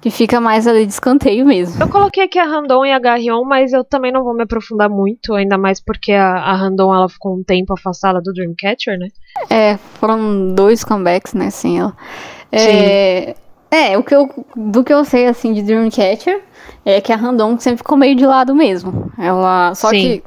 que 0.00 0.08
fica 0.08 0.40
mais 0.40 0.68
ali 0.68 0.86
de 0.86 0.92
escanteio 0.92 1.44
mesmo. 1.44 1.82
Eu 1.82 1.88
coloquei 1.88 2.24
aqui 2.24 2.38
a 2.38 2.44
Randon 2.44 2.84
e 2.84 2.92
a 2.92 2.98
Garrion, 3.00 3.44
mas 3.44 3.72
eu 3.72 3.84
também 3.84 4.12
não 4.12 4.22
vou 4.22 4.34
me 4.34 4.44
aprofundar 4.44 4.88
muito, 4.88 5.34
ainda 5.34 5.58
mais 5.58 5.80
porque 5.80 6.12
a, 6.12 6.34
a 6.34 6.54
Randon 6.54 6.94
ela 6.94 7.08
ficou 7.08 7.36
um 7.36 7.42
tempo 7.42 7.72
afastada 7.72 8.20
do 8.20 8.32
Dreamcatcher, 8.32 8.98
né? 8.98 9.08
É, 9.50 9.76
foram 9.94 10.54
dois 10.54 10.84
comebacks, 10.84 11.34
né, 11.34 11.50
sem 11.50 11.78
ela. 11.78 11.96
É, 12.50 13.34
é, 13.72 13.96
o 13.96 14.02
que 14.02 14.14
eu, 14.14 14.28
do 14.54 14.84
que 14.84 14.92
eu 14.92 15.02
sei, 15.02 15.26
assim, 15.26 15.54
de 15.54 15.62
Dreamcatcher, 15.62 16.42
é 16.84 17.00
que 17.00 17.10
a 17.10 17.16
Randon 17.16 17.58
sempre 17.58 17.78
ficou 17.78 17.96
meio 17.96 18.14
de 18.14 18.26
lado 18.26 18.54
mesmo. 18.54 19.10
Ela, 19.18 19.74
só 19.74 19.88
Sim. 19.88 19.96
que 19.96 20.22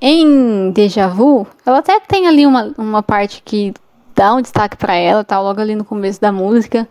em 0.00 0.72
Deja 0.72 1.06
Vu, 1.06 1.46
ela 1.64 1.78
até 1.78 2.00
tem 2.00 2.26
ali 2.26 2.44
uma, 2.44 2.74
uma 2.76 3.00
parte 3.00 3.40
que 3.44 3.72
dá 4.16 4.34
um 4.34 4.42
destaque 4.42 4.76
para 4.76 4.96
ela, 4.96 5.22
tá 5.22 5.40
logo 5.40 5.60
ali 5.60 5.76
no 5.76 5.84
começo 5.84 6.20
da 6.20 6.32
música. 6.32 6.88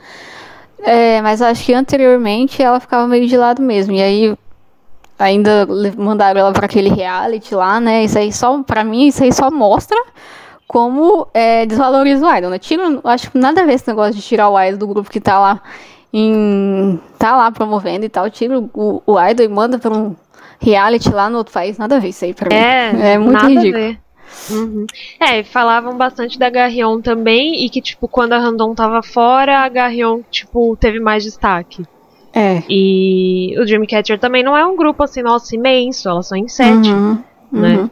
É, 0.79 1.21
mas 1.21 1.41
acho 1.41 1.65
que 1.65 1.73
anteriormente 1.73 2.63
ela 2.63 2.79
ficava 2.79 3.05
meio 3.05 3.27
de 3.27 3.35
lado 3.35 3.61
mesmo. 3.61 3.93
E 3.93 4.01
aí 4.01 4.37
ainda 5.19 5.67
mandaram 5.97 6.39
ela 6.39 6.53
para 6.53 6.67
aquele 6.67 6.89
reality 6.89 7.53
lá, 7.53 7.81
né? 7.81 8.05
Isso 8.05 8.17
aí 8.17 8.31
só, 8.31 8.63
para 8.63 8.85
mim, 8.85 9.07
isso 9.07 9.21
aí 9.25 9.33
só 9.33 9.51
mostra 9.51 10.01
como 10.71 11.27
é, 11.33 11.65
desvaloriza 11.65 12.25
o 12.25 12.33
idol, 12.33 12.49
né? 12.49 12.57
Tira, 12.57 12.83
acho 13.03 13.29
que 13.29 13.37
nada 13.37 13.61
a 13.61 13.65
ver 13.65 13.73
esse 13.73 13.85
negócio 13.89 14.13
de 14.13 14.21
tirar 14.21 14.47
o 14.47 14.57
idol 14.57 14.77
do 14.79 14.87
grupo 14.87 15.11
que 15.11 15.19
tá 15.19 15.37
lá 15.37 15.61
em, 16.13 16.97
tá 17.19 17.35
lá 17.35 17.51
promovendo 17.51 18.05
e 18.05 18.09
tal. 18.09 18.29
Tira 18.29 18.57
o, 18.57 19.03
o 19.05 19.19
idol 19.19 19.45
e 19.45 19.49
manda 19.49 19.77
para 19.77 19.93
um 19.93 20.15
reality 20.61 21.09
lá 21.09 21.29
no 21.29 21.39
outro 21.39 21.53
país, 21.53 21.77
nada 21.77 21.97
a 21.97 21.99
ver 21.99 22.07
isso 22.07 22.23
aí 22.23 22.33
pra 22.33 22.47
mim. 22.47 22.55
É, 22.55 23.15
é 23.15 23.17
muito 23.17 23.33
nada 23.33 23.49
ridículo. 23.49 23.83
A 23.83 23.87
ver. 23.87 23.99
Uhum. 24.49 24.85
É, 25.19 25.43
falavam 25.43 25.97
bastante 25.97 26.39
da 26.39 26.49
Garrion 26.49 27.01
também, 27.01 27.65
e 27.65 27.69
que, 27.69 27.81
tipo, 27.81 28.07
quando 28.07 28.31
a 28.31 28.37
Randon 28.37 28.73
tava 28.73 29.03
fora, 29.03 29.59
a 29.59 29.67
Garrion, 29.67 30.21
tipo, 30.31 30.77
teve 30.77 31.01
mais 31.01 31.21
destaque. 31.21 31.83
É. 32.33 32.63
E 32.69 33.59
o 33.59 33.65
Dreamcatcher 33.65 34.17
também 34.17 34.41
não 34.41 34.55
é 34.55 34.65
um 34.65 34.77
grupo 34.77 35.03
assim, 35.03 35.21
nossa, 35.21 35.53
imenso, 35.53 36.07
elas 36.07 36.27
são 36.27 36.37
em 36.37 36.47
sete, 36.47 36.89
uhum, 36.89 37.17
né? 37.51 37.75
Uhum. 37.75 37.89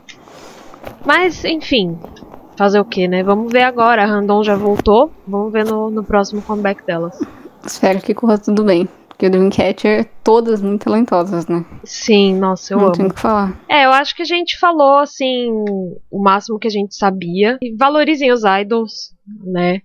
Mas, 1.05 1.43
enfim, 1.43 1.97
fazer 2.59 2.79
o 2.79 2.85
que, 2.85 3.07
né? 3.07 3.23
Vamos 3.23 3.51
ver 3.51 3.63
agora, 3.63 4.03
a 4.03 4.05
Randon 4.05 4.43
já 4.43 4.53
voltou, 4.53 5.09
vamos 5.25 5.51
ver 5.53 5.65
no, 5.65 5.89
no 5.89 6.03
próximo 6.03 6.41
comeback 6.41 6.85
delas. 6.85 7.17
Espero 7.65 8.01
que 8.01 8.13
corra 8.13 8.37
tudo 8.37 8.65
bem. 8.65 8.87
Porque 9.07 9.27
o 9.27 9.31
Dreamcatcher, 9.31 10.09
todas 10.23 10.61
muito 10.61 10.83
talentosas, 10.83 11.47
né? 11.47 11.65
Sim, 11.83 12.35
nossa, 12.35 12.73
eu 12.73 12.77
Não 12.77 12.85
amo. 12.85 12.91
Não 12.91 12.97
tenho 12.97 13.13
que 13.13 13.19
falar. 13.19 13.57
É, 13.67 13.85
eu 13.85 13.91
acho 13.91 14.13
que 14.15 14.21
a 14.21 14.25
gente 14.25 14.59
falou, 14.59 14.99
assim, 14.99 15.49
o 16.11 16.21
máximo 16.21 16.59
que 16.59 16.67
a 16.67 16.71
gente 16.71 16.95
sabia. 16.95 17.57
E 17.61 17.75
valorizem 17.75 18.31
os 18.31 18.43
idols, 18.43 19.13
né? 19.43 19.81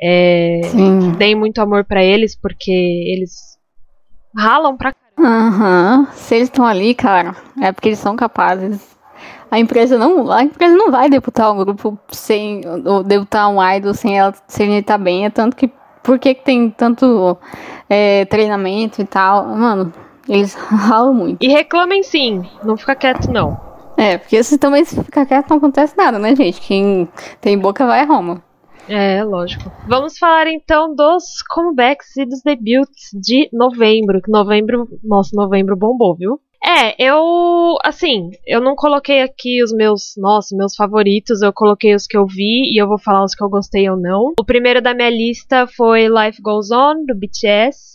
É, 0.00 0.60
Sim. 0.64 1.12
Deem 1.12 1.34
muito 1.34 1.60
amor 1.60 1.84
para 1.84 2.04
eles, 2.04 2.36
porque 2.36 2.70
eles 2.70 3.58
ralam 4.36 4.76
pra 4.76 4.92
caramba. 4.92 5.38
Aham. 5.38 5.98
Uhum. 5.98 6.06
Se 6.12 6.34
eles 6.36 6.48
estão 6.48 6.64
ali, 6.64 6.94
cara, 6.94 7.34
é 7.60 7.72
porque 7.72 7.88
eles 7.88 7.98
são 7.98 8.14
capazes. 8.14 8.97
A 9.50 9.58
empresa 9.58 9.98
não, 9.98 10.30
a 10.30 10.42
empresa 10.42 10.76
não 10.76 10.90
vai 10.90 11.08
debutar 11.08 11.52
um 11.52 11.56
grupo 11.56 11.98
sem, 12.10 12.60
ou 12.84 13.02
debutar 13.02 13.48
um 13.48 13.62
idol 13.72 13.94
sem 13.94 14.18
ela, 14.18 14.34
ele 14.60 14.78
estar 14.78 14.98
tá 14.98 14.98
bem. 14.98 15.24
É 15.24 15.30
tanto 15.30 15.56
que 15.56 15.70
por 16.02 16.18
que, 16.18 16.34
que 16.34 16.44
tem 16.44 16.70
tanto 16.70 17.36
é, 17.88 18.24
treinamento 18.26 19.00
e 19.00 19.04
tal? 19.04 19.46
Mano, 19.46 19.92
eles 20.28 20.54
ralam 20.68 21.14
muito. 21.14 21.42
E 21.42 21.48
reclamem 21.48 22.02
sim, 22.02 22.42
não 22.62 22.76
fica 22.76 22.94
quieto 22.94 23.30
não. 23.30 23.58
É, 23.96 24.16
porque 24.16 24.42
se 24.42 24.58
também 24.58 24.84
se 24.84 25.02
ficar 25.02 25.26
quieto 25.26 25.50
não 25.50 25.56
acontece 25.56 25.96
nada, 25.96 26.18
né, 26.18 26.34
gente? 26.36 26.60
Quem 26.60 27.08
tem 27.40 27.58
boca 27.58 27.84
vai 27.84 28.02
a 28.02 28.04
Roma. 28.04 28.42
É, 28.88 29.22
lógico. 29.22 29.70
Vamos 29.86 30.16
falar 30.16 30.46
então 30.46 30.94
dos 30.94 31.42
comebacks 31.42 32.16
e 32.16 32.24
dos 32.24 32.40
debuts 32.42 33.10
de 33.12 33.48
novembro. 33.52 34.20
Novembro, 34.28 34.88
nossa, 35.04 35.30
novembro 35.34 35.76
bombou, 35.76 36.16
viu? 36.16 36.40
É, 36.64 37.00
eu, 37.02 37.76
assim, 37.84 38.30
eu 38.46 38.60
não 38.60 38.74
coloquei 38.74 39.22
aqui 39.22 39.62
os 39.62 39.72
meus, 39.72 40.14
nossa, 40.16 40.56
meus 40.56 40.74
favoritos, 40.74 41.40
eu 41.40 41.52
coloquei 41.52 41.94
os 41.94 42.06
que 42.06 42.16
eu 42.16 42.26
vi 42.26 42.72
e 42.72 42.82
eu 42.82 42.88
vou 42.88 42.98
falar 42.98 43.24
os 43.24 43.34
que 43.34 43.42
eu 43.42 43.48
gostei 43.48 43.88
ou 43.88 43.96
não. 43.96 44.32
O 44.38 44.44
primeiro 44.44 44.82
da 44.82 44.92
minha 44.92 45.08
lista 45.08 45.66
foi 45.68 46.08
Life 46.08 46.42
Goes 46.42 46.70
On, 46.70 47.04
do 47.06 47.14
BTS, 47.14 47.94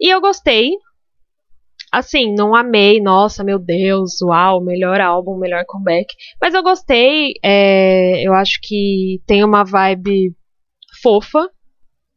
e 0.00 0.14
eu 0.14 0.20
gostei. 0.20 0.70
Assim, 1.92 2.34
não 2.34 2.54
amei, 2.54 3.00
nossa, 3.00 3.44
meu 3.44 3.58
Deus, 3.58 4.20
uau, 4.22 4.60
melhor 4.64 5.00
álbum, 5.00 5.36
melhor 5.36 5.64
comeback. 5.66 6.06
Mas 6.40 6.54
eu 6.54 6.62
gostei, 6.62 7.34
é, 7.44 8.22
eu 8.26 8.32
acho 8.32 8.58
que 8.62 9.20
tem 9.26 9.44
uma 9.44 9.64
vibe 9.64 10.34
fofa, 11.02 11.48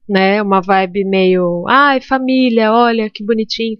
né? 0.09 0.41
Uma 0.41 0.61
vibe 0.61 1.03
meio, 1.05 1.65
ai, 1.67 2.01
família, 2.01 2.71
olha 2.71 3.09
que 3.13 3.23
bonitinho. 3.23 3.77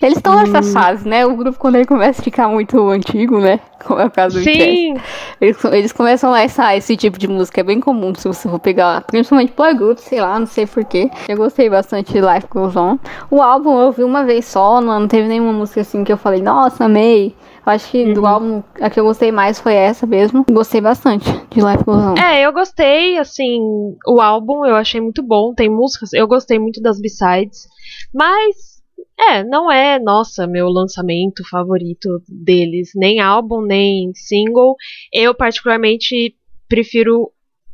Eles 0.00 0.18
estão 0.18 0.36
nessa 0.36 0.62
fase, 0.62 1.08
né? 1.08 1.24
O 1.24 1.34
grupo, 1.34 1.58
quando 1.58 1.76
ele 1.76 1.86
começa 1.86 2.20
a 2.20 2.24
ficar 2.24 2.48
muito 2.48 2.78
antigo, 2.88 3.38
né? 3.40 3.60
Como 3.84 4.00
é 4.00 4.06
o 4.06 4.10
caso 4.10 4.38
do 4.38 4.44
Sim, 4.44 4.94
BTS, 4.94 5.04
eles, 5.40 5.64
eles 5.64 5.92
começam 5.92 6.30
a 6.30 6.40
lançar 6.40 6.76
esse 6.76 6.96
tipo 6.96 7.18
de 7.18 7.28
música. 7.28 7.60
É 7.60 7.64
bem 7.64 7.80
comum 7.80 8.14
se 8.14 8.26
você 8.26 8.48
for 8.48 8.58
pegar, 8.58 9.02
principalmente 9.02 9.52
boy 9.56 9.74
group, 9.74 9.98
sei 9.98 10.20
lá, 10.20 10.38
não 10.38 10.46
sei 10.46 10.66
porquê. 10.66 11.10
Eu 11.28 11.36
gostei 11.36 11.70
bastante 11.70 12.12
de 12.12 12.20
Life 12.20 12.46
Goes 12.50 12.76
On. 12.76 12.98
O 13.30 13.40
álbum 13.40 13.78
eu 13.78 13.86
ouvi 13.86 14.02
uma 14.02 14.24
vez 14.24 14.44
só, 14.46 14.80
não, 14.80 15.00
não 15.00 15.08
teve 15.08 15.28
nenhuma 15.28 15.52
música 15.52 15.80
assim 15.80 16.04
que 16.04 16.12
eu 16.12 16.16
falei, 16.16 16.42
nossa, 16.42 16.84
amei. 16.84 17.34
Eu 17.64 17.72
acho 17.72 17.90
que 17.90 18.12
do 18.12 18.26
álbum 18.26 18.62
a 18.80 18.90
que 18.90 19.00
eu 19.00 19.04
gostei 19.04 19.32
mais 19.32 19.58
foi 19.58 19.74
essa 19.74 20.06
mesmo. 20.06 20.44
Gostei 20.50 20.80
bastante 20.80 21.30
de 21.50 21.60
Life 21.60 21.84
Goes 21.84 22.04
On. 22.04 22.14
É, 22.16 22.42
eu 22.42 22.52
gostei, 22.52 23.18
assim, 23.18 23.60
o 24.06 24.20
álbum 24.20 24.66
eu 24.66 24.76
achei 24.76 25.00
muito 25.00 25.22
bom, 25.22 25.54
tem 25.54 25.68
músicas, 25.68 26.12
eu 26.12 26.26
gostei 26.28 26.58
muito 26.58 26.80
das 26.82 27.00
B-sides, 27.00 27.68
mas 28.12 28.75
é, 29.18 29.42
não 29.42 29.70
é, 29.70 29.98
nossa, 29.98 30.46
meu 30.46 30.68
lançamento 30.68 31.42
favorito 31.48 32.22
deles, 32.28 32.90
nem 32.94 33.20
álbum, 33.20 33.62
nem 33.62 34.12
single. 34.14 34.76
Eu 35.12 35.34
particularmente 35.34 36.36
prefiro 36.68 37.32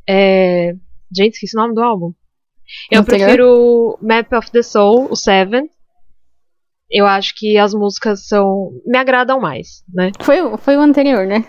é... 0.09 0.75
gente, 1.15 1.35
esqueci 1.35 1.57
o 1.57 1.61
nome 1.61 1.75
do 1.75 1.83
álbum. 1.83 2.13
Eu 2.91 3.05
prefiro 3.05 3.99
Map 4.01 4.33
of 4.33 4.51
the 4.51 4.63
Soul, 4.63 5.09
o 5.11 5.17
Seven. 5.17 5.69
Eu 6.91 7.07
acho 7.07 7.35
que 7.37 7.57
as 7.57 7.75
músicas 7.75 8.27
são 8.27 8.71
me 8.87 8.99
agradam 8.99 9.41
mais, 9.41 9.83
né? 9.93 10.13
Foi, 10.21 10.57
foi 10.59 10.77
o 10.77 10.81
anterior, 10.81 11.27
né? 11.27 11.45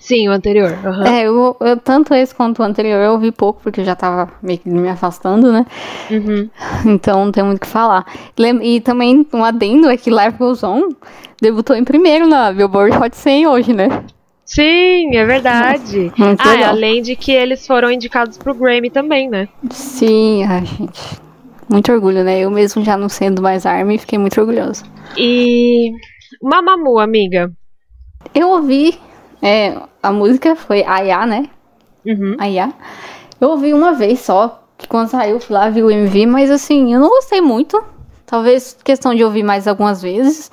Sim, 0.00 0.28
o 0.28 0.32
anterior. 0.32 0.72
aham. 0.84 1.06
É, 1.06 1.22
eu, 1.26 1.56
eu- 1.60 1.76
tanto 1.76 2.14
esse 2.14 2.34
quanto 2.34 2.60
o 2.60 2.64
anterior 2.64 2.98
eu 3.00 3.12
ouvi 3.12 3.30
pouco, 3.30 3.60
porque 3.62 3.80
eu 3.82 3.84
já 3.84 3.94
tava 3.94 4.32
meio 4.42 4.58
que 4.58 4.68
me 4.68 4.88
afastando, 4.88 5.52
né? 5.52 5.66
Uhum. 6.10 6.48
Então 6.86 7.26
não 7.26 7.30
tem 7.30 7.44
muito 7.44 7.58
o 7.58 7.60
que 7.60 7.66
falar. 7.66 8.06
E 8.62 8.80
também 8.80 9.26
um 9.32 9.44
adendo 9.44 9.88
é 9.90 9.96
que 9.96 10.10
Life 10.10 10.38
Goes 10.38 10.64
On 10.64 10.88
debutou 11.40 11.76
em 11.76 11.84
primeiro 11.84 12.26
na 12.26 12.50
Billboard 12.50 12.96
Hot 12.96 13.14
100 13.14 13.46
hoje, 13.46 13.72
né? 13.74 14.04
Sim, 14.44 15.14
é 15.14 15.24
verdade. 15.24 16.10
Muito 16.18 16.40
ah, 16.40 16.68
além 16.70 17.02
de 17.02 17.14
que 17.14 17.30
eles 17.30 17.66
foram 17.66 17.90
indicados 17.90 18.36
pro 18.36 18.54
Grammy 18.54 18.90
também, 18.90 19.28
né? 19.28 19.48
Sim, 19.70 20.44
ai, 20.44 20.64
gente. 20.64 21.20
Muito 21.68 21.92
orgulho, 21.92 22.24
né? 22.24 22.40
Eu 22.40 22.50
mesmo 22.50 22.82
já 22.82 22.96
não 22.96 23.08
sendo 23.08 23.40
mais 23.40 23.64
ARMY, 23.64 23.98
fiquei 23.98 24.18
muito 24.18 24.40
orgulhosa. 24.40 24.84
E 25.16 25.92
Mamamoo, 26.42 26.98
amiga. 26.98 27.52
Eu 28.34 28.48
ouvi, 28.50 28.98
é, 29.42 29.76
a 30.02 30.12
música 30.12 30.54
foi 30.56 30.84
Aya, 30.84 31.26
né? 31.26 31.48
Uhum. 32.04 32.36
Aya. 32.38 32.72
Eu 33.40 33.50
ouvi 33.50 33.72
uma 33.72 33.92
vez 33.92 34.20
só, 34.20 34.62
que 34.76 34.86
quando 34.86 35.08
saiu 35.08 35.40
fui 35.40 35.54
lá, 35.54 35.68
vi 35.70 35.82
o 35.82 35.90
MV, 35.90 36.26
mas 36.26 36.50
assim, 36.50 36.92
eu 36.92 37.00
não 37.00 37.08
gostei 37.08 37.40
muito. 37.40 37.82
Talvez 38.26 38.76
questão 38.84 39.14
de 39.14 39.24
ouvir 39.24 39.42
mais 39.42 39.66
algumas 39.66 40.00
vezes. 40.02 40.50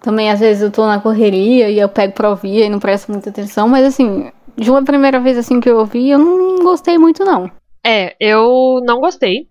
Também, 0.00 0.30
às 0.30 0.40
vezes, 0.40 0.62
eu 0.62 0.70
tô 0.70 0.86
na 0.86 0.98
correria 0.98 1.68
e 1.68 1.78
eu 1.78 1.88
pego 1.88 2.14
pra 2.14 2.30
ouvir 2.30 2.64
e 2.64 2.68
não 2.68 2.78
presto 2.80 3.12
muita 3.12 3.28
atenção, 3.28 3.68
mas 3.68 3.84
assim, 3.84 4.30
de 4.56 4.70
uma 4.70 4.82
primeira 4.82 5.20
vez 5.20 5.36
assim 5.36 5.60
que 5.60 5.68
eu 5.68 5.78
ouvi, 5.78 6.10
eu 6.10 6.18
não 6.18 6.64
gostei 6.64 6.96
muito, 6.96 7.24
não. 7.24 7.50
É, 7.84 8.14
eu 8.18 8.80
não 8.84 9.00
gostei. 9.00 9.48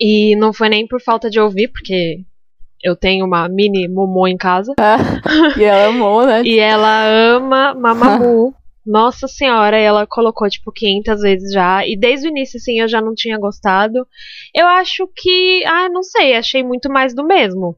E 0.00 0.34
não 0.36 0.52
foi 0.52 0.68
nem 0.68 0.86
por 0.86 1.00
falta 1.00 1.30
de 1.30 1.38
ouvir, 1.38 1.68
porque 1.68 2.24
eu 2.82 2.96
tenho 2.96 3.24
uma 3.24 3.48
mini 3.48 3.88
Momô 3.88 4.26
em 4.26 4.36
casa. 4.36 4.72
e 5.56 5.62
ela 5.62 5.86
amou, 5.86 6.26
né? 6.26 6.42
E 6.42 6.58
ela 6.58 7.04
ama 7.06 7.74
Mamamoo. 7.74 8.54
Nossa 8.84 9.28
senhora, 9.28 9.78
ela 9.78 10.06
colocou 10.08 10.48
tipo 10.50 10.72
500 10.72 11.20
vezes 11.20 11.52
já. 11.52 11.86
E 11.86 11.96
desde 11.96 12.26
o 12.26 12.30
início, 12.30 12.56
assim, 12.56 12.80
eu 12.80 12.88
já 12.88 13.00
não 13.00 13.14
tinha 13.14 13.38
gostado. 13.38 14.06
Eu 14.52 14.66
acho 14.66 15.08
que. 15.14 15.64
Ah, 15.64 15.88
não 15.88 16.02
sei, 16.02 16.34
achei 16.34 16.64
muito 16.64 16.90
mais 16.90 17.14
do 17.14 17.24
mesmo. 17.24 17.76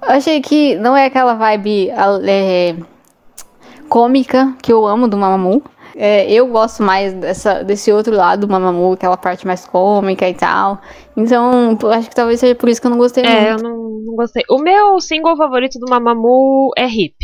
Eu 0.00 0.10
achei 0.10 0.40
que 0.40 0.76
não 0.76 0.96
é 0.96 1.06
aquela 1.06 1.34
vibe 1.34 1.90
é, 2.28 2.76
cômica 3.88 4.54
que 4.62 4.72
eu 4.72 4.86
amo 4.86 5.08
do 5.08 5.16
Mamamoo. 5.16 5.62
É, 5.96 6.30
eu 6.32 6.46
gosto 6.48 6.82
mais 6.82 7.12
dessa, 7.14 7.62
desse 7.62 7.92
outro 7.92 8.14
lado 8.14 8.46
do 8.46 8.50
Mamamoo, 8.52 8.94
aquela 8.94 9.16
parte 9.16 9.46
mais 9.46 9.64
cômica 9.64 10.28
e 10.28 10.34
tal. 10.34 10.80
Então, 11.16 11.78
eu 11.80 11.92
acho 11.92 12.08
que 12.08 12.14
talvez 12.16 12.40
seja 12.40 12.54
por 12.54 12.68
isso 12.68 12.80
que 12.80 12.86
eu 12.86 12.90
não 12.90 12.98
gostei 12.98 13.24
É, 13.24 13.46
eu 13.46 13.54
muito. 13.54 13.62
não, 13.62 13.76
não 14.06 14.16
gostei. 14.16 14.42
O 14.50 14.58
meu 14.58 15.00
single 15.00 15.36
favorito 15.36 15.78
do 15.78 15.86
Mamamoo 15.88 16.70
é 16.76 16.86
Hip. 16.86 17.14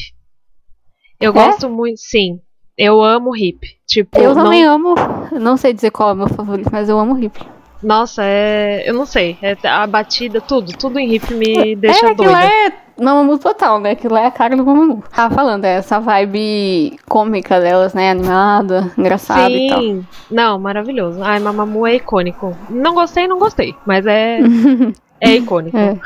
Eu 1.21 1.31
É? 1.33 1.35
gosto 1.35 1.69
muito, 1.69 1.99
sim. 2.01 2.39
Eu 2.79 3.03
amo 3.03 3.37
Hip. 3.37 3.59
Tipo, 3.87 4.19
Eu 4.19 4.35
não- 4.35 4.45
também 4.45 4.65
amo. 4.65 4.95
Não 5.33 5.57
sei 5.57 5.73
dizer 5.75 5.91
qual 5.91 6.11
é 6.11 6.13
o 6.13 6.17
meu 6.17 6.29
favorito, 6.29 6.71
mas 6.73 6.89
eu 6.89 6.99
amo 6.99 7.19
hip. 7.19 7.39
Nossa, 7.83 8.23
é. 8.25 8.83
Eu 8.85 8.95
não 8.95 9.07
sei. 9.07 9.39
É 9.41 9.57
a 9.67 9.87
batida, 9.87 10.41
tudo. 10.41 10.73
Tudo 10.77 10.99
em 10.99 11.15
Hip 11.15 11.35
me 11.35 11.75
deixa 11.77 12.07
é, 12.07 12.11
aquilo 12.11 12.29
doida. 12.29 12.45
é 12.45 12.73
Mamamoo 13.01 13.39
total, 13.39 13.81
né? 13.81 13.93
Aquilo 13.93 14.17
é 14.17 14.27
a 14.27 14.31
cara 14.31 14.57
do 14.57 14.65
Mamamoo. 14.65 15.03
Tava 15.15 15.35
falando, 15.35 15.65
é 15.65 15.77
essa 15.77 15.99
vibe 15.99 16.99
cômica 17.09 17.59
delas, 17.59 17.95
né? 17.95 18.11
Animada, 18.11 18.93
engraçada 18.97 19.51
e 19.51 19.69
tal. 19.69 19.81
Sim. 19.81 20.07
Não, 20.31 20.59
maravilhoso. 20.59 21.23
Ai, 21.23 21.41
Mamamoo 21.41 21.87
é 21.87 21.95
icônico. 21.97 22.55
Não 22.69 22.95
gostei, 22.95 23.27
não 23.27 23.39
gostei. 23.39 23.75
Mas 23.87 24.07
é. 24.07 24.41
é 25.21 25.37
icônico. 25.37 25.77
É. 25.77 25.97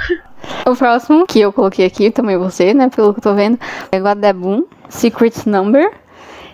O 0.66 0.76
próximo 0.76 1.26
que 1.26 1.40
eu 1.40 1.52
coloquei 1.52 1.86
aqui, 1.86 2.10
também 2.10 2.36
você, 2.36 2.72
né? 2.72 2.88
Pelo 2.88 3.12
que 3.12 3.18
eu 3.18 3.22
tô 3.22 3.34
vendo, 3.34 3.58
é 3.90 3.98
Guadabum, 3.98 4.64
Secret 4.88 5.46
Number. 5.46 5.90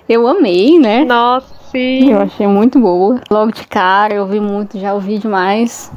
Eu 0.08 0.26
amei, 0.26 0.78
né? 0.78 1.04
Nossa, 1.04 1.59
sim. 1.70 2.12
Eu 2.12 2.18
achei 2.20 2.46
muito 2.46 2.78
boa. 2.78 3.20
Logo 3.30 3.52
de 3.52 3.66
cara, 3.66 4.14
eu 4.14 4.22
ouvi 4.22 4.40
muito, 4.40 4.78
já 4.78 4.94
ouvi 4.94 5.18
demais. 5.18 5.90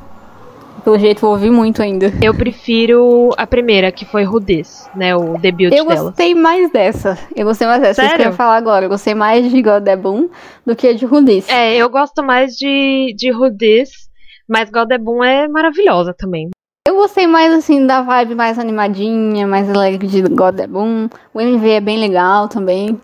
Pelo 0.83 0.99
jeito, 0.99 1.25
eu 1.25 1.29
ouvi 1.29 1.49
muito 1.49 1.81
ainda. 1.81 2.11
Eu 2.21 2.33
prefiro 2.33 3.29
a 3.37 3.47
primeira, 3.47 3.89
que 3.89 4.03
foi 4.03 4.25
Rudez, 4.25 4.89
né? 4.93 5.15
O 5.15 5.37
debut 5.37 5.71
Eu 5.73 5.85
dela. 5.85 6.03
gostei 6.09 6.35
mais 6.35 6.69
dessa. 6.73 7.17
Eu 7.33 7.45
gostei 7.45 7.65
mais 7.65 7.81
dessa. 7.81 8.01
Isso 8.01 8.09
que 8.09 8.15
eu 8.15 8.17
Sério? 8.17 8.31
ia 8.33 8.35
falar 8.35 8.57
agora. 8.57 8.85
Eu 8.85 8.89
gostei 8.89 9.15
mais 9.15 9.49
de 9.49 9.61
Godabum 9.61 10.27
do 10.65 10.75
que 10.75 10.93
de 10.93 11.05
Rudis. 11.05 11.47
É, 11.47 11.77
eu 11.77 11.89
gosto 11.89 12.21
mais 12.21 12.55
de, 12.57 13.13
de 13.17 13.31
Rudez, 13.31 13.89
mas 14.47 14.69
Godebun 14.69 15.23
é 15.23 15.47
maravilhosa 15.47 16.13
também. 16.13 16.49
Eu 16.85 16.95
gostei 16.95 17.27
mais, 17.27 17.53
assim, 17.53 17.87
da 17.87 18.01
vibe 18.01 18.35
mais 18.35 18.59
animadinha, 18.59 19.47
mais 19.47 19.69
alegre 19.69 20.05
de 20.05 20.21
Godabum. 20.23 21.07
O 21.33 21.39
MV 21.39 21.69
é 21.69 21.79
bem 21.79 21.97
legal 21.97 22.49
também. 22.49 22.99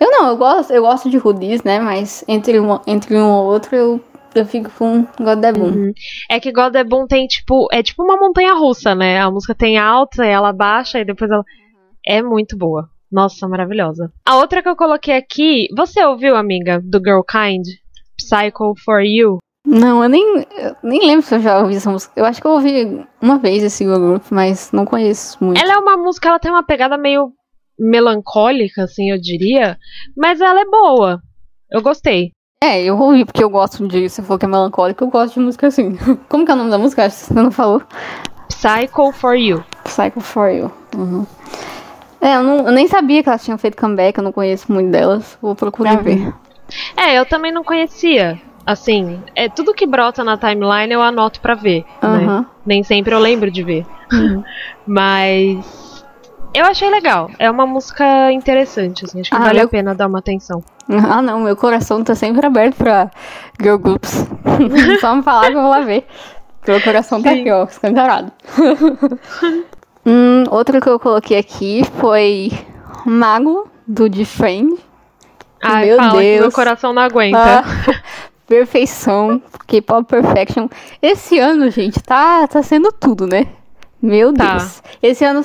Eu 0.00 0.10
não, 0.10 0.28
eu 0.28 0.36
gosto, 0.36 0.72
eu 0.72 0.82
gosto 0.82 1.10
de 1.10 1.18
Rudis, 1.18 1.62
né? 1.62 1.78
Mas 1.78 2.24
entre, 2.26 2.58
uma, 2.58 2.80
entre 2.86 3.14
um 3.16 3.30
ou 3.30 3.44
outro, 3.44 3.76
eu, 3.76 4.00
eu 4.34 4.46
fico 4.46 4.70
com 4.70 5.06
Godabum. 5.20 5.66
Uhum. 5.66 5.92
É 6.30 6.40
que 6.40 6.50
Godebun 6.50 7.06
tem, 7.06 7.26
tipo, 7.26 7.68
é 7.70 7.82
tipo 7.82 8.02
uma 8.02 8.16
montanha 8.16 8.54
russa, 8.54 8.94
né? 8.94 9.20
A 9.20 9.30
música 9.30 9.54
tem 9.54 9.76
alta, 9.76 10.24
ela 10.24 10.52
baixa 10.52 10.98
e 10.98 11.04
depois 11.04 11.30
ela. 11.30 11.44
É 12.06 12.22
muito 12.22 12.56
boa. 12.56 12.88
Nossa, 13.12 13.46
maravilhosa. 13.46 14.10
A 14.24 14.36
outra 14.36 14.62
que 14.62 14.68
eu 14.68 14.76
coloquei 14.76 15.14
aqui, 15.14 15.66
você 15.76 16.02
ouviu, 16.02 16.34
amiga, 16.34 16.80
do 16.82 16.98
Girl 16.98 17.20
Kind? 17.20 17.66
Psycho 18.16 18.74
for 18.82 19.02
You? 19.02 19.38
Não, 19.66 20.02
eu 20.02 20.08
nem, 20.08 20.46
eu 20.56 20.76
nem 20.82 21.06
lembro 21.06 21.22
se 21.22 21.34
eu 21.34 21.40
já 21.40 21.60
ouvi 21.60 21.76
essa 21.76 21.90
música. 21.90 22.12
Eu 22.16 22.24
acho 22.24 22.40
que 22.40 22.46
eu 22.46 22.52
ouvi 22.52 23.04
uma 23.20 23.38
vez 23.38 23.62
esse 23.62 23.84
girl 23.84 23.98
group, 23.98 24.24
mas 24.30 24.72
não 24.72 24.86
conheço 24.86 25.36
muito. 25.44 25.60
Ela 25.60 25.74
é 25.74 25.78
uma 25.78 25.96
música, 25.96 26.28
ela 26.28 26.38
tem 26.38 26.50
uma 26.50 26.62
pegada 26.62 26.96
meio 26.96 27.32
melancólica, 27.80 28.84
assim, 28.84 29.10
eu 29.10 29.20
diria, 29.20 29.76
mas 30.16 30.40
ela 30.40 30.60
é 30.60 30.64
boa. 30.66 31.20
Eu 31.70 31.80
gostei. 31.82 32.30
É, 32.62 32.82
eu 32.84 32.98
ouvi 32.98 33.24
porque 33.24 33.42
eu 33.42 33.48
gosto 33.48 33.88
de. 33.88 34.08
Você 34.08 34.22
falou 34.22 34.38
que 34.38 34.44
é 34.44 34.48
melancólico, 34.48 35.02
eu 35.04 35.08
gosto 35.08 35.34
de 35.34 35.40
música 35.40 35.68
assim. 35.68 35.96
Como 36.28 36.44
que 36.44 36.50
é 36.50 36.54
o 36.54 36.58
nome 36.58 36.70
da 36.70 36.78
música? 36.78 37.06
Acho 37.06 37.16
que 37.20 37.24
você 37.34 37.34
não 37.34 37.50
falou. 37.50 37.82
Psycho 38.48 39.12
for 39.12 39.34
You. 39.34 39.64
Psycho 39.84 40.20
for 40.20 40.50
You. 40.50 40.70
Uhum. 40.94 41.26
É, 42.20 42.36
eu, 42.36 42.42
não- 42.42 42.66
eu 42.66 42.72
nem 42.72 42.86
sabia 42.86 43.22
que 43.22 43.28
elas 43.30 43.42
tinham 43.42 43.56
feito 43.56 43.78
comeback, 43.78 44.18
eu 44.18 44.24
não 44.24 44.32
conheço 44.32 44.70
muito 44.70 44.90
delas. 44.90 45.38
Vou 45.40 45.54
procurar 45.54 45.96
Uhum. 45.98 46.02
ver. 46.02 46.34
É, 46.96 47.18
eu 47.18 47.24
também 47.24 47.50
não 47.50 47.64
conhecia. 47.64 48.38
Assim, 48.66 49.22
é 49.34 49.48
tudo 49.48 49.72
que 49.72 49.86
brota 49.86 50.22
na 50.22 50.36
timeline 50.36 50.92
eu 50.92 51.00
anoto 51.00 51.40
pra 51.40 51.54
ver, 51.54 51.80
né? 52.02 52.08
Aham. 52.26 52.46
Nem 52.66 52.82
sempre 52.84 53.14
eu 53.14 53.18
lembro 53.18 53.50
de 53.50 53.62
ver. 53.62 53.86
Mas 54.86 55.79
eu 56.54 56.64
achei 56.66 56.90
legal. 56.90 57.30
É 57.38 57.50
uma 57.50 57.66
música 57.66 58.30
interessante, 58.32 59.04
assim. 59.04 59.20
Acho 59.20 59.30
que 59.30 59.36
Ah, 59.36 59.40
vale 59.40 59.60
eu- 59.60 59.64
a 59.66 59.68
pena 59.68 59.94
dar 59.94 60.06
uma 60.06 60.18
atenção. 60.18 60.62
Ah, 61.08 61.22
não, 61.22 61.40
meu 61.40 61.54
coração 61.56 62.02
tá 62.02 62.14
sempre 62.16 62.44
aberto 62.46 62.74
pra 62.76 63.10
girl 63.60 63.76
groups. 63.78 64.26
Só 65.00 65.14
me 65.14 65.22
falar 65.22 65.50
que 65.50 65.56
eu 65.56 65.60
vou 65.62 65.70
lá 65.70 65.80
ver. 65.82 66.04
Meu 66.66 66.80
coração 66.82 67.22
tá 67.22 67.30
Sim. 67.30 67.40
aqui, 67.40 67.50
ó, 67.50 67.64
escancarado. 67.64 68.32
hum, 70.04 70.44
outro 70.50 70.80
que 70.80 70.88
eu 70.88 70.98
coloquei 70.98 71.38
aqui 71.38 71.82
foi 72.00 72.50
Mago, 73.06 73.68
do 73.86 74.08
D-Friend. 74.08 74.76
Ai, 75.62 75.86
Meu 75.86 75.96
fala 75.98 76.20
Deus. 76.20 76.40
meu 76.40 76.52
coração 76.52 76.92
não 76.92 77.02
aguenta. 77.02 77.38
Ah, 77.38 77.64
perfeição, 78.46 79.40
K-pop 79.66 80.04
perfection. 80.08 80.68
Esse 81.00 81.38
ano, 81.38 81.70
gente, 81.70 82.02
tá, 82.02 82.46
tá 82.48 82.62
sendo 82.62 82.90
tudo, 82.92 83.26
né? 83.26 83.46
Meu 84.02 84.32
Tá. 84.32 84.56
Deus. 84.56 84.82
Esse 85.02 85.24
ano, 85.24 85.42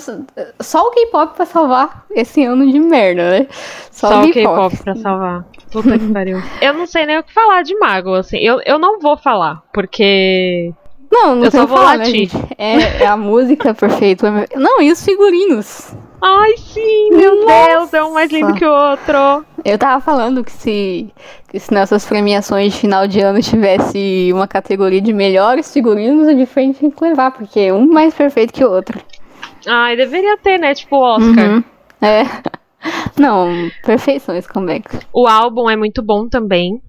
só 0.61 0.81
o 0.87 0.91
K-pop 0.91 1.35
pra 1.35 1.45
salvar 1.45 2.05
esse 2.11 2.43
ano 2.45 2.69
de 2.71 2.79
merda, 2.79 3.29
né? 3.31 3.47
Só 3.91 4.23
o 4.23 4.31
K-pop 4.31 4.77
pra 4.77 4.95
salvar. 4.95 5.45
Puta 5.71 5.99
que 5.99 6.07
pariu. 6.13 6.41
Eu 6.61 6.73
não 6.73 6.85
sei 6.85 7.05
nem 7.05 7.17
o 7.19 7.23
que 7.23 7.33
falar 7.33 7.63
de 7.63 7.77
Mago, 7.77 8.13
assim. 8.13 8.37
Eu, 8.37 8.61
eu 8.65 8.79
não 8.79 8.99
vou 8.99 9.17
falar, 9.17 9.61
porque 9.73 10.71
Não, 11.11 11.35
não 11.35 11.43
Eu 11.45 11.51
só 11.51 11.65
vou 11.65 11.77
falar, 11.77 11.97
né, 11.97 12.05
latir. 12.05 12.29
gente? 12.29 12.37
É, 12.57 13.03
é 13.03 13.05
a 13.07 13.17
música 13.17 13.73
perfeita. 13.73 14.31
Não, 14.55 14.81
e 14.81 14.91
os 14.91 15.03
figurinos? 15.03 15.93
Ai, 16.27 16.57
sim, 16.57 17.09
meu 17.11 17.45
Nossa. 17.45 17.67
Deus, 17.67 17.93
é 17.93 18.03
um 18.03 18.13
mais 18.13 18.31
lindo 18.31 18.55
que 18.55 18.65
o 18.65 18.71
outro. 18.71 19.45
Eu 19.63 19.77
tava 19.77 20.01
falando 20.01 20.43
que 20.43 20.51
se, 20.51 21.13
que 21.47 21.59
se 21.59 21.71
nessas 21.71 22.03
premiações 22.03 22.73
de 22.73 22.79
final 22.79 23.05
de 23.07 23.19
ano 23.19 23.39
tivesse 23.43 24.31
uma 24.33 24.47
categoria 24.47 24.99
de 24.99 25.13
melhores 25.13 25.71
figurinos, 25.71 26.27
o 26.27 26.35
de 26.35 26.47
frente 26.47 26.79
tinha 26.79 26.89
que 26.89 27.03
levar, 27.03 27.29
porque 27.29 27.71
um 27.71 27.85
mais 27.85 28.11
perfeito 28.15 28.51
que 28.51 28.65
o 28.65 28.71
outro. 28.71 28.99
Ai, 29.67 29.95
deveria 29.95 30.35
ter, 30.39 30.57
né? 30.57 30.73
Tipo 30.73 30.95
o 30.95 31.01
Oscar. 31.01 31.47
Uhum. 31.47 31.63
É. 32.01 32.23
Não, 33.21 33.69
perfeição 33.85 34.35
esse 34.35 34.49
comeback. 34.49 34.97
O 35.13 35.27
álbum 35.27 35.69
é 35.69 35.75
muito 35.75 36.01
bom 36.01 36.27
também. 36.27 36.81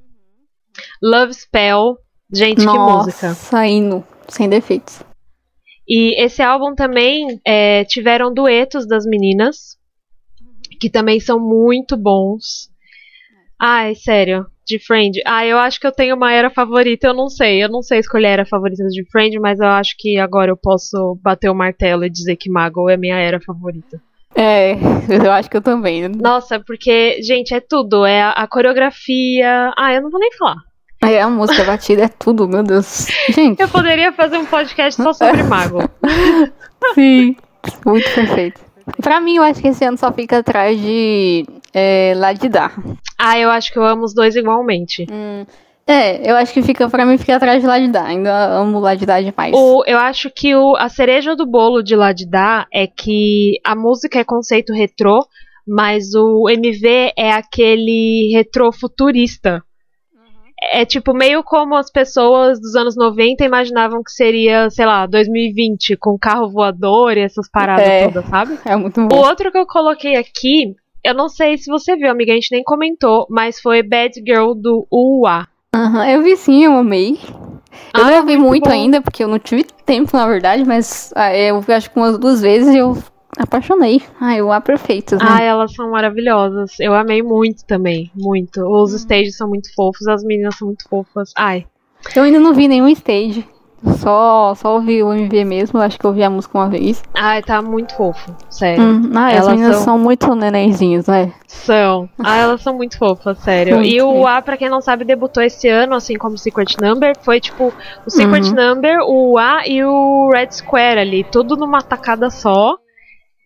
Love 1.03 1.34
Spell. 1.34 1.99
Gente, 2.32 2.66
que 2.66 2.66
música. 2.66 3.28
Nossa, 3.28 3.66
hino, 3.66 4.03
sem 4.28 4.49
defeitos. 4.49 5.03
E 5.89 6.20
esse 6.22 6.43
álbum 6.43 6.74
também 6.74 7.41
é, 7.45 7.84
tiveram 7.84 8.32
duetos 8.32 8.87
das 8.87 9.05
meninas, 9.05 9.76
que 10.80 10.91
também 10.91 11.20
são 11.20 11.39
muito 11.39 11.97
bons. 11.97 12.70
Ai, 13.59 13.95
sério, 13.95 14.47
de 14.66 14.78
Friend. 14.78 15.20
Ah, 15.24 15.47
eu 15.47 15.59
acho 15.59 15.80
que 15.80 15.87
eu 15.87 15.93
tenho 15.93 16.16
uma 16.16 16.32
era 16.32 16.51
favorita, 16.51 17.07
eu 17.07 17.14
não 17.14 17.28
sei. 17.28 17.62
Eu 17.62 17.68
não 17.68 17.82
sei 17.82 18.01
escolher 18.01 18.26
a 18.26 18.30
era 18.30 18.47
favorita 18.47 18.84
de 18.89 19.09
Friend, 19.11 19.39
mas 19.39 19.61
eu 19.61 19.68
acho 19.68 19.95
que 19.97 20.18
agora 20.18 20.51
eu 20.51 20.57
posso 20.57 21.18
bater 21.22 21.49
o 21.49 21.55
martelo 21.55 22.05
e 22.05 22.11
dizer 22.11 22.37
que 22.37 22.51
Mago 22.51 22.91
é 22.91 22.97
minha 22.97 23.16
era 23.16 23.41
favorita. 23.41 24.01
É, 24.34 24.72
eu 25.24 25.30
acho 25.30 25.49
que 25.49 25.57
eu 25.57 25.62
também. 25.62 26.09
Nossa, 26.09 26.61
porque, 26.61 27.22
gente, 27.22 27.55
é 27.55 27.61
tudo. 27.61 28.05
É 28.05 28.20
a, 28.22 28.30
a 28.32 28.49
coreografia. 28.49 29.72
Ah, 29.78 29.95
eu 29.95 30.03
não 30.03 30.11
vou 30.11 30.20
nem 30.20 30.32
falar. 30.32 30.57
É 31.03 31.20
a 31.20 31.28
música 31.28 31.62
a 31.62 31.66
batida, 31.66 32.05
é 32.05 32.09
tudo, 32.09 32.49
meu 32.49 32.62
Deus. 32.62 33.07
Gente, 33.30 33.61
Eu 33.61 33.68
poderia 33.68 34.12
fazer 34.12 34.38
um 34.38 34.47
podcast 34.47 35.01
só 35.03 35.12
sobre 35.12 35.42
Mago. 35.44 35.78
sim. 36.94 37.36
Muito 37.84 38.09
perfeito. 38.14 38.61
Pra 39.03 39.20
mim, 39.20 39.36
eu 39.36 39.42
acho 39.42 39.61
que 39.61 39.68
esse 39.68 39.84
ano 39.84 39.97
só 39.99 40.12
fica 40.12 40.38
atrás 40.38 40.80
de 40.80 41.44
é, 41.74 42.12
Ladidá. 42.16 42.70
Ah, 43.18 43.38
eu 43.38 43.51
acho 43.51 43.72
que 43.72 43.78
eu 43.78 43.84
amo 43.84 44.05
os 44.05 44.14
dois 44.14 44.36
igualmente. 44.36 45.07
É, 45.86 46.28
eu 46.30 46.36
acho 46.36 46.53
que 46.53 46.62
fica, 46.62 46.88
pra 46.88 47.05
mim, 47.05 47.18
fica 47.18 47.36
atrás 47.36 47.61
de 47.61 47.66
Ladidá. 47.66 48.05
Ainda 48.05 48.32
amo 48.59 48.78
Ladidá 48.78 49.20
demais. 49.20 49.53
O, 49.55 49.82
eu 49.86 49.99
acho 49.99 50.30
que 50.30 50.55
o, 50.55 50.76
a 50.76 50.88
cereja 50.88 51.34
do 51.36 51.47
bolo 51.47 51.82
de 51.82 51.94
Ladidá 51.97 52.66
é 52.72 52.86
que 52.86 53.59
a 53.64 53.74
música 53.74 54.20
é 54.20 54.24
conceito 54.24 54.72
retrô, 54.72 55.24
mas 55.66 56.14
o 56.14 56.49
MV 56.49 57.12
é 57.16 57.32
aquele 57.32 58.30
retrô 58.32 58.70
futurista. 58.72 59.62
É 60.72 60.84
tipo 60.86 61.12
meio 61.12 61.42
como 61.44 61.74
as 61.76 61.90
pessoas 61.90 62.59
dos 62.61 62.74
anos 62.74 62.96
90 62.96 63.44
imaginavam 63.44 64.02
que 64.02 64.11
seria, 64.11 64.70
sei 64.70 64.86
lá, 64.86 65.07
2020, 65.07 65.96
com 65.98 66.18
carro 66.18 66.48
voador 66.50 67.16
e 67.16 67.20
essas 67.20 67.48
paradas 67.50 67.86
É. 67.86 68.04
todas, 68.04 68.26
sabe? 68.28 68.59
É 68.64 68.74
muito 68.74 69.00
O 69.02 69.07
bom. 69.07 69.16
outro 69.16 69.52
que 69.52 69.59
eu 69.59 69.66
coloquei 69.66 70.16
aqui, 70.16 70.74
eu 71.04 71.14
não 71.14 71.28
sei 71.28 71.59
se 71.59 71.70
você 71.70 71.94
viu, 71.94 72.11
amiga, 72.11 72.32
a 72.32 72.34
gente 72.36 72.52
nem 72.52 72.62
comentou, 72.64 73.26
mas 73.28 73.61
foi 73.61 73.82
Bad 73.82 74.14
Girl 74.26 74.52
do 74.54 74.86
UA. 74.90 75.46
Aham, 75.74 76.09
eu 76.11 76.22
vi 76.22 76.36
sim, 76.36 76.64
eu 76.64 76.72
amei. 76.72 77.18
Eu 77.94 78.02
Ah, 78.04 78.11
não 78.11 78.16
ouvi 78.20 78.36
muito 78.36 78.46
muito 78.46 78.70
ainda, 78.70 79.00
porque 79.02 79.22
eu 79.22 79.28
não 79.28 79.38
tive 79.38 79.64
tempo, 79.84 80.16
na 80.16 80.26
verdade, 80.26 80.64
mas 80.64 81.12
ah, 81.14 81.36
eu 81.36 81.61
vi 81.61 81.72
acho 81.74 81.90
que 81.90 81.96
umas 81.98 82.18
duas 82.18 82.40
vezes 82.40 82.74
eu 82.74 82.96
apaixonei. 83.37 84.03
Ai, 84.20 84.41
o 84.43 84.51
A 84.53 84.61
perfeito, 84.61 85.16
né? 85.16 85.22
Ah, 85.26 85.43
elas 85.43 85.72
são 85.74 85.91
maravilhosas. 85.91 86.72
Eu 86.80 86.95
amei 86.95 87.22
muito 87.22 87.64
também, 87.66 88.11
muito. 88.14 88.62
Os 88.62 88.93
stages 88.93 89.37
são 89.37 89.49
muito 89.49 89.72
fofos, 89.74 90.07
as 90.09 90.22
meninas 90.24 90.57
são 90.57 90.66
muito 90.68 90.89
fofas. 90.89 91.32
Ai, 91.37 91.66
Eu 92.14 92.22
ainda 92.22 92.39
não 92.39 92.55
vi 92.55 92.68
nenhum 92.68 92.89
stage. 92.89 93.47
Só, 93.99 94.55
só 94.57 94.74
ouvi 94.76 95.03
o 95.03 95.12
MV 95.12 95.45
mesmo, 95.45 95.78
acho 95.78 95.99
que 95.99 96.05
eu 96.07 96.11
ouvi 96.11 96.22
a 96.22 96.30
música 96.30 96.59
uma 96.59 96.68
vez. 96.68 97.03
ai, 97.14 97.43
tá 97.43 97.61
muito 97.61 97.95
fofo, 97.95 98.34
sério. 98.49 98.82
Hum, 98.82 99.11
ah, 99.14 99.26
as 99.28 99.34
Elas 99.34 99.49
meninas 99.49 99.76
são- 99.76 99.84
são... 99.84 99.99
muito 99.99 100.34
nenenzinhos, 100.34 101.07
né? 101.07 101.32
São. 101.47 102.09
Ah, 102.18 102.37
elas 102.39 102.62
são 102.62 102.74
muito 102.74 102.99
fofas, 102.99 103.39
sério. 103.39 103.76
Muito 103.76 103.89
E 103.89 104.01
o 104.01 104.11
mesmo. 104.12 104.26
A, 104.26 104.41
pra 104.43 104.57
quem 104.57 104.70
não 104.70 104.80
sabe, 104.80 105.05
debutou 105.05 105.43
esse 105.43 105.68
ano, 105.68 105.95
assim 105.95 106.16
como 106.16 106.34
o 106.34 106.39
Secret 106.39 106.74
Number. 106.80 107.12
Foi 107.20 107.39
tipo 107.39 107.72
o 108.05 108.11
Secret 108.11 108.49
Uhum. 108.49 108.55
Number, 108.55 108.99
o 109.07 109.39
A 109.39 109.68
e 109.68 109.84
o 109.84 110.30
Red 110.32 110.53
Square 110.53 110.99
ali, 110.99 111.22
tudo 111.24 111.55
numa 111.55 111.82
tacada 111.82 112.30
só. 112.30 112.78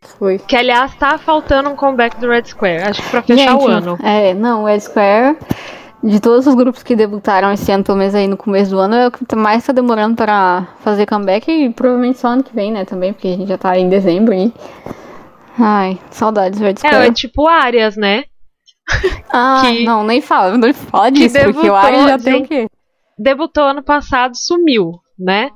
Foi. 0.03 0.39
Que 0.39 0.57
aliás 0.57 0.95
tá 0.97 1.19
faltando 1.19 1.69
um 1.71 1.77
comeback 1.77 2.19
do 2.19 2.29
Red 2.29 2.45
Square. 2.45 2.83
Acho 2.85 3.03
que 3.03 3.11
pra 3.11 3.23
fechar 3.23 3.55
o 3.57 3.67
ano. 3.69 3.99
É, 4.03 4.33
não, 4.35 4.65
o 4.65 4.69
Ed 4.69 4.83
Square, 4.83 5.37
de 6.03 6.21
todos 6.21 6.47
os 6.47 6.55
grupos 6.55 6.83
que 6.83 6.97
debutaram 6.97 7.53
esse 7.53 7.71
ano, 7.71 7.85
pelo 7.85 7.99
menos 7.99 8.15
aí 8.15 8.27
no 8.27 8.37
começo 8.37 8.71
do 8.71 8.79
ano, 8.79 8.95
é 8.95 9.09
o 9.09 9.11
que 9.11 9.37
mais 9.37 9.65
tá 9.65 9.73
demorando 9.73 10.17
pra 10.17 10.69
fazer 10.81 11.07
comeback 11.07 11.51
e 11.51 11.71
provavelmente 11.71 12.19
só 12.19 12.29
ano 12.29 12.43
que 12.43 12.55
vem, 12.55 12.73
né, 12.73 12.85
também, 12.85 13.13
porque 13.13 13.29
a 13.29 13.37
gente 13.37 13.49
já 13.49 13.59
tá 13.59 13.79
em 13.79 13.89
dezembro 13.89 14.33
aí. 14.33 14.53
Ai, 15.59 15.99
saudades 16.11 16.59
do 16.59 16.67
Ed 16.67 16.81
É, 16.83 16.89
Square. 16.89 17.09
é 17.09 17.13
tipo 17.13 17.47
Arias, 17.47 17.97
né? 17.97 18.25
ah, 19.31 19.63
que- 19.67 19.85
não, 19.85 20.03
nem 20.03 20.21
fala, 20.23 20.57
não 20.57 20.73
fala 20.73 21.11
disso, 21.11 21.37
porque 21.45 21.69
o 21.69 21.75
Ari 21.75 21.97
já 22.05 22.19
tem 22.19 22.35
o 22.35 22.37
gente. 22.39 22.49
quê? 22.49 22.67
Debutou 23.19 23.65
ano 23.65 23.83
passado, 23.83 24.35
sumiu, 24.35 24.93
né? 25.19 25.51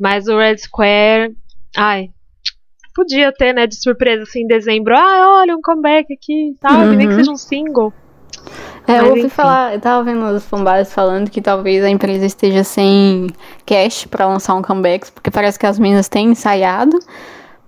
Mas 0.00 0.28
o 0.28 0.38
Red 0.38 0.58
Square. 0.58 1.34
Ai. 1.76 2.10
Podia 2.98 3.30
ter, 3.32 3.52
né, 3.54 3.64
de 3.64 3.80
surpresa 3.80 4.24
assim 4.24 4.40
em 4.42 4.46
dezembro. 4.48 4.92
Ah, 4.96 5.38
olha, 5.40 5.54
um 5.56 5.60
comeback 5.62 6.12
aqui 6.12 6.50
e 6.50 6.54
tal. 6.60 6.84
Nem 6.88 7.06
que 7.06 7.14
Uhum. 7.14 7.20
seja 7.20 7.30
um 7.30 7.36
single. 7.36 7.92
É, 8.88 8.92
Mas 8.92 8.98
eu 8.98 9.06
ouvi 9.06 9.20
enfim. 9.20 9.28
falar, 9.28 9.74
eu 9.74 9.80
tava 9.80 10.02
vendo 10.02 10.24
os 10.24 10.44
fanbases 10.44 10.92
falando 10.92 11.30
que 11.30 11.40
talvez 11.40 11.84
a 11.84 11.88
empresa 11.88 12.26
esteja 12.26 12.64
sem 12.64 13.28
cash 13.64 14.04
pra 14.06 14.26
lançar 14.26 14.54
um 14.56 14.62
comeback, 14.62 15.12
porque 15.12 15.30
parece 15.30 15.56
que 15.56 15.64
as 15.66 15.78
meninas 15.78 16.08
têm 16.08 16.30
ensaiado, 16.30 16.98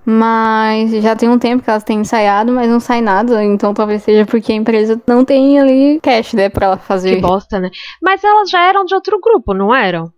mas 0.05 0.91
já 1.03 1.15
tem 1.15 1.29
um 1.29 1.39
tempo 1.39 1.63
que 1.63 1.71
elas 1.71 1.85
têm 1.85 2.01
ensaiado, 2.01 2.51
mas 2.53 2.69
não 2.69 2.81
sai 2.81 3.01
nada, 3.01 3.45
então 3.45 3.73
talvez 3.73 4.03
seja 4.03 4.27
porque 4.27 4.51
a 4.51 4.57
empresa 4.57 5.01
não 5.07 5.25
tem 5.25 5.61
ali 5.61 6.01
cash, 6.03 6.33
né, 6.33 6.49
pra 6.49 6.67
ela 6.67 6.77
Que 6.77 6.85
fazer. 6.87 7.21
bosta, 7.21 7.61
né? 7.61 7.71
Mas 8.03 8.25
elas 8.25 8.51
já 8.51 8.67
eram 8.67 8.85
de 8.85 8.95
outro 8.95 9.21
grupo, 9.21 9.55
não 9.55 9.73
eram? 9.73 10.09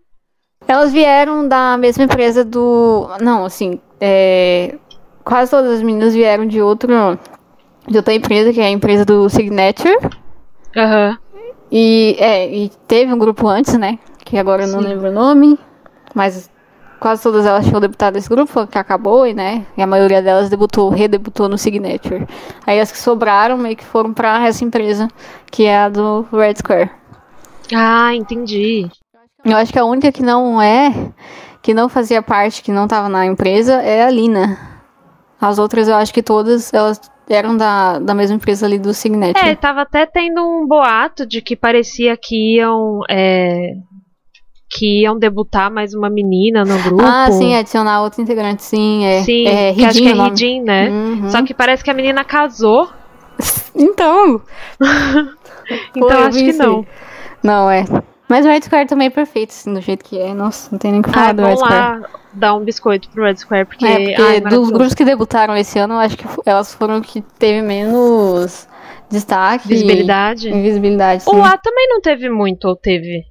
Elas 0.67 0.93
vieram 0.93 1.47
da 1.47 1.77
mesma 1.77 2.05
empresa 2.05 2.45
do. 2.45 3.09
Não, 3.21 3.45
assim, 3.45 3.81
é, 4.01 4.77
quase 5.25 5.51
todas 5.51 5.73
as 5.73 5.83
meninas 5.83 6.14
vieram 6.14 6.47
de 6.47 6.61
outro. 6.61 7.18
De 7.87 7.97
outra 7.97 8.14
empresa, 8.14 8.53
que 8.53 8.61
é 8.61 8.66
a 8.66 8.70
empresa 8.70 9.05
do 9.05 9.29
Signature. 9.29 9.99
Aham. 10.77 11.18
E, 11.70 12.16
é, 12.18 12.55
e 12.55 12.68
teve 12.87 13.12
um 13.12 13.18
grupo 13.18 13.49
antes, 13.49 13.75
né? 13.75 13.99
Que 14.25 14.39
agora 14.39 14.64
eu 14.64 14.68
não 14.68 14.81
Sim. 14.81 14.89
lembro 14.89 15.09
o 15.09 15.12
nome. 15.12 15.59
Mas 16.14 16.51
quase 17.01 17.23
todas 17.23 17.45
elas 17.45 17.66
tinham 17.66 17.81
debutado 17.81 18.14
nesse 18.14 18.29
grupo, 18.29 18.66
que 18.68 18.79
acabou, 18.79 19.27
e, 19.27 19.35
né? 19.35 19.66
E 19.77 19.83
a 19.83 19.87
maioria 19.87 20.23
delas 20.23 20.49
debutou, 20.49 20.91
redebutou 20.91 21.49
no 21.49 21.59
Signature. 21.59 22.27
Aí 22.64 22.79
as 22.79 22.93
que 22.93 22.99
sobraram 22.99 23.59
meio 23.59 23.75
que 23.75 23.85
foram 23.85 24.12
pra 24.12 24.47
essa 24.47 24.64
empresa, 24.64 25.09
que 25.51 25.64
é 25.64 25.79
a 25.79 25.89
do 25.89 26.25
Red 26.31 26.57
Square. 26.59 26.91
Ah, 27.75 28.14
entendi. 28.14 28.89
Eu 29.45 29.57
acho 29.57 29.73
que 29.73 29.79
a 29.79 29.85
única 29.85 30.12
que 30.12 30.23
não 30.23 30.62
é, 30.62 30.95
que 31.61 31.75
não 31.75 31.89
fazia 31.89 32.23
parte, 32.23 32.62
que 32.62 32.70
não 32.70 32.87
tava 32.87 33.09
na 33.09 33.27
empresa, 33.27 33.83
é 33.83 34.05
a 34.05 34.11
Lina. 34.11 34.72
As 35.43 35.59
outras 35.59 35.88
eu 35.88 35.97
acho 35.97 36.14
que 36.14 36.22
todas 36.22 36.72
elas 36.72 37.01
eram 37.28 37.57
da, 37.57 37.99
da 37.99 38.14
mesma 38.14 38.36
empresa 38.36 38.64
ali 38.64 38.78
do 38.78 38.95
Signature. 38.95 39.45
É, 39.45 39.55
tava 39.57 39.82
até 39.82 40.07
tendo 40.07 40.40
um 40.40 40.66
boato 40.66 41.26
de 41.26 41.43
que 41.43 41.57
parecia 41.57 42.16
que 42.16 42.57
iam. 42.57 43.01
é, 43.11 43.72
que 44.70 45.03
iam 45.03 45.18
debutar 45.18 45.70
mais 45.70 45.93
uma 45.95 46.09
menina 46.09 46.64
no 46.64 46.78
grupo. 46.82 47.03
Ah, 47.05 47.30
sim, 47.30 47.55
adicionar 47.55 48.03
outro 48.03 48.22
integrante, 48.22 48.62
sim. 48.62 49.05
É, 49.05 49.22
Sim, 49.22 49.47
é 49.47 49.74
que 49.74 49.84
acho 49.84 49.99
que 49.99 50.09
é. 50.09 50.12
Ridin, 50.12 50.62
né? 50.62 50.88
Uhum. 50.88 51.28
Só 51.28 51.43
que 51.43 51.53
parece 51.53 51.84
que 51.84 51.90
a 51.90 51.95
menina 51.95 52.24
casou, 52.24 52.88
Então. 53.74 54.40
então 55.95 56.11
eu 56.11 56.26
acho 56.26 56.38
que 56.38 56.53
não. 56.53 56.86
Não, 57.43 57.70
é. 57.70 57.84
Mas 58.33 58.47
o 58.47 58.49
Red 58.49 58.62
Square 58.62 58.87
também 58.89 59.09
é 59.09 59.11
perfeito, 59.11 59.51
assim, 59.51 59.74
do 59.74 59.80
jeito 59.83 60.03
que 60.03 60.18
é. 60.18 60.33
Nossa, 60.33 60.70
não 60.72 60.78
tem 60.78 60.91
nem 60.91 61.01
o 61.01 61.05
que 61.05 61.11
Ah, 61.11 61.12
falar 61.12 61.28
é 61.28 61.35
do 61.35 61.43
Red 61.45 61.57
Square. 61.57 61.74
lá 62.01 62.09
dar 62.33 62.55
um 62.55 62.64
biscoito 62.64 63.11
pro 63.11 63.24
Red 63.24 63.37
Square, 63.37 63.66
porque, 63.66 63.85
É, 63.85 63.99
porque 63.99 64.22
ai, 64.22 64.41
dos 64.41 64.70
grupos 64.70 64.95
que 64.95 65.05
debutaram 65.05 65.55
esse 65.55 65.78
ano, 65.78 65.93
eu 65.93 65.99
acho 65.99 66.16
que 66.16 66.24
elas 66.47 66.72
foram 66.72 67.03
que 67.03 67.20
teve 67.39 67.61
menos 67.61 68.66
destaque. 69.11 69.68
visibilidade. 69.68 70.49
E 70.49 70.62
visibilidade, 70.62 71.24
sim. 71.24 71.30
O 71.30 71.45
A 71.45 71.59
também 71.59 71.87
não 71.91 72.01
teve 72.01 72.30
muito, 72.30 72.66
ou 72.66 72.74
teve? 72.74 73.22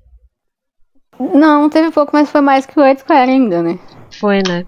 Não, 1.19 1.67
teve 1.67 1.89
pouco, 1.89 2.11
mas 2.13 2.29
foi 2.29 2.41
mais 2.41 2.67
que 2.67 2.79
o 2.79 2.83
Red 2.83 2.97
Square 2.97 3.31
ainda, 3.31 3.63
né? 3.63 3.79
Foi, 4.19 4.43
né? 4.47 4.65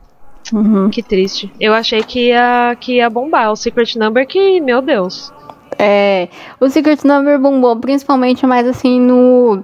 Uhum. 0.52 0.90
Que 0.90 1.04
triste. 1.04 1.54
Eu 1.60 1.76
achei 1.76 2.02
que 2.02 2.30
ia, 2.30 2.76
que 2.80 2.96
ia 2.96 3.10
bombar. 3.10 3.52
O 3.52 3.56
Secret 3.56 3.96
Number 4.00 4.28
que, 4.28 4.60
meu 4.60 4.82
Deus. 4.82 5.32
É, 5.78 6.28
o 6.60 6.68
Secret 6.70 7.04
Number 7.06 7.40
bombou 7.40 7.76
principalmente 7.78 8.46
mais 8.48 8.68
assim 8.68 9.00
no 9.00 9.64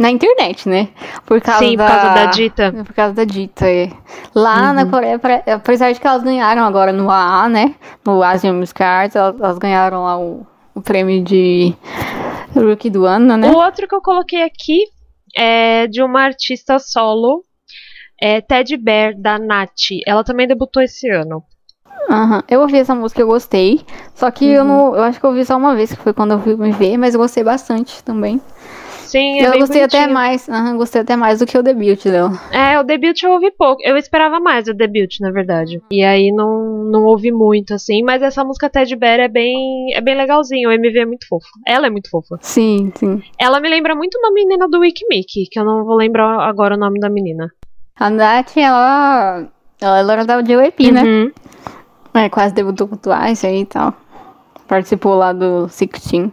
na 0.00 0.10
internet, 0.10 0.68
né? 0.68 0.88
Por 1.26 1.40
causa 1.40 1.58
Sim, 1.64 1.76
da 1.76 1.84
por 1.86 1.92
causa 2.00 2.14
da 2.14 2.26
dita. 2.26 2.72
Por 2.72 2.94
causa 2.94 3.14
da 3.14 3.24
dita, 3.24 3.66
é. 3.68 3.90
Lá 4.34 4.72
na 4.72 4.82
Uhum. 4.84 4.90
Coreia, 4.90 5.18
pra- 5.18 5.42
apesar 5.46 5.92
de 5.92 6.00
que 6.00 6.06
elas 6.06 6.22
ganharam 6.22 6.64
agora 6.64 6.92
no 6.92 7.10
AA, 7.10 7.48
né? 7.48 7.74
No 8.04 8.22
Asian 8.22 8.54
Music 8.54 8.82
Arts, 8.82 9.14
elas, 9.14 9.38
elas 9.38 9.58
ganharam 9.58 10.02
lá 10.04 10.18
o, 10.18 10.46
o 10.74 10.80
prêmio 10.80 11.22
de 11.22 11.74
Rookie 12.54 12.90
do 12.90 13.04
ano, 13.04 13.36
né? 13.36 13.50
O 13.50 13.56
outro 13.56 13.86
que 13.86 13.94
eu 13.94 14.00
coloquei 14.00 14.42
aqui 14.42 14.78
é 15.36 15.86
de 15.86 16.02
uma 16.02 16.22
artista 16.22 16.78
solo. 16.78 17.44
é 18.22 18.40
Teddy 18.40 18.76
Bear, 18.76 19.14
da 19.16 19.38
Nath. 19.38 19.70
Ela 20.06 20.24
também 20.24 20.46
debutou 20.46 20.82
esse 20.82 21.08
ano. 21.08 21.42
Aham. 22.10 22.42
Eu 22.48 22.60
ouvi 22.62 22.78
essa 22.78 22.94
música, 22.94 23.20
eu 23.20 23.26
gostei. 23.26 23.80
Só 24.14 24.30
que 24.30 24.46
eu 24.46 24.64
não. 24.64 24.94
Eu 24.96 25.02
acho 25.02 25.20
que 25.20 25.24
eu 25.26 25.30
ouvi 25.30 25.44
só 25.44 25.56
uma 25.56 25.74
vez, 25.74 25.92
que 25.94 26.02
foi 26.02 26.12
quando 26.12 26.32
eu 26.32 26.40
fui 26.40 26.56
me 26.56 26.72
ver, 26.72 26.96
mas 26.96 27.14
eu 27.14 27.20
gostei 27.20 27.44
bastante 27.44 28.02
também. 28.02 28.40
Sim, 29.10 29.40
é 29.40 29.48
eu 29.48 29.58
gostei 29.58 29.82
até 29.82 29.98
bonitinho. 29.98 30.14
mais. 30.14 30.48
Aham, 30.48 30.76
gostei 30.76 31.00
até 31.00 31.16
mais 31.16 31.40
do 31.40 31.46
que 31.46 31.58
o 31.58 31.62
debut 31.62 32.04
dela. 32.04 32.30
É, 32.52 32.78
o 32.78 32.84
debut 32.84 33.20
eu 33.20 33.32
ouvi 33.32 33.50
pouco. 33.50 33.82
Eu 33.84 33.96
esperava 33.96 34.38
mais 34.38 34.68
o 34.68 34.74
debut, 34.74 35.18
na 35.20 35.32
verdade. 35.32 35.82
E 35.90 36.04
aí 36.04 36.30
não, 36.30 36.84
não 36.84 37.04
ouvi 37.04 37.32
muito, 37.32 37.74
assim. 37.74 38.04
Mas 38.04 38.22
essa 38.22 38.44
música 38.44 38.70
Teddy 38.70 38.94
Bear 38.94 39.18
é 39.18 39.26
bem, 39.26 39.92
é 39.94 40.00
bem 40.00 40.16
legalzinho. 40.16 40.68
O 40.68 40.72
MV 40.72 40.98
é 41.00 41.06
muito 41.06 41.26
fofo. 41.26 41.48
Ela 41.66 41.88
é 41.88 41.90
muito 41.90 42.08
fofa. 42.08 42.38
Sim, 42.40 42.92
sim. 42.94 43.20
Ela 43.36 43.58
me 43.58 43.68
lembra 43.68 43.96
muito 43.96 44.16
uma 44.16 44.32
menina 44.32 44.68
do 44.68 44.78
Wikimic, 44.78 45.48
que 45.50 45.58
eu 45.58 45.64
não 45.64 45.84
vou 45.84 45.96
lembrar 45.96 46.48
agora 46.48 46.76
o 46.76 46.78
nome 46.78 47.00
da 47.00 47.10
menina. 47.10 47.50
A 47.96 48.08
Nath, 48.08 48.56
ela. 48.56 49.48
Ela 49.80 50.12
era 50.12 50.24
da 50.24 50.40
JYP, 50.40 50.92
né? 50.92 51.02
Uhum. 51.02 51.32
É, 52.14 52.28
quase 52.28 52.54
debutou 52.54 52.86
com 52.86 52.94
o 52.94 52.98
Twice 52.98 53.44
aí 53.46 53.62
e 53.62 53.66
tal. 53.66 53.92
Participou 54.68 55.16
lá 55.16 55.32
do 55.32 55.68
Sixteen. 55.68 56.32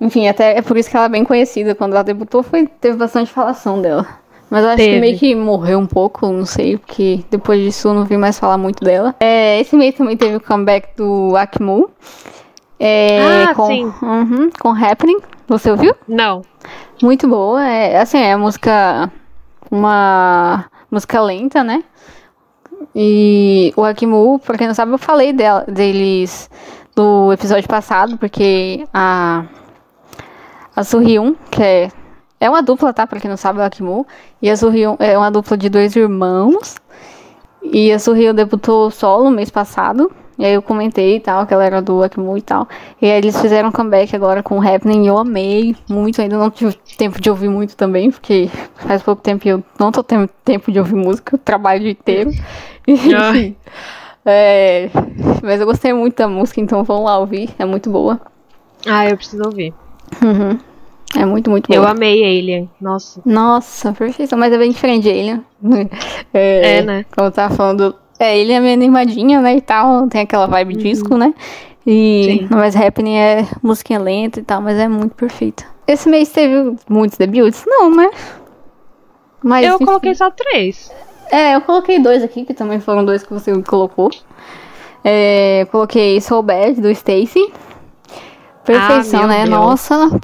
Enfim, 0.00 0.28
até 0.28 0.58
é 0.58 0.62
por 0.62 0.76
isso 0.76 0.90
que 0.90 0.96
ela 0.96 1.06
é 1.06 1.08
bem 1.08 1.24
conhecida. 1.24 1.74
Quando 1.74 1.92
ela 1.92 2.02
debutou, 2.04 2.42
foi, 2.42 2.66
teve 2.66 2.96
bastante 2.96 3.30
falação 3.30 3.80
dela. 3.80 4.06
Mas 4.50 4.62
eu 4.62 4.68
acho 4.68 4.76
Teve. 4.76 4.94
que 4.94 5.00
meio 5.00 5.18
que 5.18 5.34
morreu 5.34 5.78
um 5.78 5.86
pouco, 5.86 6.26
não 6.28 6.44
sei, 6.44 6.76
porque 6.76 7.24
depois 7.30 7.60
disso 7.60 7.88
eu 7.88 7.94
não 7.94 8.04
vi 8.04 8.16
mais 8.16 8.38
falar 8.38 8.58
muito 8.58 8.84
dela. 8.84 9.14
É, 9.18 9.58
esse 9.60 9.74
mês 9.74 9.94
também 9.94 10.16
teve 10.16 10.36
o 10.36 10.40
comeback 10.40 10.88
do 10.96 11.34
Akmu. 11.36 11.90
É, 12.78 13.44
Ah, 13.48 13.54
com, 13.54 13.66
sim. 13.66 13.92
Uhum, 14.02 14.50
com 14.60 14.68
Happening. 14.70 15.18
Você 15.48 15.70
ouviu? 15.70 15.94
Não. 16.06 16.42
Muito 17.02 17.26
boa. 17.26 17.66
É, 17.66 18.00
assim, 18.00 18.18
é 18.18 18.36
música. 18.36 19.10
Uma 19.70 20.66
música 20.90 21.20
lenta, 21.20 21.64
né? 21.64 21.82
E 22.94 23.72
o 23.76 23.82
Akimu, 23.82 24.38
pra 24.38 24.56
quem 24.58 24.66
não 24.66 24.74
sabe, 24.74 24.92
eu 24.92 24.98
falei 24.98 25.32
dela, 25.32 25.64
deles 25.66 26.48
do 26.94 27.32
episódio 27.32 27.68
passado, 27.68 28.16
porque 28.18 28.86
a. 28.92 29.44
A 30.74 30.82
Surhyun, 30.82 31.34
que 31.50 31.62
é. 31.62 31.90
É 32.40 32.50
uma 32.50 32.62
dupla, 32.62 32.92
tá? 32.92 33.06
Pra 33.06 33.20
quem 33.20 33.30
não 33.30 33.36
sabe, 33.36 33.60
é 33.60 33.62
o 33.62 33.64
Akimu. 33.64 34.06
E 34.42 34.50
a 34.50 34.56
Surhyun 34.56 34.96
é 34.98 35.16
uma 35.16 35.30
dupla 35.30 35.56
de 35.56 35.68
dois 35.68 35.96
irmãos. 35.96 36.74
E 37.62 37.90
a 37.90 37.98
Surhyun 37.98 38.34
debutou 38.34 38.90
solo 38.90 39.30
mês 39.30 39.50
passado. 39.50 40.10
E 40.36 40.44
aí 40.44 40.52
eu 40.52 40.60
comentei 40.60 41.16
e 41.16 41.20
tal, 41.20 41.46
que 41.46 41.54
ela 41.54 41.64
era 41.64 41.80
do 41.80 42.02
Akimu 42.02 42.36
e 42.36 42.42
tal. 42.42 42.68
E 43.00 43.06
aí 43.06 43.16
eles 43.16 43.40
fizeram 43.40 43.68
um 43.68 43.72
comeback 43.72 44.14
agora 44.16 44.42
com 44.42 44.58
o 44.58 44.62
Happening 44.62 45.04
e 45.04 45.06
eu 45.06 45.16
amei 45.16 45.76
muito. 45.88 46.20
Ainda 46.20 46.36
não 46.36 46.50
tive 46.50 46.76
tempo 46.98 47.20
de 47.20 47.30
ouvir 47.30 47.48
muito 47.48 47.76
também, 47.76 48.10
porque 48.10 48.50
faz 48.74 49.02
pouco 49.02 49.22
tempo 49.22 49.42
que 49.42 49.48
eu 49.48 49.62
não 49.78 49.92
tô 49.92 50.02
tendo 50.02 50.28
tempo 50.44 50.72
de 50.72 50.78
ouvir 50.78 50.96
música, 50.96 51.36
eu 51.36 51.38
trabalho 51.38 51.80
o 51.80 51.82
dia 51.84 51.92
inteiro. 51.92 52.30
Enfim. 52.86 53.56
É, 54.26 54.90
mas 55.42 55.60
eu 55.60 55.66
gostei 55.66 55.92
muito 55.92 56.16
da 56.16 56.26
música, 56.26 56.60
então 56.60 56.82
vamos 56.82 57.04
lá 57.04 57.18
ouvir. 57.18 57.50
É 57.58 57.64
muito 57.64 57.88
boa. 57.88 58.20
Ah, 58.86 59.08
eu 59.08 59.16
preciso 59.16 59.44
ouvir. 59.44 59.72
Uhum. 60.22 60.58
É 61.16 61.24
muito, 61.24 61.48
muito 61.50 61.68
boa. 61.68 61.76
Eu 61.76 61.86
amei 61.86 62.24
Alien. 62.24 62.68
Nossa. 62.80 63.20
Nossa, 63.24 63.92
perfeição, 63.92 64.38
mas 64.38 64.52
é 64.52 64.58
bem 64.58 64.70
diferente 64.70 65.04
de 65.04 65.10
Alien. 65.10 65.44
É, 66.32 66.78
É, 66.78 66.82
né? 66.82 67.04
Como 67.14 67.28
eu 67.28 67.32
tava 67.32 67.54
falando, 67.54 67.94
é, 68.18 68.36
ele 68.36 68.52
é 68.52 68.60
meio 68.60 68.74
animadinha, 68.74 69.40
né, 69.40 69.56
e 69.56 69.60
tal, 69.60 70.08
tem 70.08 70.22
aquela 70.22 70.46
vibe 70.46 70.76
disco, 70.76 71.16
né? 71.16 71.32
E, 71.86 72.38
Sim. 72.40 72.48
mas 72.50 72.74
Happening 72.74 73.16
é 73.16 73.46
musiquinha 73.62 73.98
lenta 74.00 74.40
e 74.40 74.42
tal, 74.42 74.60
mas 74.60 74.78
é 74.78 74.88
muito 74.88 75.14
perfeita. 75.14 75.64
Esse 75.86 76.08
mês 76.08 76.30
teve 76.30 76.74
muitos 76.88 77.18
debuts? 77.18 77.64
Não, 77.66 77.94
né? 77.94 78.10
Mas, 79.42 79.66
eu 79.66 79.74
enfim. 79.74 79.84
coloquei 79.84 80.14
só 80.14 80.30
três. 80.30 80.90
É, 81.30 81.54
eu 81.54 81.60
coloquei 81.60 81.98
dois 81.98 82.22
aqui, 82.22 82.44
que 82.44 82.54
também 82.54 82.80
foram 82.80 83.04
dois 83.04 83.22
que 83.22 83.32
você 83.32 83.52
colocou. 83.62 84.10
É, 85.04 85.62
eu 85.62 85.66
coloquei 85.66 86.20
Soul 86.20 86.42
Bad, 86.42 86.80
do 86.80 86.90
Stacy. 86.90 87.52
Perfeição, 88.64 89.24
Ah, 89.24 89.26
né? 89.26 89.36
Deus. 89.44 89.50
Nossa, 89.50 90.20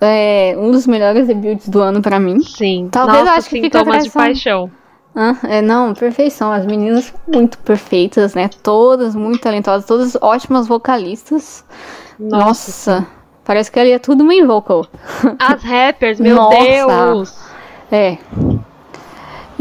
é 0.00 0.54
um 0.58 0.70
dos 0.70 0.86
melhores 0.86 1.26
debuts 1.26 1.68
do 1.68 1.80
ano 1.80 2.02
pra 2.02 2.18
mim. 2.20 2.40
Sim. 2.42 2.88
Talvez 2.90 3.18
eu 3.18 3.24
Nossa, 3.24 3.38
acho 3.38 3.48
que 3.48 3.60
fica 3.62 3.78
sintomas 3.78 4.04
de 4.04 4.10
paixão. 4.10 4.70
Ah, 5.14 5.34
é, 5.44 5.60
não, 5.60 5.92
perfeição. 5.94 6.52
As 6.52 6.64
meninas 6.66 7.12
muito 7.26 7.58
perfeitas, 7.58 8.34
né? 8.34 8.48
Todas 8.62 9.14
muito 9.14 9.40
talentosas, 9.40 9.86
todas 9.86 10.16
ótimas 10.20 10.68
vocalistas. 10.68 11.64
Nossa, 12.18 13.06
parece 13.44 13.72
que 13.72 13.80
ali 13.80 13.90
é 13.92 13.98
tudo 13.98 14.24
main 14.24 14.46
vocal. 14.46 14.86
As 15.38 15.62
rappers, 15.62 16.18
meu 16.20 16.36
Nossa. 16.36 16.56
Deus. 16.58 17.34
É. 17.90 18.18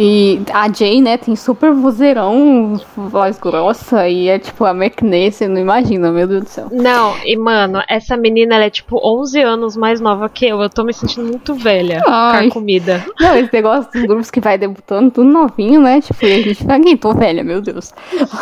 E 0.02 0.40
a 0.54 0.72
Jay, 0.72 1.02
né, 1.02 1.18
tem 1.18 1.36
super 1.36 1.74
vozeirão, 1.74 2.80
voz 2.96 3.38
grossa, 3.38 4.08
e 4.08 4.30
é 4.30 4.40
tipo 4.40 4.64
a 4.64 4.72
McNay, 4.72 5.30
você 5.30 5.46
não 5.46 5.60
imagina, 5.60 6.10
meu 6.10 6.26
Deus 6.26 6.44
do 6.44 6.50
céu. 6.50 6.70
Não, 6.72 7.18
e 7.26 7.36
mano, 7.36 7.84
essa 7.86 8.16
menina 8.16 8.56
ela 8.56 8.64
é 8.64 8.70
tipo 8.70 8.98
11 9.04 9.42
anos 9.42 9.76
mais 9.76 10.00
nova 10.00 10.30
que 10.30 10.48
eu. 10.48 10.62
Eu 10.62 10.70
tô 10.70 10.86
me 10.86 10.94
sentindo 10.94 11.28
muito 11.28 11.54
velha 11.54 12.02
Ai. 12.08 12.44
com 12.44 12.48
a 12.48 12.52
comida. 12.54 13.06
Não, 13.20 13.36
esse 13.36 13.52
negócio 13.52 13.92
dos 13.92 14.04
grupos 14.04 14.32
que 14.32 14.40
vai 14.40 14.58
debutando, 14.58 15.12
tudo 15.12 15.30
novinho, 15.30 15.82
né? 15.82 16.00
Tipo, 16.00 16.26
e 16.26 16.32
a 16.32 16.42
gente 16.44 16.66
vai, 16.66 16.80
quem 16.80 16.96
tô 16.96 17.14
velha, 17.14 17.44
meu 17.44 17.62
Deus. 17.62 17.94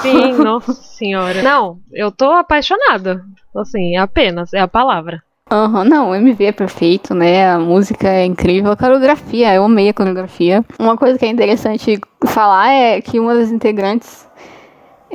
Sim, 0.04 0.34
nossa 0.34 0.74
senhora. 0.74 1.42
Não, 1.42 1.80
eu 1.92 2.12
tô 2.12 2.26
apaixonada. 2.26 3.26
Assim, 3.56 3.98
apenas, 3.98 4.54
é 4.54 4.60
a 4.60 4.68
palavra. 4.68 5.24
Aham, 5.50 5.86
não, 5.86 6.10
o 6.10 6.16
MV 6.16 6.46
é 6.46 6.52
perfeito, 6.52 7.16
né? 7.16 7.50
A 7.50 7.58
música 7.58 8.10
é 8.10 8.26
incrível, 8.26 8.72
a 8.72 8.76
coreografia, 8.76 9.54
eu 9.54 9.64
amei 9.64 9.88
a 9.88 9.94
coreografia. 9.94 10.64
Uma 10.78 10.98
coisa 10.98 11.18
que 11.18 11.26
é 11.26 11.30
interessante 11.30 12.00
falar 12.26 12.70
é 12.70 13.00
que 13.00 13.18
uma 13.18 13.34
das 13.34 13.50
integrantes 13.50 14.28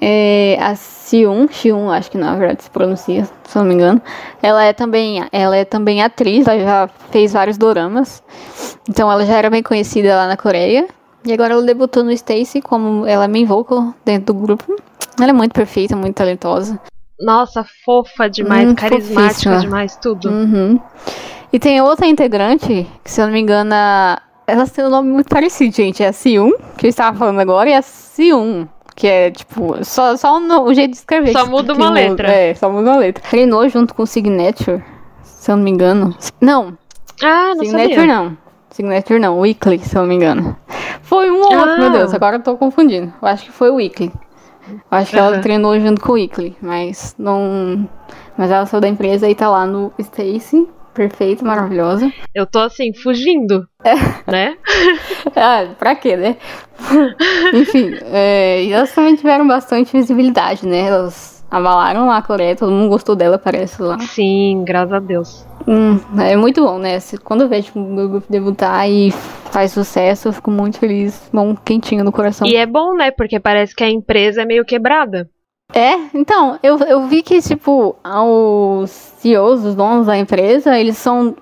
é 0.00 0.56
a 0.58 0.74
Xiun, 0.74 1.48
Xiun, 1.48 1.90
acho 1.90 2.10
que 2.10 2.16
na 2.16 2.34
verdade 2.34 2.64
se 2.64 2.70
pronuncia, 2.70 3.28
se 3.44 3.58
não 3.58 3.66
me 3.66 3.74
engano. 3.74 4.00
Ela 4.42 4.64
é 4.64 4.72
também, 4.72 5.22
ela 5.30 5.54
é 5.54 5.66
também 5.66 6.02
atriz, 6.02 6.46
ela 6.46 6.58
já 6.58 6.88
fez 7.10 7.34
vários 7.34 7.58
doramas. 7.58 8.22
Então 8.88 9.12
ela 9.12 9.26
já 9.26 9.36
era 9.36 9.50
bem 9.50 9.62
conhecida 9.62 10.16
lá 10.16 10.26
na 10.26 10.36
Coreia. 10.36 10.88
E 11.26 11.32
agora 11.32 11.52
ela 11.52 11.62
debutou 11.62 12.02
no 12.02 12.10
Stacy 12.10 12.62
como 12.62 13.06
ela 13.06 13.26
é 13.26 13.28
main 13.28 13.44
vocal 13.44 13.94
dentro 14.02 14.32
do 14.32 14.40
grupo. 14.40 14.76
Ela 15.20 15.30
é 15.30 15.32
muito 15.32 15.52
perfeita, 15.52 15.94
muito 15.94 16.16
talentosa. 16.16 16.80
Nossa, 17.22 17.64
fofa 17.84 18.28
demais, 18.28 18.68
Hum, 18.68 18.74
carismática 18.74 19.24
fofíssima. 19.28 19.58
demais, 19.58 19.96
tudo. 19.96 20.28
Uhum. 20.28 20.80
E 21.52 21.58
tem 21.58 21.80
outra 21.80 22.06
integrante, 22.06 22.86
que 23.04 23.10
se 23.10 23.20
eu 23.20 23.26
não 23.26 23.32
me 23.32 23.40
engano, 23.40 23.70
a- 23.74 24.20
elas 24.46 24.70
têm 24.72 24.84
um 24.84 24.90
nome 24.90 25.10
muito 25.10 25.28
parecido, 25.28 25.74
gente. 25.74 26.02
É 26.02 26.08
a 26.08 26.12
Siun, 26.12 26.50
que 26.76 26.86
eu 26.86 26.90
estava 26.90 27.16
falando 27.16 27.38
agora, 27.40 27.70
e 27.70 27.74
a 27.74 27.82
Siun, 27.82 28.66
que 28.96 29.06
é 29.06 29.30
tipo, 29.30 29.76
só, 29.84 30.16
só 30.16 30.36
o 30.36 30.40
no- 30.40 30.62
o 30.64 30.74
jeito 30.74 30.92
de 30.92 30.96
escrever. 30.96 31.32
Só 31.32 31.44
que- 31.44 31.50
muda 31.50 31.74
uma 31.74 31.90
letra. 31.90 32.28
É, 32.32 32.54
só 32.54 32.68
muda 32.70 32.90
uma 32.90 32.96
letra. 32.98 33.22
Treinou 33.28 33.68
junto 33.68 33.94
com 33.94 34.02
o 34.02 34.06
Signature, 34.06 34.82
se 35.22 35.50
eu 35.50 35.56
não 35.56 35.62
me 35.64 35.70
engano. 35.70 36.16
Não, 36.40 36.76
Ah, 37.22 37.52
não 37.54 37.64
Signature 37.64 37.94
sabia. 37.94 38.06
não. 38.14 38.36
Signature 38.70 39.18
não, 39.20 39.38
Weekly, 39.38 39.78
se 39.80 39.94
eu 39.94 40.00
não 40.02 40.08
me 40.08 40.14
engano. 40.16 40.56
Foi 41.02 41.30
um 41.30 41.36
ou 41.40 41.54
outro, 41.54 41.70
Ah. 41.72 41.78
meu 41.78 41.90
Deus, 41.92 42.14
agora 42.14 42.36
eu 42.36 42.42
tô 42.42 42.56
confundindo. 42.56 43.12
Eu 43.20 43.28
acho 43.28 43.44
que 43.44 43.52
foi 43.52 43.70
o 43.70 43.74
Weekly. 43.74 44.10
Eu 44.72 44.98
acho 44.98 45.10
que 45.10 45.18
ela 45.18 45.38
treinou 45.40 45.78
junto 45.78 46.00
com 46.00 46.12
o 46.12 46.14
Weekly, 46.14 46.56
mas 46.60 47.14
não. 47.18 47.88
Mas 48.36 48.50
ela 48.50 48.66
saiu 48.66 48.80
da 48.80 48.88
empresa 48.88 49.28
e 49.28 49.34
tá 49.34 49.48
lá 49.48 49.66
no 49.66 49.92
Stacy. 49.98 50.68
Perfeita, 50.94 51.44
maravilhosa. 51.44 52.12
Eu 52.34 52.46
tô 52.46 52.58
assim, 52.58 52.92
fugindo. 52.94 53.66
É. 53.82 53.94
Né? 54.30 54.56
Ah, 55.34 55.74
pra 55.78 55.94
quê, 55.94 56.16
né? 56.16 56.36
Enfim, 57.54 57.90
é, 58.02 58.68
elas 58.68 58.92
também 58.92 59.14
tiveram 59.14 59.46
bastante 59.46 59.92
visibilidade, 59.92 60.66
né? 60.66 60.88
Elas 60.88 61.31
abalaram 61.52 62.06
lá 62.06 62.16
a 62.16 62.22
Coreia, 62.22 62.56
todo 62.56 62.72
mundo 62.72 62.88
gostou 62.88 63.14
dela, 63.14 63.38
parece 63.38 63.82
lá. 63.82 63.98
Sim, 63.98 64.62
graças 64.64 64.94
a 64.94 64.98
Deus. 64.98 65.46
Hum, 65.68 66.00
é 66.18 66.34
muito 66.34 66.64
bom, 66.64 66.78
né? 66.78 66.98
Quando 67.22 67.42
eu 67.42 67.48
vejo 67.48 67.72
o 67.74 67.78
meu 67.78 68.08
grupo 68.08 68.26
debutar 68.28 68.88
e 68.88 69.10
faz 69.50 69.70
sucesso, 69.72 70.28
eu 70.28 70.32
fico 70.32 70.50
muito 70.50 70.78
feliz, 70.78 71.28
bom, 71.30 71.54
quentinho 71.54 72.02
no 72.02 72.10
coração. 72.10 72.46
E 72.48 72.56
é 72.56 72.64
bom, 72.64 72.94
né? 72.94 73.10
Porque 73.10 73.38
parece 73.38 73.76
que 73.76 73.84
a 73.84 73.90
empresa 73.90 74.42
é 74.42 74.44
meio 74.46 74.64
quebrada. 74.64 75.28
É, 75.74 75.94
então, 76.14 76.58
eu, 76.62 76.78
eu 76.78 77.06
vi 77.06 77.22
que, 77.22 77.40
tipo, 77.40 77.96
os 78.02 78.90
CEOs, 78.90 79.64
os 79.64 79.74
donos 79.74 80.06
da 80.06 80.16
empresa, 80.16 80.78
eles 80.78 80.96
são. 80.96 81.36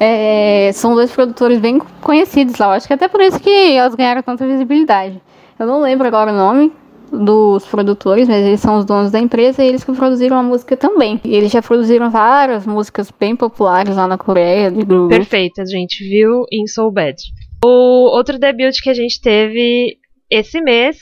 é, 0.00 0.70
são 0.74 0.94
dois 0.94 1.12
produtores 1.12 1.60
bem 1.60 1.80
conhecidos 2.00 2.58
lá. 2.58 2.66
Eu 2.66 2.72
acho 2.72 2.88
que 2.88 2.92
até 2.92 3.06
por 3.06 3.20
isso 3.20 3.38
que 3.38 3.72
elas 3.72 3.94
ganharam 3.94 4.22
tanta 4.22 4.46
visibilidade. 4.46 5.22
Eu 5.58 5.66
não 5.66 5.80
lembro 5.80 6.08
agora 6.08 6.32
o 6.32 6.36
nome 6.36 6.72
dos 7.12 7.66
produtores, 7.66 8.26
mas 8.26 8.44
eles 8.44 8.60
são 8.60 8.78
os 8.78 8.84
donos 8.84 9.10
da 9.12 9.20
empresa 9.20 9.62
e 9.62 9.68
eles 9.68 9.84
que 9.84 9.92
produziram 9.92 10.36
a 10.38 10.42
música 10.42 10.76
também. 10.76 11.20
E 11.24 11.34
eles 11.34 11.52
já 11.52 11.60
produziram 11.60 12.10
várias 12.10 12.66
músicas 12.66 13.10
bem 13.10 13.36
populares 13.36 13.96
lá 13.96 14.08
na 14.08 14.16
Coreia, 14.16 14.70
grupo. 14.70 15.08
Perfeita, 15.08 15.66
gente 15.66 16.02
viu 16.02 16.44
em 16.50 16.66
Soul 16.66 16.90
Bad. 16.90 17.16
O 17.64 18.16
outro 18.16 18.38
debut 18.38 18.74
que 18.82 18.90
a 18.90 18.94
gente 18.94 19.20
teve 19.20 19.98
esse 20.30 20.60
mês 20.60 20.96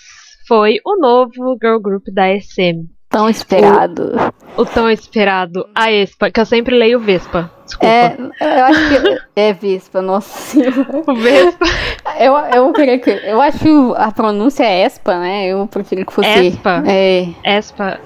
foi 0.49 0.79
o 0.85 0.99
novo 0.99 1.57
girl 1.63 1.79
group 1.79 2.05
da 2.13 2.39
SM. 2.39 2.89
Tão 3.11 3.29
esperado. 3.29 4.13
O 4.57 4.65
tão 4.65 4.89
esperado, 4.89 5.69
a 5.75 5.91
Espa, 5.91 6.31
que 6.31 6.39
eu 6.39 6.47
sempre 6.47 6.79
leio 6.79 7.01
Vespa. 7.01 7.51
Desculpa. 7.65 7.93
É, 7.93 8.17
eu 8.41 8.65
acho 8.65 8.89
que 8.89 9.19
é 9.35 9.53
Vespa, 9.53 10.01
nossa 10.01 10.39
senhora. 10.39 10.87
O 11.05 11.15
Vespa. 11.17 11.65
Eu, 12.21 12.37
eu 12.37 12.73
que. 12.73 13.11
Eu 13.11 13.43
acho 13.43 13.59
que 13.59 13.69
a 13.97 14.13
pronúncia 14.13 14.63
é 14.63 14.87
Espa, 14.87 15.19
né? 15.19 15.49
Eu 15.49 15.67
preferia 15.67 16.07
que 16.07 16.13
fosse. 16.13 16.29
Espa? 16.29 16.85
É. 16.87 17.29
Espa. 17.45 17.99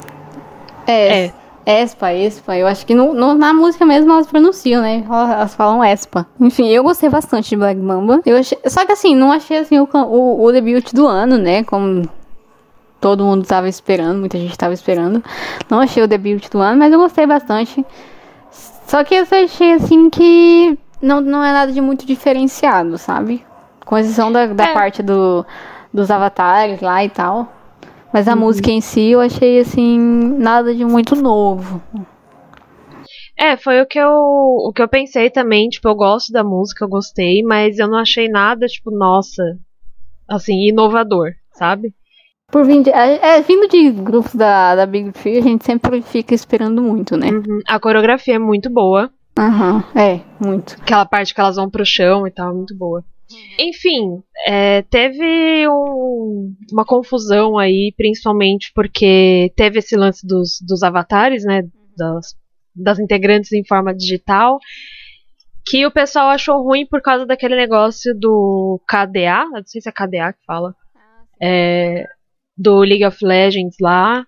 É. 0.87 1.31
Espa, 1.67 2.15
Espa. 2.15 2.57
Eu 2.57 2.67
acho 2.67 2.87
que 2.87 2.95
no, 2.95 3.13
no, 3.13 3.35
na 3.35 3.53
música 3.53 3.85
mesmo 3.85 4.11
elas 4.11 4.27
pronunciam, 4.27 4.81
né? 4.81 5.05
Elas 5.07 5.55
falam 5.55 5.85
Espa. 5.85 6.27
Enfim, 6.41 6.69
eu 6.69 6.83
gostei 6.83 7.11
bastante 7.11 7.51
de 7.51 7.57
Black 7.57 7.79
Mamba. 7.79 8.23
Eu 8.25 8.39
achei, 8.39 8.57
só 8.67 8.87
que 8.87 8.93
assim, 8.93 9.15
não 9.15 9.31
achei 9.31 9.59
assim 9.59 9.79
o, 9.79 9.87
o, 9.93 10.45
o 10.45 10.53
debut 10.53 10.93
do 10.95 11.07
ano, 11.07 11.37
né? 11.37 11.63
Como 11.63 12.09
todo 13.05 13.23
mundo 13.23 13.47
tava 13.47 13.69
esperando, 13.69 14.19
muita 14.19 14.39
gente 14.39 14.57
tava 14.57 14.73
esperando. 14.73 15.23
Não 15.71 15.79
achei 15.81 16.03
o 16.03 16.09
debut 16.09 16.49
do 16.51 16.59
ano, 16.59 16.79
mas 16.79 16.91
eu 16.91 16.99
gostei 16.99 17.27
bastante. 17.27 17.85
Só 18.87 19.05
que 19.05 19.15
eu 19.15 19.27
achei 19.31 19.73
assim 19.75 20.09
que 20.09 20.79
não, 21.03 21.21
não 21.21 21.45
é 21.45 21.53
nada 21.53 21.71
de 21.71 21.83
muito 21.83 22.07
diferenciado, 22.07 22.97
sabe? 22.97 23.45
Com 23.85 23.99
exceção 23.99 24.33
da, 24.33 24.47
da 24.47 24.69
É. 24.69 24.73
parte 24.73 25.03
do, 25.03 25.45
dos 25.93 26.11
avatares 26.11 26.81
lá 26.81 27.05
e 27.05 27.11
tal. 27.11 27.53
Mas 28.11 28.27
a 28.27 28.33
Uhum. 28.33 28.39
música 28.41 28.71
em 28.71 28.81
si 28.81 29.11
eu 29.11 29.21
achei 29.21 29.59
assim, 29.61 29.99
nada 30.39 30.75
de 30.75 30.83
muito 30.83 31.15
novo. 31.15 31.83
É, 33.37 33.57
foi 33.59 33.83
o 33.83 33.87
que 33.87 33.99
eu 33.99 34.11
o 34.13 34.73
que 34.75 34.81
eu 34.81 34.89
pensei 34.89 35.29
também, 35.29 35.69
tipo, 35.69 35.87
eu 35.89 35.95
gosto 35.95 36.33
da 36.33 36.43
música, 36.43 36.85
eu 36.85 36.89
gostei, 36.89 37.43
mas 37.43 37.79
eu 37.79 37.87
não 37.89 37.99
achei 37.99 38.29
nada, 38.29 38.67
tipo, 38.67 38.91
nossa, 38.91 39.43
assim, 40.27 40.69
inovador, 40.69 41.33
sabe? 41.53 41.93
Por 42.51 42.65
vindo 42.65 42.85
de, 42.85 42.91
é, 42.91 43.37
é, 43.37 43.41
vindo 43.43 43.67
de 43.69 43.91
grupos 43.91 44.35
da, 44.35 44.77
da 44.77 44.87
Big 44.87 45.11
Three, 45.13 45.39
a 45.39 45.43
gente 45.43 45.65
sempre 45.65 46.01
fica 46.03 46.35
esperando 46.35 46.81
muito, 46.83 47.17
né? 47.17 47.29
Uhum. 47.31 47.61
A 47.67 47.81
coreografia 47.81 48.35
é 48.35 48.39
muito 48.39 48.71
boa, 48.71 49.11
Aham, 49.37 49.83
é, 49.97 50.21
muito. 50.45 50.77
aquela 50.81 51.05
parte 51.05 51.35
que 51.35 51.41
elas 51.41 51.57
vão 51.57 51.69
pro 51.69 51.85
chão 51.85 52.27
e 52.27 52.31
tal, 52.31 52.51
é 52.51 52.55
muito 52.55 52.77
boa. 52.77 53.05
Enfim, 53.59 54.23
é, 54.47 54.83
teve 54.83 55.67
um- 55.69 56.55
uma 56.71 56.85
confusão 56.85 57.59
aí, 57.59 57.93
principalmente 57.97 58.71
porque 58.75 59.51
teve 59.57 59.81
esse 59.81 59.97
lance 59.97 60.25
dos, 60.25 60.59
dos 60.65 60.83
avatares, 60.85 61.43
né? 61.45 61.63
Das, 61.97 62.37
das 62.77 62.99
integrantes 63.01 63.51
em 63.53 63.65
forma 63.67 63.95
digital. 63.95 64.59
Que 65.67 65.87
o 65.87 65.91
pessoal 65.91 66.29
achou 66.29 66.63
ruim 66.63 66.87
por 66.87 67.01
causa 67.01 67.25
daquele 67.27 67.57
negócio 67.57 68.15
do 68.15 68.79
KDA, 68.87 69.47
não 69.51 69.63
sei 69.65 69.81
se 69.81 69.89
é 69.89 69.93
KDA 69.93 70.33
que 70.35 70.45
fala. 70.47 70.75
é, 71.41 72.05
do 72.57 72.81
League 72.81 73.05
of 73.05 73.25
Legends 73.25 73.77
lá. 73.81 74.25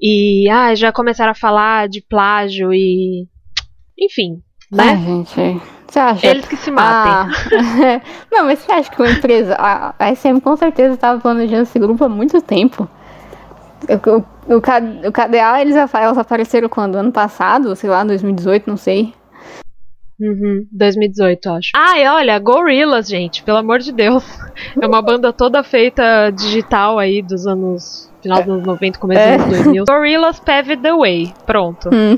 E 0.00 0.48
ah, 0.50 0.74
já 0.74 0.92
começaram 0.92 1.32
a 1.32 1.34
falar 1.34 1.88
de 1.88 2.02
plágio 2.02 2.72
e. 2.72 3.26
Enfim, 3.98 4.42
né? 4.70 4.96
gente, 4.96 5.60
você 5.86 5.98
acha? 5.98 6.26
Eles 6.26 6.46
que 6.46 6.56
se 6.56 6.70
matem. 6.70 7.12
Ah, 7.12 8.00
não, 8.30 8.44
mas 8.44 8.58
você 8.58 8.72
acha 8.72 8.90
que 8.90 9.00
uma 9.00 9.10
empresa. 9.10 9.54
A, 9.58 9.94
a 9.98 10.14
SM 10.14 10.40
com 10.40 10.56
certeza 10.56 10.94
estava 10.94 11.20
planejando 11.20 11.62
esse 11.62 11.78
grupo 11.78 12.04
há 12.04 12.08
muito 12.08 12.40
tempo. 12.42 12.88
O, 13.88 14.10
o, 14.10 14.54
o, 14.54 14.58
o 14.58 14.60
KDA, 15.12 15.60
eles, 15.60 15.76
elas 15.76 16.18
apareceram 16.18 16.68
quando? 16.68 16.96
Ano 16.96 17.12
passado? 17.12 17.74
Sei 17.74 17.88
lá, 17.88 18.04
2018, 18.04 18.68
não 18.68 18.76
sei. 18.76 19.14
Uhum, 20.18 20.66
2018, 20.72 21.50
acho. 21.50 21.70
Ah, 21.76 21.98
e 21.98 22.06
olha, 22.08 22.38
Gorillaz, 22.38 23.06
gente, 23.08 23.42
pelo 23.42 23.58
amor 23.58 23.78
de 23.80 23.92
Deus. 23.92 24.24
É 24.80 24.86
uma 24.86 25.02
banda 25.02 25.34
toda 25.34 25.62
feita 25.62 26.30
digital 26.30 26.98
aí 26.98 27.20
dos 27.20 27.46
anos. 27.46 28.10
Final 28.22 28.42
dos 28.42 28.48
anos 28.54 28.66
90, 28.66 28.98
começo 28.98 29.20
dos 29.20 29.28
É. 29.30 29.34
anos 29.34 29.48
2000. 29.50 29.84
Gorillaz 29.86 30.40
Paved 30.40 30.82
the 30.82 30.92
Way. 30.94 31.34
Pronto. 31.44 31.90
Hum. 31.92 32.16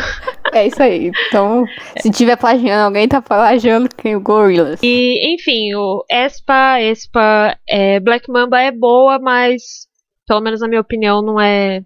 é 0.52 0.66
isso 0.66 0.82
aí. 0.82 1.12
Então, 1.28 1.66
se 2.00 2.10
tiver 2.10 2.36
plagiando, 2.36 2.84
alguém 2.84 3.06
tá 3.06 3.20
plagiando 3.20 3.88
quem 3.96 4.16
o 4.16 4.20
Gorillaz. 4.20 4.80
E, 4.82 5.34
enfim, 5.34 5.74
o 5.74 6.02
Espa, 6.10 6.80
Espa, 6.80 7.56
é, 7.68 8.00
Black 8.00 8.30
Mamba 8.30 8.58
é 8.60 8.72
boa, 8.72 9.18
mas, 9.18 9.86
pelo 10.26 10.40
menos 10.40 10.60
na 10.60 10.68
minha 10.68 10.80
opinião, 10.80 11.20
não 11.20 11.38
é. 11.38 11.82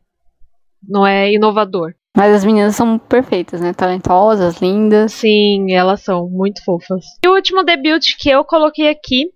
Não 0.89 1.05
é 1.05 1.33
inovador. 1.33 1.93
Mas 2.19 2.35
as 2.35 2.45
meninas 2.45 2.75
são 2.75 2.99
perfeitas, 2.99 3.61
né? 3.61 3.73
Talentosas, 3.73 4.61
lindas. 4.61 5.13
Sim, 5.13 5.73
elas 5.73 6.03
são 6.03 6.29
muito 6.29 6.65
fofas. 6.65 7.05
E 7.25 7.29
o 7.29 7.35
último 7.37 7.63
debut 7.63 8.05
que 8.19 8.29
eu 8.29 8.45
coloquei 8.45 8.89
aqui 8.89 9.27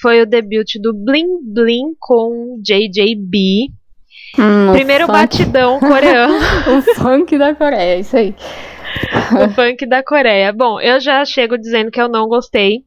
foi 0.00 0.22
o 0.22 0.26
debut 0.26 0.66
do 0.80 0.94
Bling 0.94 1.26
Bling 1.52 1.94
com 2.00 2.58
JJB. 2.62 3.68
Hum, 4.38 4.72
Primeiro 4.72 5.06
batidão 5.06 5.78
coreano, 5.80 6.32
O 6.78 6.94
funk 6.94 7.36
da 7.36 7.54
Coreia, 7.54 7.98
isso 7.98 8.16
aí. 8.16 8.34
o 9.44 9.50
funk 9.54 9.84
da 9.86 10.02
Coreia. 10.02 10.50
Bom, 10.50 10.80
eu 10.80 10.98
já 10.98 11.22
chego 11.26 11.58
dizendo 11.58 11.90
que 11.90 12.00
eu 12.00 12.08
não 12.08 12.26
gostei, 12.26 12.78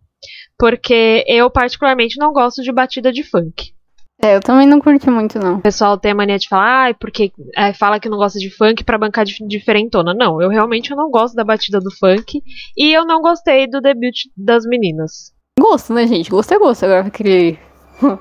porque 0.58 1.24
eu 1.28 1.47
particularmente 1.51 2.16
não 2.18 2.34
gosto 2.34 2.64
de 2.64 2.72
batida 2.72 3.12
de 3.12 3.22
funk. 3.22 3.72
É, 4.24 4.36
eu 4.36 4.39
também 4.39 4.65
não 4.65 4.80
curti 4.80 5.09
muito, 5.09 5.38
não. 5.38 5.55
O 5.55 5.61
pessoal 5.61 5.97
tem 5.97 6.11
a 6.11 6.15
mania 6.15 6.39
de 6.39 6.47
falar, 6.47 6.84
ai, 6.86 6.93
porque 6.93 7.32
é, 7.57 7.74
fala 7.74 7.99
que 7.99 8.07
não 8.07 8.17
gosta 8.17 8.39
de 8.39 8.49
funk 8.49 8.84
pra 8.84 8.97
bancar 8.97 9.26
de 9.26 9.36
diferentona. 9.47 10.13
Não, 10.13 10.41
eu 10.41 10.49
realmente 10.49 10.91
eu 10.91 10.97
não 10.97 11.11
gosto 11.11 11.36
da 11.36 11.43
batida 11.43 11.80
do 11.80 11.91
funk 11.91 12.41
e 12.78 12.93
eu 12.93 13.05
não 13.05 13.21
gostei 13.21 13.67
do 13.67 13.82
debut 13.82 14.15
das 14.38 14.65
meninas. 14.65 15.34
Gosto, 15.59 15.93
né, 15.93 16.07
gente? 16.07 16.30
Gosto 16.30 16.53
é 16.53 16.57
gosto. 16.57 16.84
Agora 16.86 17.01
vai 17.03 17.11
querer. 17.11 17.59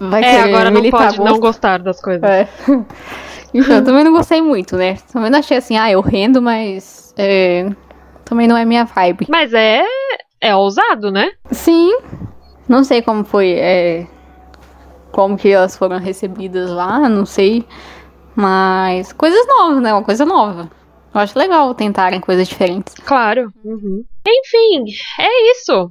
Vai 0.00 0.22
É, 0.22 0.40
agora 0.42 0.70
não 0.70 0.80
militar 0.80 1.06
pode 1.06 1.18
não 1.18 1.24
gosto. 1.26 1.40
gostar 1.40 1.78
das 1.78 2.00
coisas. 2.00 2.22
É. 2.22 2.48
Enfim, 3.54 3.72
eu 3.72 3.84
também 3.84 4.04
não 4.04 4.12
gostei 4.12 4.40
muito, 4.42 4.76
né? 4.76 4.96
Também 5.12 5.30
não 5.30 5.38
achei 5.38 5.56
assim, 5.56 5.76
ah, 5.76 5.90
eu 5.90 6.00
rendo, 6.00 6.40
mas. 6.40 7.12
é, 7.18 7.68
Também 8.24 8.46
não 8.46 8.56
é 8.56 8.64
minha 8.64 8.84
vibe. 8.84 9.26
Mas 9.28 9.52
é 9.54 9.82
é 10.40 10.54
ousado, 10.54 11.10
né? 11.10 11.30
Sim. 11.50 11.98
Não 12.68 12.84
sei 12.84 13.02
como 13.02 13.24
foi. 13.24 13.52
é, 13.52 14.06
Como 15.12 15.36
que 15.36 15.48
elas 15.48 15.76
foram 15.76 15.98
recebidas 15.98 16.70
lá, 16.70 17.08
não 17.08 17.26
sei. 17.26 17.64
Mas. 18.34 19.12
Coisas 19.12 19.46
novas, 19.46 19.82
né? 19.82 19.92
Uma 19.92 20.04
coisa 20.04 20.24
nova. 20.24 20.70
Eu 21.12 21.20
acho 21.20 21.38
legal 21.38 21.74
tentarem 21.74 22.20
coisas 22.20 22.48
diferentes. 22.48 22.94
Claro. 22.94 23.52
Uhum. 23.64 24.04
Enfim, 24.26 24.84
é 25.18 25.50
isso. 25.52 25.90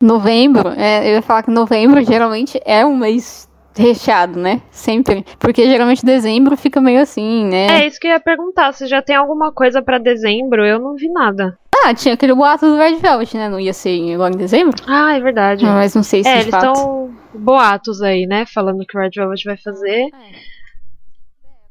Novembro, 0.00 0.68
é, 0.76 1.08
eu 1.10 1.14
ia 1.14 1.22
falar 1.22 1.42
que 1.42 1.50
novembro 1.50 2.02
geralmente 2.04 2.60
é 2.64 2.84
um 2.84 2.96
mês 2.96 3.48
recheado, 3.76 4.38
né? 4.38 4.62
Sempre. 4.70 5.24
Porque 5.38 5.66
geralmente 5.68 6.04
dezembro 6.04 6.56
fica 6.56 6.80
meio 6.80 7.00
assim, 7.00 7.44
né? 7.44 7.82
É 7.82 7.86
isso 7.86 8.00
que 8.00 8.06
eu 8.06 8.12
ia 8.12 8.20
perguntar. 8.20 8.72
Se 8.72 8.86
já 8.86 9.02
tem 9.02 9.16
alguma 9.16 9.52
coisa 9.52 9.82
pra 9.82 9.98
dezembro, 9.98 10.64
eu 10.64 10.78
não 10.78 10.94
vi 10.94 11.10
nada. 11.10 11.58
Ah, 11.84 11.92
tinha 11.94 12.14
aquele 12.14 12.34
boato 12.34 12.66
do 12.66 12.76
Red 12.76 12.96
Velvet, 12.96 13.36
né? 13.36 13.48
Não 13.48 13.60
ia 13.60 13.72
ser 13.74 14.14
agora 14.14 14.32
em 14.34 14.38
dezembro? 14.38 14.82
Ah, 14.88 15.14
é 15.16 15.20
verdade. 15.20 15.64
Mas 15.64 15.94
não 15.94 16.02
sei 16.02 16.22
se 16.22 16.28
É, 16.28 16.34
de 16.36 16.40
eles 16.44 16.50
fato. 16.50 16.66
estão 16.72 17.15
boatos 17.38 18.02
aí, 18.02 18.26
né? 18.26 18.44
Falando 18.46 18.84
que 18.86 18.96
o 18.96 19.00
Red 19.00 19.10
Velvet 19.14 19.44
vai 19.44 19.56
fazer. 19.56 20.10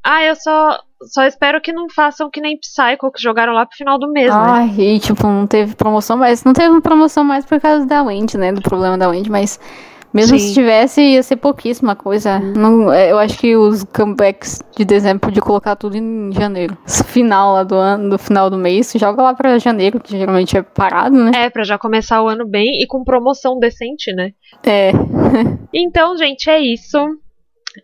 Ah, 0.02 0.22
eu 0.22 0.36
só, 0.36 0.78
só 1.02 1.24
espero 1.24 1.60
que 1.60 1.72
não 1.72 1.88
façam 1.90 2.30
que 2.30 2.40
nem 2.40 2.58
Psycho, 2.58 3.10
que 3.12 3.20
jogaram 3.20 3.52
lá 3.52 3.66
pro 3.66 3.76
final 3.76 3.98
do 3.98 4.10
mês, 4.12 4.30
né? 4.30 4.40
Ai, 4.40 4.74
e 4.78 5.00
tipo, 5.00 5.26
não 5.26 5.46
teve 5.46 5.74
promoção, 5.74 6.16
mas 6.16 6.44
não 6.44 6.52
teve 6.52 6.80
promoção 6.80 7.24
mais 7.24 7.44
por 7.44 7.60
causa 7.60 7.84
da 7.84 8.04
Wendy, 8.04 8.38
né? 8.38 8.52
Do 8.52 8.62
problema 8.62 8.96
da 8.96 9.08
Wendy, 9.08 9.28
mas 9.28 9.58
mesmo 10.16 10.38
Sim. 10.38 10.48
se 10.48 10.54
tivesse, 10.54 11.02
ia 11.02 11.22
ser 11.22 11.36
pouquíssima 11.36 11.94
coisa. 11.94 12.38
Não, 12.38 12.90
é, 12.90 13.12
eu 13.12 13.18
acho 13.18 13.38
que 13.38 13.54
os 13.54 13.84
comebacks 13.84 14.62
de 14.74 14.82
dezembro 14.82 15.20
podia 15.20 15.42
colocar 15.42 15.76
tudo 15.76 15.94
em 15.94 16.32
janeiro. 16.32 16.74
Final 16.86 17.52
lá 17.52 17.62
do 17.62 17.74
ano, 17.74 18.08
do 18.08 18.18
final 18.18 18.48
do 18.48 18.56
mês, 18.56 18.94
joga 18.96 19.22
lá 19.22 19.34
pra 19.34 19.58
janeiro, 19.58 20.00
que 20.00 20.16
geralmente 20.16 20.56
é 20.56 20.62
parado, 20.62 21.22
né? 21.22 21.32
É, 21.34 21.50
pra 21.50 21.64
já 21.64 21.76
começar 21.76 22.22
o 22.22 22.28
ano 22.28 22.48
bem 22.48 22.82
e 22.82 22.86
com 22.86 23.04
promoção 23.04 23.58
decente, 23.58 24.10
né? 24.14 24.30
É. 24.64 24.92
Então, 25.74 26.16
gente, 26.16 26.48
é 26.48 26.58
isso. 26.58 26.96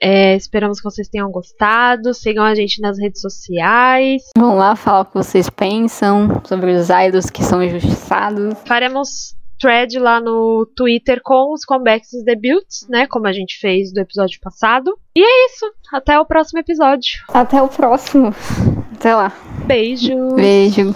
É, 0.01 0.35
esperamos 0.35 0.79
que 0.79 0.85
vocês 0.85 1.09
tenham 1.09 1.31
gostado. 1.31 2.15
Sigam 2.15 2.45
a 2.45 2.55
gente 2.55 2.81
nas 2.81 2.99
redes 2.99 3.21
sociais. 3.21 4.23
Vão 4.39 4.57
lá 4.57 4.75
falar 4.75 5.01
o 5.01 5.05
que 5.05 5.15
vocês 5.15 5.51
pensam 5.51 6.41
sobre 6.45 6.73
os 6.73 6.89
idols 6.89 7.29
que 7.29 7.45
são 7.45 7.63
injustiçados. 7.63 8.55
Faremos 8.65 9.35
thread 9.63 9.97
lá 10.01 10.21
no 10.21 10.67
Twitter 10.75 11.21
com 11.23 11.53
os 11.53 11.65
comebacks 11.65 12.13
e 12.13 12.19
os 12.19 12.25
debuts, 12.25 12.87
né? 12.89 13.07
Como 13.07 13.29
a 13.29 13.33
gente 13.33 13.59
fez 13.61 13.93
do 13.93 14.01
episódio 14.01 14.41
passado. 14.41 14.93
E 15.15 15.23
é 15.23 15.47
isso. 15.47 15.65
Até 15.93 16.19
o 16.19 16.27
próximo 16.27 16.59
episódio. 16.59 17.23
Até 17.29 17.63
o 17.63 17.69
próximo. 17.69 18.35
Até 18.97 19.15
lá. 19.15 19.33
Beijo. 19.67 20.35
Beijo. 20.35 20.95